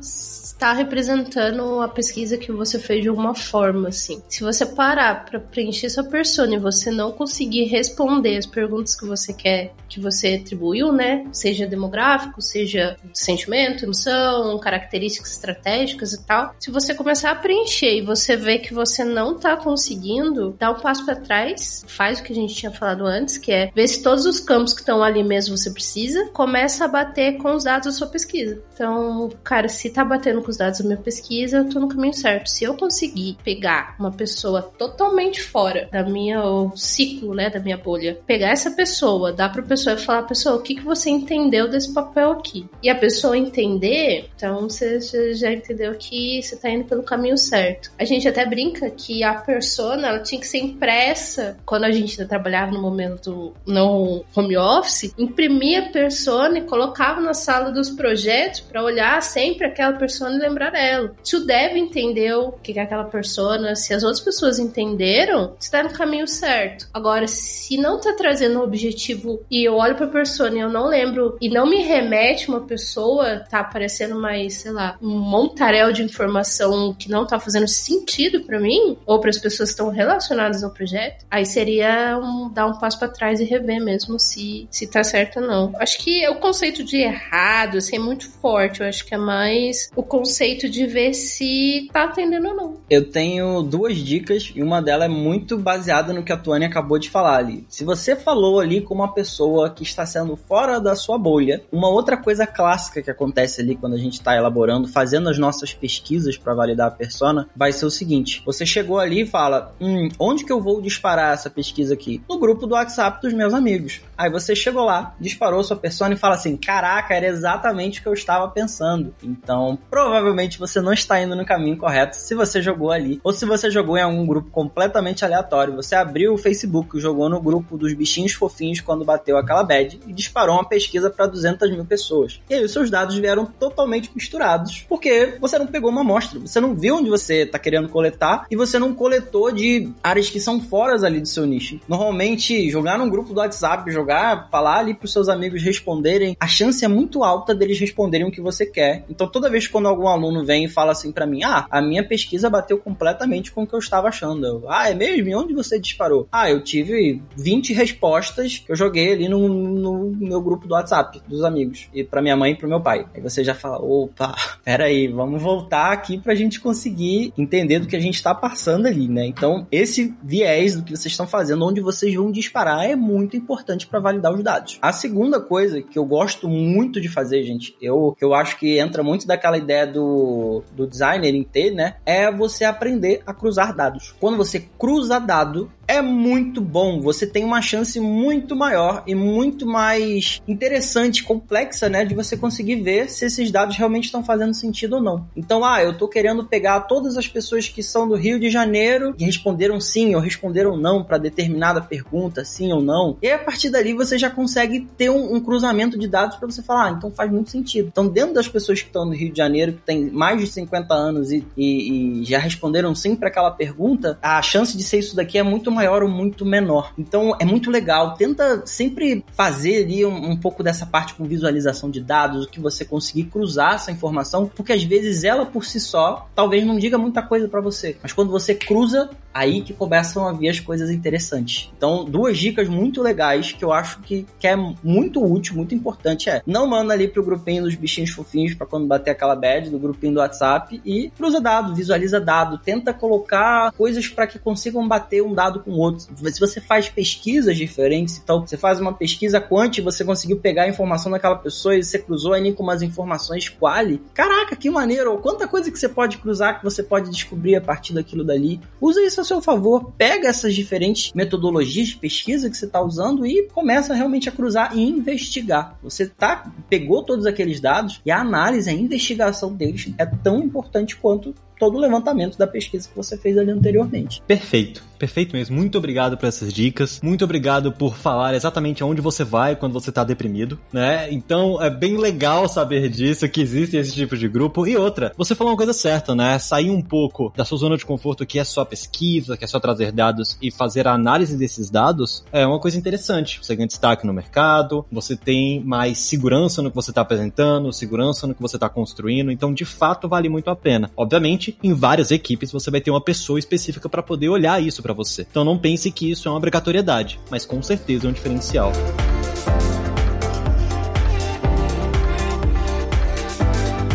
está 0.59 0.73
representando 0.73 1.81
a 1.81 1.87
pesquisa 1.87 2.37
que 2.37 2.51
você 2.51 2.81
fez 2.81 3.03
de 3.03 3.09
alguma 3.09 3.33
forma, 3.33 3.89
assim. 3.91 4.21
Se 4.29 4.43
você 4.43 4.67
parar 4.67 5.25
para 5.25 5.39
preencher 5.39 5.89
sua 5.89 6.03
persona 6.03 6.57
e 6.57 6.59
você 6.59 6.91
não 6.91 7.13
conseguir 7.13 7.65
responder 7.65 8.37
as 8.37 8.45
perguntas 8.45 8.97
que 8.97 9.07
você 9.07 9.33
quer, 9.33 9.73
que 9.89 10.01
você 10.01 10.41
atribuiu, 10.43 10.93
né? 10.93 11.25
Seja 11.33 11.65
demográfico, 11.65 12.43
seja 12.43 12.97
sentimento, 13.15 13.85
emoção, 13.85 14.59
características 14.59 15.31
estratégicas 15.31 16.13
e 16.13 16.25
tal. 16.25 16.53
Se 16.59 16.73
você 16.73 16.93
começar 16.93 17.31
a 17.31 17.37
preencher 17.37 17.97
e 17.97 18.03
você 18.03 18.37
vê 18.37 18.59
que 18.59 18.75
você 18.75 19.05
não 19.05 19.37
está 19.37 19.57
conseguindo, 19.57 20.57
dá 20.59 20.73
um 20.73 20.81
passo 20.81 21.05
para 21.05 21.15
trás, 21.15 21.85
faz 21.87 22.19
o 22.19 22.23
que 22.25 22.33
a 22.33 22.35
gente 22.37 22.55
tinha 22.55 22.73
falado 22.73 23.07
antes, 23.07 23.39
que 23.39 23.53
é 23.53 23.71
ver 23.73 23.87
se 23.87 24.03
todos 24.03 24.27
os 24.27 24.41
campos 24.41 24.75
que 24.75 24.81
estão 24.81 25.05
ali 25.05 25.23
mesmo 25.23 25.57
você 25.57 25.71
precisa, 25.71 26.29
começa 26.33 26.85
a 26.85 26.89
bater 26.89 27.39
com 27.39 27.55
os 27.55 27.63
dados 27.63 27.87
da 27.87 27.93
sua 27.93 28.09
pesquisa. 28.09 28.61
Então, 28.75 29.31
cara, 29.45 29.69
se 29.69 29.89
tá 29.91 30.05
batendo 30.05 30.48
com 30.49 30.51
os 30.51 30.57
dados 30.57 30.81
da 30.81 30.87
minha 30.87 30.97
pesquisa, 30.97 31.59
eu 31.59 31.69
tô 31.69 31.79
no 31.79 31.89
caminho 31.89 32.15
certo. 32.15 32.49
Se 32.49 32.65
eu 32.65 32.75
conseguir 32.75 33.37
pegar 33.45 33.95
uma 33.99 34.11
pessoa 34.11 34.63
totalmente 34.63 35.43
fora 35.43 35.89
da 35.93 36.03
minha 36.03 36.41
ciclo, 36.75 37.35
né, 37.35 37.51
da 37.51 37.61
minha 37.61 37.77
bolha, 37.77 38.19
pegar 38.27 38.49
essa 38.49 38.71
pessoa, 38.71 39.31
dar 39.31 39.53
pra 39.53 39.63
pessoa 39.63 39.95
e 39.95 39.99
falar, 39.99 40.23
pessoa, 40.23 40.57
o 40.57 40.63
que, 40.63 40.77
que 40.77 40.83
você 40.83 41.11
entendeu 41.11 41.69
desse 41.69 41.93
papel 41.93 42.33
aqui? 42.33 42.67
E 42.83 42.89
a 42.89 42.95
pessoa 42.95 43.37
entender, 43.37 44.31
então 44.35 44.63
você 44.63 45.35
já 45.35 45.53
entendeu 45.53 45.95
que 45.95 46.43
você 46.43 46.57
tá 46.57 46.71
indo 46.71 46.85
pelo 46.85 47.03
caminho 47.03 47.37
certo. 47.37 47.91
A 47.99 48.05
gente 48.05 48.27
até 48.27 48.47
brinca 48.47 48.91
que 48.91 49.23
a 49.23 49.35
persona, 49.35 50.09
ela 50.09 50.21
tinha 50.21 50.41
que 50.41 50.47
ser 50.47 50.59
impressa 50.59 51.59
quando 51.67 51.85
a 51.85 51.91
gente 51.91 52.25
trabalhava 52.25 52.73
no 52.73 52.81
momento 52.81 53.53
no 53.67 54.25
home 54.35 54.57
office, 54.57 55.13
imprimia 55.19 55.81
a 55.81 55.91
persona 55.91 56.59
e 56.59 56.63
colocava 56.63 57.21
na 57.21 57.35
sala 57.35 57.71
dos 57.71 57.91
projetos 57.91 58.61
para 58.61 58.83
olhar 58.83 59.23
sempre 59.23 59.67
aquela 59.67 59.93
persona 59.93 60.38
lembrar 60.39 60.71
dela. 60.71 61.15
Se 61.23 61.37
o 61.37 61.45
dev 61.45 61.77
entendeu 61.77 62.49
o 62.49 62.53
que 62.53 62.79
é 62.79 62.83
aquela 62.83 63.05
persona, 63.05 63.75
se 63.75 63.93
as 63.93 64.03
outras 64.03 64.21
pessoas 64.21 64.59
entenderam, 64.59 65.55
está 65.61 65.83
no 65.83 65.91
caminho 65.91 66.27
certo. 66.27 66.89
Agora, 66.93 67.27
se 67.27 67.77
não 67.77 68.01
tá 68.01 68.13
trazendo 68.13 68.59
um 68.59 68.63
objetivo 68.63 69.43
e 69.51 69.67
eu 69.67 69.75
olho 69.75 69.97
pra 69.97 70.07
persona 70.07 70.57
e 70.57 70.61
eu 70.61 70.71
não 70.71 70.87
lembro 70.87 71.37
e 71.41 71.49
não 71.49 71.67
me 71.67 71.83
remete 71.83 72.49
uma 72.49 72.61
pessoa, 72.61 73.41
tá 73.49 73.61
aparecendo 73.61 74.19
mais, 74.19 74.55
sei 74.55 74.73
lá, 74.73 74.97
um 75.03 75.19
montaréu 75.19 75.93
de 75.93 76.03
informação 76.03 76.95
que 76.95 77.11
não 77.11 77.27
tá 77.27 77.39
fazendo 77.39 77.69
sentido 77.69 78.43
para 78.43 78.59
mim 78.61 78.97
ou 79.07 79.21
para 79.21 79.31
as 79.31 79.39
pessoas 79.39 79.71
que 79.71 79.75
estão 79.75 79.91
relacionadas 79.91 80.63
ao 80.63 80.71
projeto, 80.71 81.25
aí 81.31 81.45
seria 81.45 82.19
um, 82.19 82.51
dar 82.53 82.67
um 82.67 82.79
passo 82.79 82.99
para 82.99 83.09
trás 83.09 83.41
e 83.41 83.45
rever 83.45 83.83
mesmo 83.83 84.19
se, 84.19 84.69
se 84.71 84.87
tá 84.87 85.03
certo 85.03 85.41
ou 85.41 85.47
não. 85.47 85.73
Acho 85.79 85.99
que 85.99 86.27
o 86.29 86.37
conceito 86.37 86.85
de 86.85 86.97
errado, 86.99 87.79
assim, 87.79 87.97
é 87.97 87.99
muito 87.99 88.29
forte. 88.31 88.81
Eu 88.81 88.89
acho 88.89 89.05
que 89.05 89.15
é 89.15 89.19
mais 89.19 89.91
o 89.95 90.03
conceito 90.03 90.28
de 90.69 90.87
ver 90.87 91.15
se 91.15 91.89
tá 91.93 92.05
atendendo 92.05 92.49
ou 92.49 92.55
não. 92.55 92.75
Eu 92.89 93.11
tenho 93.11 93.63
duas 93.63 93.97
dicas 93.97 94.53
e 94.55 94.63
uma 94.63 94.81
delas 94.81 95.07
é 95.07 95.09
muito 95.09 95.59
baseada 95.59 96.13
no 96.13 96.23
que 96.23 96.33
a 96.33 96.37
Tuane 96.37 96.65
acabou 96.65 96.99
de 96.99 97.11
falar 97.11 97.37
ali. 97.37 97.65
Se 97.69 97.85
você 97.85 98.15
falou 98.15 98.61
ali 98.61 98.81
com 98.81 98.95
uma 98.95 99.13
pessoa 99.13 99.71
que 99.71 99.83
está 99.83 100.05
sendo 100.07 100.37
fora 100.37 100.81
da 100.81 100.95
sua 100.95 101.19
bolha, 101.19 101.63
uma 101.73 101.89
outra 101.89 102.17
coisa 102.17 102.47
clássica 102.47 103.03
que 103.03 103.11
acontece 103.11 103.61
ali 103.61 103.77
quando 103.77 103.95
a 103.95 103.99
gente 103.99 104.15
está 104.15 104.37
elaborando, 104.37 104.89
fazendo 104.89 105.29
as 105.29 105.39
nossas 105.39 105.73
pesquisas 105.73 106.37
para 106.37 106.55
validar 106.55 106.89
a 106.89 106.91
persona, 106.91 107.49
vai 107.57 107.73
ser 107.73 107.87
o 107.87 107.91
seguinte: 107.91 108.43
você 108.45 108.65
chegou 108.65 108.99
ali 108.99 109.23
e 109.23 109.27
fala, 109.27 109.75
hum, 109.81 110.09
onde 110.19 110.45
que 110.45 110.53
eu 110.53 110.61
vou 110.61 110.81
disparar 110.81 111.35
essa 111.35 111.51
pesquisa 111.51 111.95
aqui? 111.95 112.23
No 112.29 112.39
grupo 112.39 112.67
do 112.67 112.75
WhatsApp 112.75 113.21
dos 113.23 113.33
meus 113.33 113.55
amigos. 113.55 114.01
Aí 114.17 114.31
você 114.31 114.55
chegou 114.55 114.85
lá, 114.85 115.15
disparou 115.21 115.63
sua 115.63 115.77
persona 115.77 116.15
e 116.15 116.19
fala 116.19 116.35
assim: 116.35 116.57
caraca, 116.57 117.15
era 117.15 117.27
exatamente 117.27 118.01
o 118.01 118.03
que 118.03 118.09
eu 118.09 118.13
estava 118.13 118.49
pensando. 118.49 119.15
Então, 119.23 119.79
provavelmente 119.89 120.18
você 120.59 120.81
não 120.81 120.93
está 120.93 121.21
indo 121.21 121.35
no 121.35 121.45
caminho 121.45 121.77
correto 121.77 122.17
se 122.17 122.35
você 122.35 122.61
jogou 122.61 122.91
ali. 122.91 123.21
Ou 123.23 123.33
se 123.33 123.47
você 123.47 123.71
jogou 123.71 123.97
em 123.97 124.03
algum 124.03 124.27
grupo 124.27 124.51
completamente 124.51 125.25
aleatório. 125.25 125.77
Você 125.77 125.95
abriu 125.95 126.35
o 126.35 126.39
Facebook, 126.39 126.99
jogou 127.01 127.29
no 127.29 127.41
grupo 127.41 127.77
dos 127.77 127.93
bichinhos 127.95 128.33
fofinhos 128.33 128.81
quando 128.81 129.05
bateu 129.05 129.37
aquela 129.37 129.63
bad 129.63 130.01
e 130.07 130.13
disparou 130.13 130.57
uma 130.57 130.69
pesquisa 130.69 131.11
para 131.11 131.27
200 131.27 131.71
mil 131.71 131.85
pessoas. 131.85 132.41
E 132.51 132.55
aí 132.55 132.65
os 132.65 132.73
seus 132.73 132.91
dados 132.91 133.17
vieram 133.17 133.47
totalmente 133.47 134.11
misturados 134.15 134.85
porque 134.89 135.37
você 135.41 135.59
não 135.59 135.67
pegou 135.67 135.91
uma 135.91 136.01
amostra. 136.01 136.39
Você 136.41 136.61
não 136.61 136.75
viu 136.75 136.97
onde 136.97 137.11
você 137.11 137.43
está 137.43 137.59
querendo 137.59 137.89
coletar 137.89 138.47
e 138.51 138.57
você 138.57 138.79
não 138.79 138.95
coletou 138.95 139.51
de 139.53 139.91
áreas 140.03 140.31
que 140.31 140.41
são 140.41 140.61
fora 140.61 140.99
ali 141.07 141.21
do 141.21 141.29
seu 141.29 141.47
nicho. 141.47 141.79
Normalmente, 141.87 142.71
jogar 142.71 142.99
num 142.99 143.09
grupo 143.09 143.33
do 143.33 143.41
WhatsApp, 143.41 143.91
jogar, 143.91 144.49
falar 144.51 144.79
ali 144.79 144.95
para 144.95 145.05
os 145.05 145.13
seus 145.13 145.29
amigos 145.29 145.63
responderem, 145.63 146.37
a 146.41 146.47
chance 146.47 146.85
é 146.85 146.89
muito 146.89 147.23
alta 147.23 147.55
deles 147.55 147.79
responderem 147.79 148.27
o 148.27 148.31
que 148.31 148.41
você 148.41 148.65
quer. 148.65 149.05
Então, 149.09 149.29
toda 149.29 149.51
vez 149.51 149.67
quando 149.67 149.87
algum 150.09 150.27
aluno 150.27 150.45
vem 150.45 150.65
e 150.65 150.69
fala 150.69 150.93
assim 150.93 151.13
para 151.13 151.27
mim: 151.27 151.43
Ah, 151.45 151.67
a 151.71 151.81
minha 151.81 152.07
pesquisa 152.07 152.51
bateu 152.51 152.79
completamente 152.79 153.53
com 153.53 153.63
o 153.63 153.67
que 153.67 153.75
eu 153.75 153.79
estava 153.79 154.09
achando. 154.09 154.47
Eu, 154.47 154.65
ah, 154.69 154.91
é 154.91 154.95
mesmo? 154.95 155.29
E 155.29 155.35
onde 155.35 155.55
você 155.55 155.79
disparou? 155.79 156.27
Ah, 156.33 156.51
eu 156.51 156.63
tive 156.63 157.23
20 157.37 157.73
respostas 157.73 158.59
que 158.59 158.71
eu 158.71 158.77
joguei 158.77 159.13
ali 159.13 159.29
no, 159.29 159.49
no 159.49 160.17
meu 160.19 160.41
grupo 160.41 160.67
do 160.67 160.75
WhatsApp 160.75 161.21
dos 161.27 161.45
amigos. 161.45 161.89
E 161.93 162.03
para 162.05 162.23
minha 162.23 162.37
mãe 162.37 162.53
e 162.53 162.57
pro 162.57 162.69
meu 162.69 162.81
pai. 162.81 163.07
Aí 163.15 163.21
você 163.21 163.45
já 163.45 163.55
fala: 163.55 163.79
opa, 163.79 164.35
peraí, 164.65 165.09
vamos 165.09 165.43
voltar 165.43 165.93
aqui 165.93 166.19
pra 166.19 166.35
gente 166.35 166.61
conseguir 166.61 167.33
entender 167.37 167.79
do 167.79 167.87
que 167.87 167.97
a 167.97 168.01
gente 168.01 168.23
tá 168.23 168.35
passando 168.35 168.87
ali, 168.87 169.09
né? 169.09 169.27
Então, 169.27 169.67
esse 169.71 170.15
viés 170.23 170.77
do 170.77 170.83
que 170.83 170.91
vocês 170.91 171.13
estão 171.13 171.27
fazendo, 171.27 171.65
onde 171.65 171.81
vocês 171.81 172.15
vão 172.15 172.31
disparar, 172.31 172.85
é 172.85 172.97
muito 172.97 173.37
importante 173.37 173.87
para 173.87 174.01
validar 174.01 174.33
os 174.33 174.43
dados. 174.43 174.79
A 174.81 174.93
segunda 174.93 175.41
coisa 175.41 175.83
que 175.83 175.99
eu 175.99 176.05
gosto 176.05 176.49
muito 176.49 177.01
de 177.01 177.09
fazer, 177.09 177.43
gente, 177.43 177.77
eu, 177.81 178.17
eu 178.21 178.35
acho 178.35 178.59
que 178.59 178.79
entra 178.79 179.03
muito 179.03 179.27
daquela 179.27 179.59
ideia 179.59 179.87
do, 179.87 179.98
do 179.99 180.87
designer 180.87 181.35
em 181.35 181.43
ter, 181.43 181.71
né? 181.71 181.97
É 182.05 182.31
você 182.31 182.65
aprender 182.65 183.23
a 183.27 183.35
cruzar 183.35 183.75
dados. 183.75 184.15
Quando 184.21 184.37
você 184.37 184.61
cruza 184.79 185.19
dado, 185.19 185.71
é 185.89 186.03
muito 186.03 186.61
bom. 186.61 187.01
Você 187.01 187.27
tem 187.27 187.45
uma 187.45 187.63
chance 187.63 187.99
muito 187.99 188.55
maior 188.55 189.03
e 189.07 189.15
muito 189.15 189.67
mais 189.67 190.43
interessante, 190.47 191.25
complexa, 191.25 191.89
né? 191.89 192.05
De 192.05 192.15
você 192.15 192.37
conseguir 192.37 192.77
ver 192.77 193.09
se 193.09 193.25
esses 193.25 193.51
dados 193.51 193.77
realmente 193.77 194.05
estão 194.05 194.23
fazendo 194.23 194.53
sentido 194.53 194.97
ou 194.97 195.03
não. 195.03 195.27
Então, 195.35 195.65
ah, 195.65 195.83
eu 195.83 195.97
tô 195.97 196.07
querendo 196.07 196.45
pegar 196.45 196.81
todas 196.81 197.17
as 197.17 197.27
pessoas 197.27 197.69
que 197.69 197.83
são 197.83 198.07
do 198.07 198.15
Rio 198.15 198.39
de 198.39 198.51
Janeiro 198.51 199.15
e 199.19 199.25
responderam 199.25 199.81
sim 199.81 200.15
ou 200.15 200.21
responderam 200.21 200.77
não 200.77 201.03
para 201.03 201.17
determinada 201.17 201.81
pergunta, 201.81 202.45
sim 202.45 202.71
ou 202.71 202.83
não. 202.83 203.17
E 203.23 203.27
aí, 203.27 203.33
a 203.33 203.39
partir 203.39 203.71
dali 203.71 203.95
você 203.95 204.19
já 204.19 204.29
consegue 204.29 204.87
ter 204.97 205.11
um, 205.11 205.37
um 205.37 205.41
cruzamento 205.41 205.99
de 205.99 206.07
dados 206.07 206.37
para 206.37 206.47
você 206.47 206.63
falar, 206.63 206.87
ah, 206.87 206.91
então 206.91 207.11
faz 207.11 207.31
muito 207.31 207.51
sentido. 207.51 207.89
Então, 207.89 208.07
dentro 208.07 208.35
das 208.35 208.49
pessoas 208.49 208.81
que 208.81 208.89
estão 208.89 209.07
no 209.07 209.15
Rio 209.15 209.33
de 209.33 209.39
Janeiro, 209.39 209.78
tem 209.85 210.11
mais 210.11 210.39
de 210.39 210.47
50 210.47 210.95
anos 210.95 211.31
e, 211.31 211.47
e, 211.57 212.21
e 212.21 212.25
já 212.25 212.39
responderam 212.39 212.95
sim 212.95 213.15
para 213.15 213.29
aquela 213.29 213.51
pergunta, 213.51 214.19
a 214.23 214.41
chance 214.43 214.77
de 214.77 214.83
ser 214.83 214.99
isso 214.99 215.17
daqui 215.17 215.39
é 215.39 215.43
muito 215.43 215.71
maior 215.71 216.03
ou 216.03 216.09
muito 216.09 216.45
menor. 216.45 216.93
Então 216.99 217.37
é 217.39 217.45
muito 217.45 217.71
legal. 217.71 218.15
Tenta 218.15 218.63
sempre 218.67 219.25
fazer 219.33 219.85
ali 219.85 220.05
um, 220.05 220.31
um, 220.33 220.37
pouco 220.37 220.63
dessa 220.63 220.87
parte 220.87 221.15
com 221.15 221.25
visualização 221.25 221.91
de 221.91 222.01
dados, 222.01 222.45
o 222.45 222.49
que 222.49 222.61
você 222.61 222.85
conseguir 222.85 223.25
cruzar 223.25 223.75
essa 223.75 223.91
informação, 223.91 224.51
porque 224.55 224.73
às 224.73 224.83
vezes 224.83 225.25
ela 225.25 225.47
por 225.47 225.65
si 225.65 225.81
só 225.81 226.29
talvez 226.35 226.65
não 226.67 226.79
diga 226.79 226.99
muita 226.99 227.23
coisa 227.23 227.49
para 227.49 227.61
você, 227.61 227.97
mas 228.03 228.13
quando 228.13 228.31
você 228.31 228.55
cruza, 228.55 229.11
aí 229.39 229.63
que 229.63 229.73
começam 229.73 230.27
a 230.27 230.33
vir 230.33 230.49
as 230.49 230.61
coisas 230.61 230.91
interessantes. 230.91 231.71
Então, 231.77 232.05
duas 232.05 232.37
dicas 232.37 232.69
muito 232.69 233.01
legais 233.03 233.53
que 233.53 233.65
eu 233.65 233.73
acho 233.73 234.01
que, 234.01 234.27
que 234.39 234.47
é 234.47 234.57
muito 234.83 235.25
útil, 235.25 235.55
muito 235.55 235.75
importante 235.75 236.29
é 236.29 236.43
não 236.47 236.67
manda 236.67 236.93
ali 236.93 237.09
pro 237.09 237.23
grupinho 237.23 237.63
dos 237.63 237.75
bichinhos 237.75 238.11
fofinhos 238.11 238.55
para 238.55 238.67
quando 238.67 238.87
bater 238.87 239.11
aquela 239.11 239.37
bad 239.37 239.71
do 239.71 239.79
grupinho 239.79 240.15
do 240.15 240.21
WhatsApp 240.21 240.81
e 240.85 241.11
cruza 241.11 241.41
dado, 241.41 241.75
visualiza 241.75 242.21
dado, 242.21 242.59
tenta 242.59 242.93
colocar 242.93 243.73
coisas 243.73 244.09
para 244.09 244.27
que 244.27 244.39
consigam 244.39 244.87
bater 244.87 245.23
um 245.23 245.35
dado 245.35 245.61
com 245.61 245.71
o 245.71 245.79
outro. 245.79 246.07
Se 246.31 246.41
você 246.41 246.61
faz 246.61 246.89
pesquisas 246.89 247.57
diferentes, 247.57 248.21
então 248.23 248.45
você 248.47 248.57
faz 248.57 248.81
uma 248.81 248.93
pesquisa 248.93 249.41
quant, 249.41 249.79
você 249.81 250.05
conseguiu 250.05 250.39
pegar 250.39 250.65
a 250.65 250.69
informação 250.69 251.13
daquela 251.13 251.37
pessoa 251.37 251.77
e 251.77 251.83
você 251.83 251.99
cruzou 251.99 252.33
ali 252.33 252.53
com 252.53 252.63
umas 252.63 252.83
informações 252.83 253.49
quali. 253.49 254.03
Caraca, 254.13 254.57
que 254.57 254.69
maneiro! 254.71 255.17
Quanta 255.19 255.47
coisa 255.47 255.71
que 255.71 255.79
você 255.79 255.89
pode 255.89 256.19
cruzar, 256.19 256.59
que 256.59 256.65
você 256.65 256.83
pode 256.83 257.11
descobrir 257.11 257.57
a 257.57 257.61
partir 257.61 257.95
daquilo 257.95 258.25
dali. 258.25 258.61
Usa 258.81 259.01
isso 259.03 259.21
a 259.21 259.25
seu 259.29 259.41
favor. 259.41 259.93
Pega 259.97 260.29
essas 260.29 260.55
diferentes 260.55 261.13
metodologias 261.13 261.89
de 261.89 261.97
pesquisa 261.97 262.51
que 262.51 262.57
você 262.57 262.67
está 262.67 262.81
usando 262.81 263.27
e 263.27 263.49
começa 263.49 263.95
realmente 263.95 264.29
a 264.29 264.33
cruzar 264.33 264.77
e 264.77 264.83
investigar. 264.83 265.79
Você 265.83 266.09
tá, 266.09 266.51
pegou 266.69 267.03
todos 267.03 267.27
aqueles 267.27 267.61
dados 267.61 268.01
e 268.05 268.11
a 268.11 268.21
análise, 268.21 268.69
a 268.69 268.73
investigação 268.73 269.53
deles 269.53 269.93
é 269.99 270.07
tão 270.07 270.41
importante 270.41 270.97
quanto 270.97 271.35
todo 271.59 271.77
o 271.77 271.81
levantamento 271.81 272.39
da 272.39 272.47
pesquisa 272.47 272.89
que 272.89 272.97
você 272.97 273.17
fez 273.17 273.37
ali 273.37 273.51
anteriormente. 273.51 274.23
Perfeito. 274.27 274.89
Perfeito 274.99 275.35
mesmo. 275.37 275.57
Muito 275.57 275.79
obrigado 275.79 276.17
por 276.19 276.27
essas 276.27 276.53
dicas. 276.53 277.01
Muito 277.03 277.25
obrigado 277.25 277.71
por 277.71 277.97
falar 277.97 278.35
exatamente 278.35 278.83
aonde 278.83 279.01
você 279.01 279.23
vai 279.23 279.55
quando 279.55 279.73
você 279.73 279.93
tá 279.93 280.03
deprimido, 280.03 280.59
né? 280.73 281.11
Então 281.13 281.63
é 281.63 281.71
bem 281.71 281.97
legal 281.97 282.49
saber 282.49 282.89
disso, 282.89 283.29
que 283.29 283.41
existe 283.41 283.77
esse 283.77 283.93
tipo 283.93 284.17
de 284.17 284.29
grupo. 284.29 284.67
E 284.67 284.77
outra, 284.77 285.13
você 285.17 285.35
falou 285.37 285.53
uma 285.53 285.57
coisa 285.57 285.73
certa, 285.73 286.15
né? 286.15 286.39
Sair 286.39 286.71
um 286.71 286.83
pouco 286.83 287.33
da 287.37 287.45
sua 287.45 287.59
zona 287.59 287.77
de 287.77 287.87
conforto, 287.87 288.27
que 288.27 288.41
é 288.41 288.45
só 288.45 288.65
pesquisa, 288.65 289.37
que 289.37 289.45
é 289.45 289.47
só 289.47 289.61
trazer 289.61 289.93
dados 289.93 290.37
e 290.43 290.51
fazer 290.51 290.89
a 290.89 290.95
análise 290.95 291.37
desses 291.37 291.71
dados, 291.71 292.25
é 292.33 292.45
uma 292.45 292.59
coisa 292.59 292.77
interessante. 292.77 293.39
Você 293.41 293.55
ganha 293.55 293.69
destaque 293.69 294.05
no 294.05 294.13
mercado, 294.13 294.85
você 294.91 295.17
tem 295.17 295.63
mais 295.63 295.99
segurança 295.99 296.61
no 296.61 296.71
que 296.71 296.77
você 296.77 296.91
está 296.91 297.03
apresentando, 297.03 297.73
segurança 297.73 298.27
no 298.27 298.35
que 298.35 298.43
você 298.43 298.57
está 298.57 298.69
construindo. 298.69 299.31
Então, 299.31 299.55
de 299.55 299.65
fato, 299.65 300.09
vale 300.09 300.29
muito 300.29 300.51
a 300.51 300.57
pena. 300.57 300.91
Obviamente, 300.97 301.48
em 301.63 301.73
várias 301.75 302.11
equipes 302.11 302.53
você 302.53 302.71
vai 302.71 302.81
ter 302.81 302.91
uma 302.91 303.01
pessoa 303.01 303.39
específica 303.39 303.89
para 303.89 304.03
poder 304.03 304.29
olhar 304.29 304.63
isso 304.63 304.83
para 304.83 304.93
você. 304.93 305.27
Então 305.31 305.45
não 305.45 305.59
pense 305.59 305.91
que 305.91 306.11
isso 306.11 306.29
é 306.29 306.31
uma 306.31 306.39
obrigatoriedade, 306.39 307.19
mas 307.31 307.47
com 307.47 307.63
certeza 307.63 308.07
é 308.07 308.11
um 308.11 308.13
diferencial. 308.13 308.73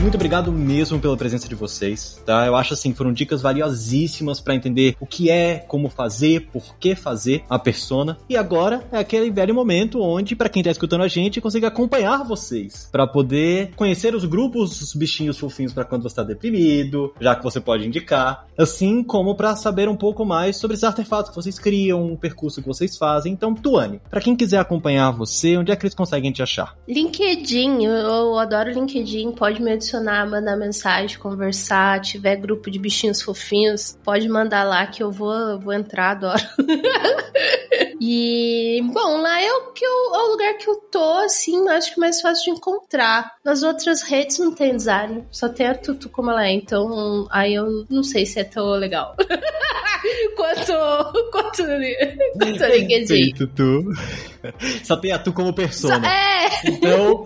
Muito 0.03 0.15
obrigado 0.15 0.51
mesmo 0.51 0.99
pela 0.99 1.15
presença 1.15 1.47
de 1.47 1.55
vocês, 1.55 2.21
tá? 2.25 2.45
Eu 2.45 2.57
acho 2.57 2.73
assim, 2.73 2.93
foram 2.93 3.13
dicas 3.13 3.41
valiosíssimas 3.41 4.41
para 4.41 4.53
entender 4.53 4.97
o 4.99 5.07
que 5.07 5.29
é, 5.29 5.59
como 5.59 5.89
fazer, 5.89 6.49
por 6.51 6.75
que 6.77 6.93
fazer 6.93 7.45
a 7.49 7.57
persona. 7.57 8.17
E 8.27 8.35
agora 8.35 8.83
é 8.91 8.97
aquele 8.97 9.31
velho 9.31 9.55
momento 9.55 10.01
onde, 10.01 10.35
para 10.35 10.49
quem 10.49 10.61
tá 10.61 10.69
escutando 10.69 11.03
a 11.03 11.07
gente, 11.07 11.39
consiga 11.39 11.69
acompanhar 11.69 12.21
vocês, 12.25 12.89
para 12.91 13.07
poder 13.07 13.71
conhecer 13.77 14.13
os 14.13 14.25
grupos, 14.25 14.81
os 14.81 14.93
bichinhos 14.93 15.39
fofinhos 15.39 15.71
para 15.71 15.85
quando 15.85 16.03
você 16.03 16.17
tá 16.17 16.23
deprimido, 16.23 17.13
já 17.21 17.33
que 17.33 17.43
você 17.43 17.61
pode 17.61 17.87
indicar, 17.87 18.45
assim 18.57 19.03
como 19.03 19.35
para 19.35 19.55
saber 19.55 19.87
um 19.87 19.95
pouco 19.95 20.25
mais 20.25 20.57
sobre 20.57 20.75
os 20.75 20.83
artefatos 20.83 21.29
que 21.29 21.35
vocês 21.37 21.57
criam, 21.57 22.11
o 22.11 22.17
percurso 22.17 22.61
que 22.61 22.67
vocês 22.67 22.97
fazem. 22.97 23.31
Então, 23.31 23.55
Tuane, 23.55 24.01
para 24.09 24.19
quem 24.19 24.35
quiser 24.35 24.59
acompanhar 24.59 25.11
você, 25.11 25.55
onde 25.55 25.71
é 25.71 25.77
que 25.77 25.85
eles 25.85 25.95
conseguem 25.95 26.33
te 26.33 26.43
achar? 26.43 26.75
LinkedIn, 26.89 27.85
eu, 27.85 27.93
eu 27.93 28.37
adoro 28.37 28.69
LinkedIn, 28.69 29.31
pode 29.31 29.61
me 29.61 29.71
adicionar 29.71 29.92
adicionar, 29.93 30.25
mandar 30.25 30.57
mensagem, 30.57 31.17
conversar, 31.19 32.01
tiver 32.01 32.35
grupo 32.35 32.71
de 32.71 32.79
bichinhos 32.79 33.21
fofinhos, 33.21 33.97
pode 34.03 34.27
mandar 34.27 34.63
lá 34.63 34.85
que 34.87 35.03
eu 35.03 35.11
vou, 35.11 35.59
vou 35.59 35.73
entrar, 35.73 36.11
adoro. 36.11 36.41
e, 38.01 38.81
bom, 38.91 39.21
lá 39.21 39.41
é 39.41 39.51
o, 39.51 39.71
que 39.71 39.85
eu, 39.85 40.15
é 40.15 40.23
o 40.23 40.31
lugar 40.31 40.53
que 40.57 40.69
eu 40.69 40.75
tô, 40.91 41.13
assim, 41.19 41.69
acho 41.69 41.93
que 41.93 41.99
mais 41.99 42.19
fácil 42.21 42.45
de 42.45 42.59
encontrar. 42.59 43.33
Nas 43.43 43.61
outras 43.63 44.01
redes 44.01 44.39
não 44.39 44.53
tem 44.53 44.75
design, 44.75 45.25
só 45.31 45.47
tem 45.47 45.67
a 45.67 45.75
Tutu 45.75 46.09
como 46.09 46.31
ela 46.31 46.47
é, 46.47 46.51
então 46.51 47.27
aí 47.29 47.53
eu 47.53 47.85
não 47.89 48.03
sei 48.03 48.25
se 48.25 48.39
é 48.39 48.43
tão 48.43 48.69
legal. 48.71 49.15
quanto, 50.35 50.73
quanto, 51.31 51.63
quanto 51.63 51.63
LinkedIn. 52.67 53.33
Tutu. 53.33 53.83
Só 54.83 54.95
tem 54.95 55.11
a 55.11 55.19
Tu 55.19 55.31
como 55.33 55.53
persona. 55.53 56.03
Só, 56.03 56.11
é! 56.11 56.33
Então, 56.65 57.23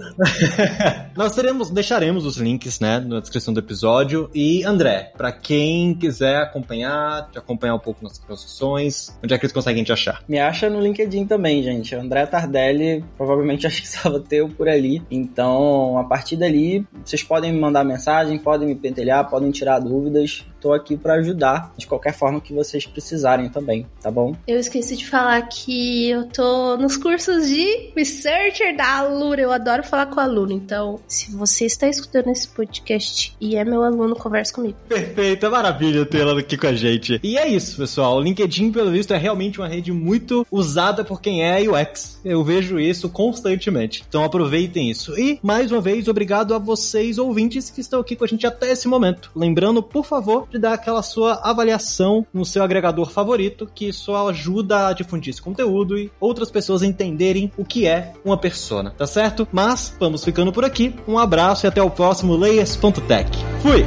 nós 1.15 1.35
teremos, 1.35 1.69
deixaremos 1.69 2.25
os 2.25 2.37
links, 2.37 2.79
né, 2.79 2.99
na 2.99 3.19
descrição 3.19 3.53
do 3.53 3.59
episódio. 3.59 4.29
E, 4.33 4.63
André, 4.63 5.11
para 5.17 5.31
quem 5.31 5.93
quiser 5.93 6.37
acompanhar, 6.41 7.29
te 7.31 7.37
acompanhar 7.37 7.75
um 7.75 7.79
pouco 7.79 8.03
nas 8.03 8.17
construções, 8.17 9.17
onde 9.23 9.33
é 9.33 9.37
que 9.37 9.45
eles 9.45 9.53
conseguem 9.53 9.83
te 9.83 9.91
achar? 9.91 10.23
Me 10.27 10.39
acha 10.39 10.69
no 10.69 10.81
LinkedIn 10.81 11.25
também, 11.25 11.63
gente. 11.63 11.95
André 11.95 12.25
Tardelli, 12.25 13.03
provavelmente 13.15 13.65
acho 13.67 13.81
que 13.81 13.87
estava 13.87 14.19
teu 14.19 14.49
por 14.49 14.67
ali. 14.67 15.01
Então, 15.09 15.97
a 15.97 16.03
partir 16.03 16.37
dali, 16.37 16.85
vocês 17.03 17.23
podem 17.23 17.51
me 17.51 17.59
mandar 17.59 17.83
mensagem, 17.83 18.37
podem 18.37 18.67
me 18.67 18.75
pentelhar, 18.75 19.29
podem 19.29 19.51
tirar 19.51 19.79
dúvidas. 19.79 20.45
Estou 20.67 20.75
aqui 20.75 20.97
para 20.97 21.13
ajudar 21.13 21.73
de 21.77 21.87
qualquer 21.87 22.13
forma 22.13 22.41
que 22.41 22.51
vocês 22.51 22.85
precisarem 22.85 23.47
também, 23.47 23.87
tá 24.01 24.11
bom? 24.11 24.35
Eu 24.45 24.59
esqueci 24.59 24.97
de 24.97 25.07
falar 25.07 25.41
que 25.43 26.09
eu 26.09 26.25
tô 26.25 26.75
nos 26.75 26.97
cursos 26.97 27.47
de 27.47 27.93
researcher 27.95 28.75
da 28.75 28.97
Alura. 28.97 29.41
Eu 29.41 29.51
adoro 29.53 29.81
falar 29.81 30.07
com 30.07 30.19
aluno. 30.19 30.51
Então, 30.51 30.99
se 31.07 31.31
você 31.31 31.65
está 31.65 31.87
escutando 31.87 32.29
esse 32.31 32.49
podcast 32.49 33.33
e 33.39 33.55
é 33.55 33.63
meu 33.63 33.81
aluno, 33.81 34.13
converse 34.13 34.51
comigo. 34.51 34.75
Perfeito, 34.89 35.45
é 35.45 35.49
maravilha 35.49 36.05
tê-la 36.05 36.37
aqui 36.37 36.57
com 36.57 36.67
a 36.67 36.73
gente. 36.73 37.17
E 37.23 37.37
é 37.37 37.47
isso, 37.47 37.77
pessoal. 37.77 38.17
O 38.17 38.21
LinkedIn, 38.21 38.73
pelo 38.73 38.91
visto, 38.91 39.13
é 39.13 39.17
realmente 39.17 39.59
uma 39.59 39.69
rede 39.69 39.93
muito 39.93 40.45
usada 40.51 41.05
por 41.05 41.21
quem 41.21 41.45
é 41.45 41.61
UX. 41.61 42.19
Eu 42.25 42.43
vejo 42.43 42.77
isso 42.77 43.07
constantemente. 43.07 44.03
Então 44.05 44.25
aproveitem 44.25 44.89
isso. 44.89 45.17
E, 45.17 45.39
mais 45.41 45.71
uma 45.71 45.79
vez, 45.79 46.09
obrigado 46.09 46.53
a 46.53 46.57
vocês, 46.57 47.17
ouvintes, 47.17 47.69
que 47.69 47.79
estão 47.79 48.01
aqui 48.01 48.17
com 48.17 48.25
a 48.25 48.27
gente 48.27 48.45
até 48.45 48.69
esse 48.69 48.85
momento. 48.85 49.31
Lembrando, 49.33 49.81
por 49.81 50.05
favor, 50.05 50.45
de 50.51 50.56
dar 50.57 50.73
aquela 50.73 51.01
sua 51.01 51.39
avaliação 51.43 52.25
no 52.33 52.45
seu 52.45 52.63
agregador 52.63 53.09
favorito, 53.09 53.69
que 53.73 53.89
isso 53.89 54.15
ajuda 54.15 54.87
a 54.87 54.93
difundir 54.93 55.31
esse 55.31 55.41
conteúdo 55.41 55.97
e 55.97 56.11
outras 56.19 56.49
pessoas 56.49 56.83
entenderem 56.83 57.51
o 57.57 57.65
que 57.65 57.85
é 57.85 58.13
uma 58.23 58.37
persona, 58.37 58.93
tá 58.97 59.07
certo? 59.07 59.47
Mas 59.51 59.95
vamos 59.99 60.23
ficando 60.23 60.51
por 60.51 60.65
aqui. 60.65 60.95
Um 61.07 61.17
abraço 61.17 61.65
e 61.65 61.67
até 61.67 61.81
o 61.81 61.89
próximo 61.89 62.35
Layers.tech. 62.35 63.29
Fui! 63.61 63.85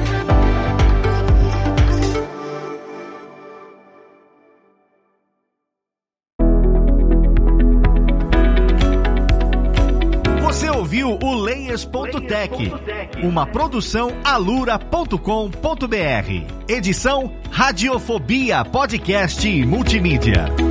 O 11.71 12.19
Layers.tech, 12.21 12.73
uma 13.23 13.47
produção 13.47 14.11
alura.com.br. 14.25 15.17
Edição 16.69 17.33
Radiofobia 17.51 18.65
Podcast 18.65 19.49
e 19.49 19.65
Multimídia. 19.65 20.70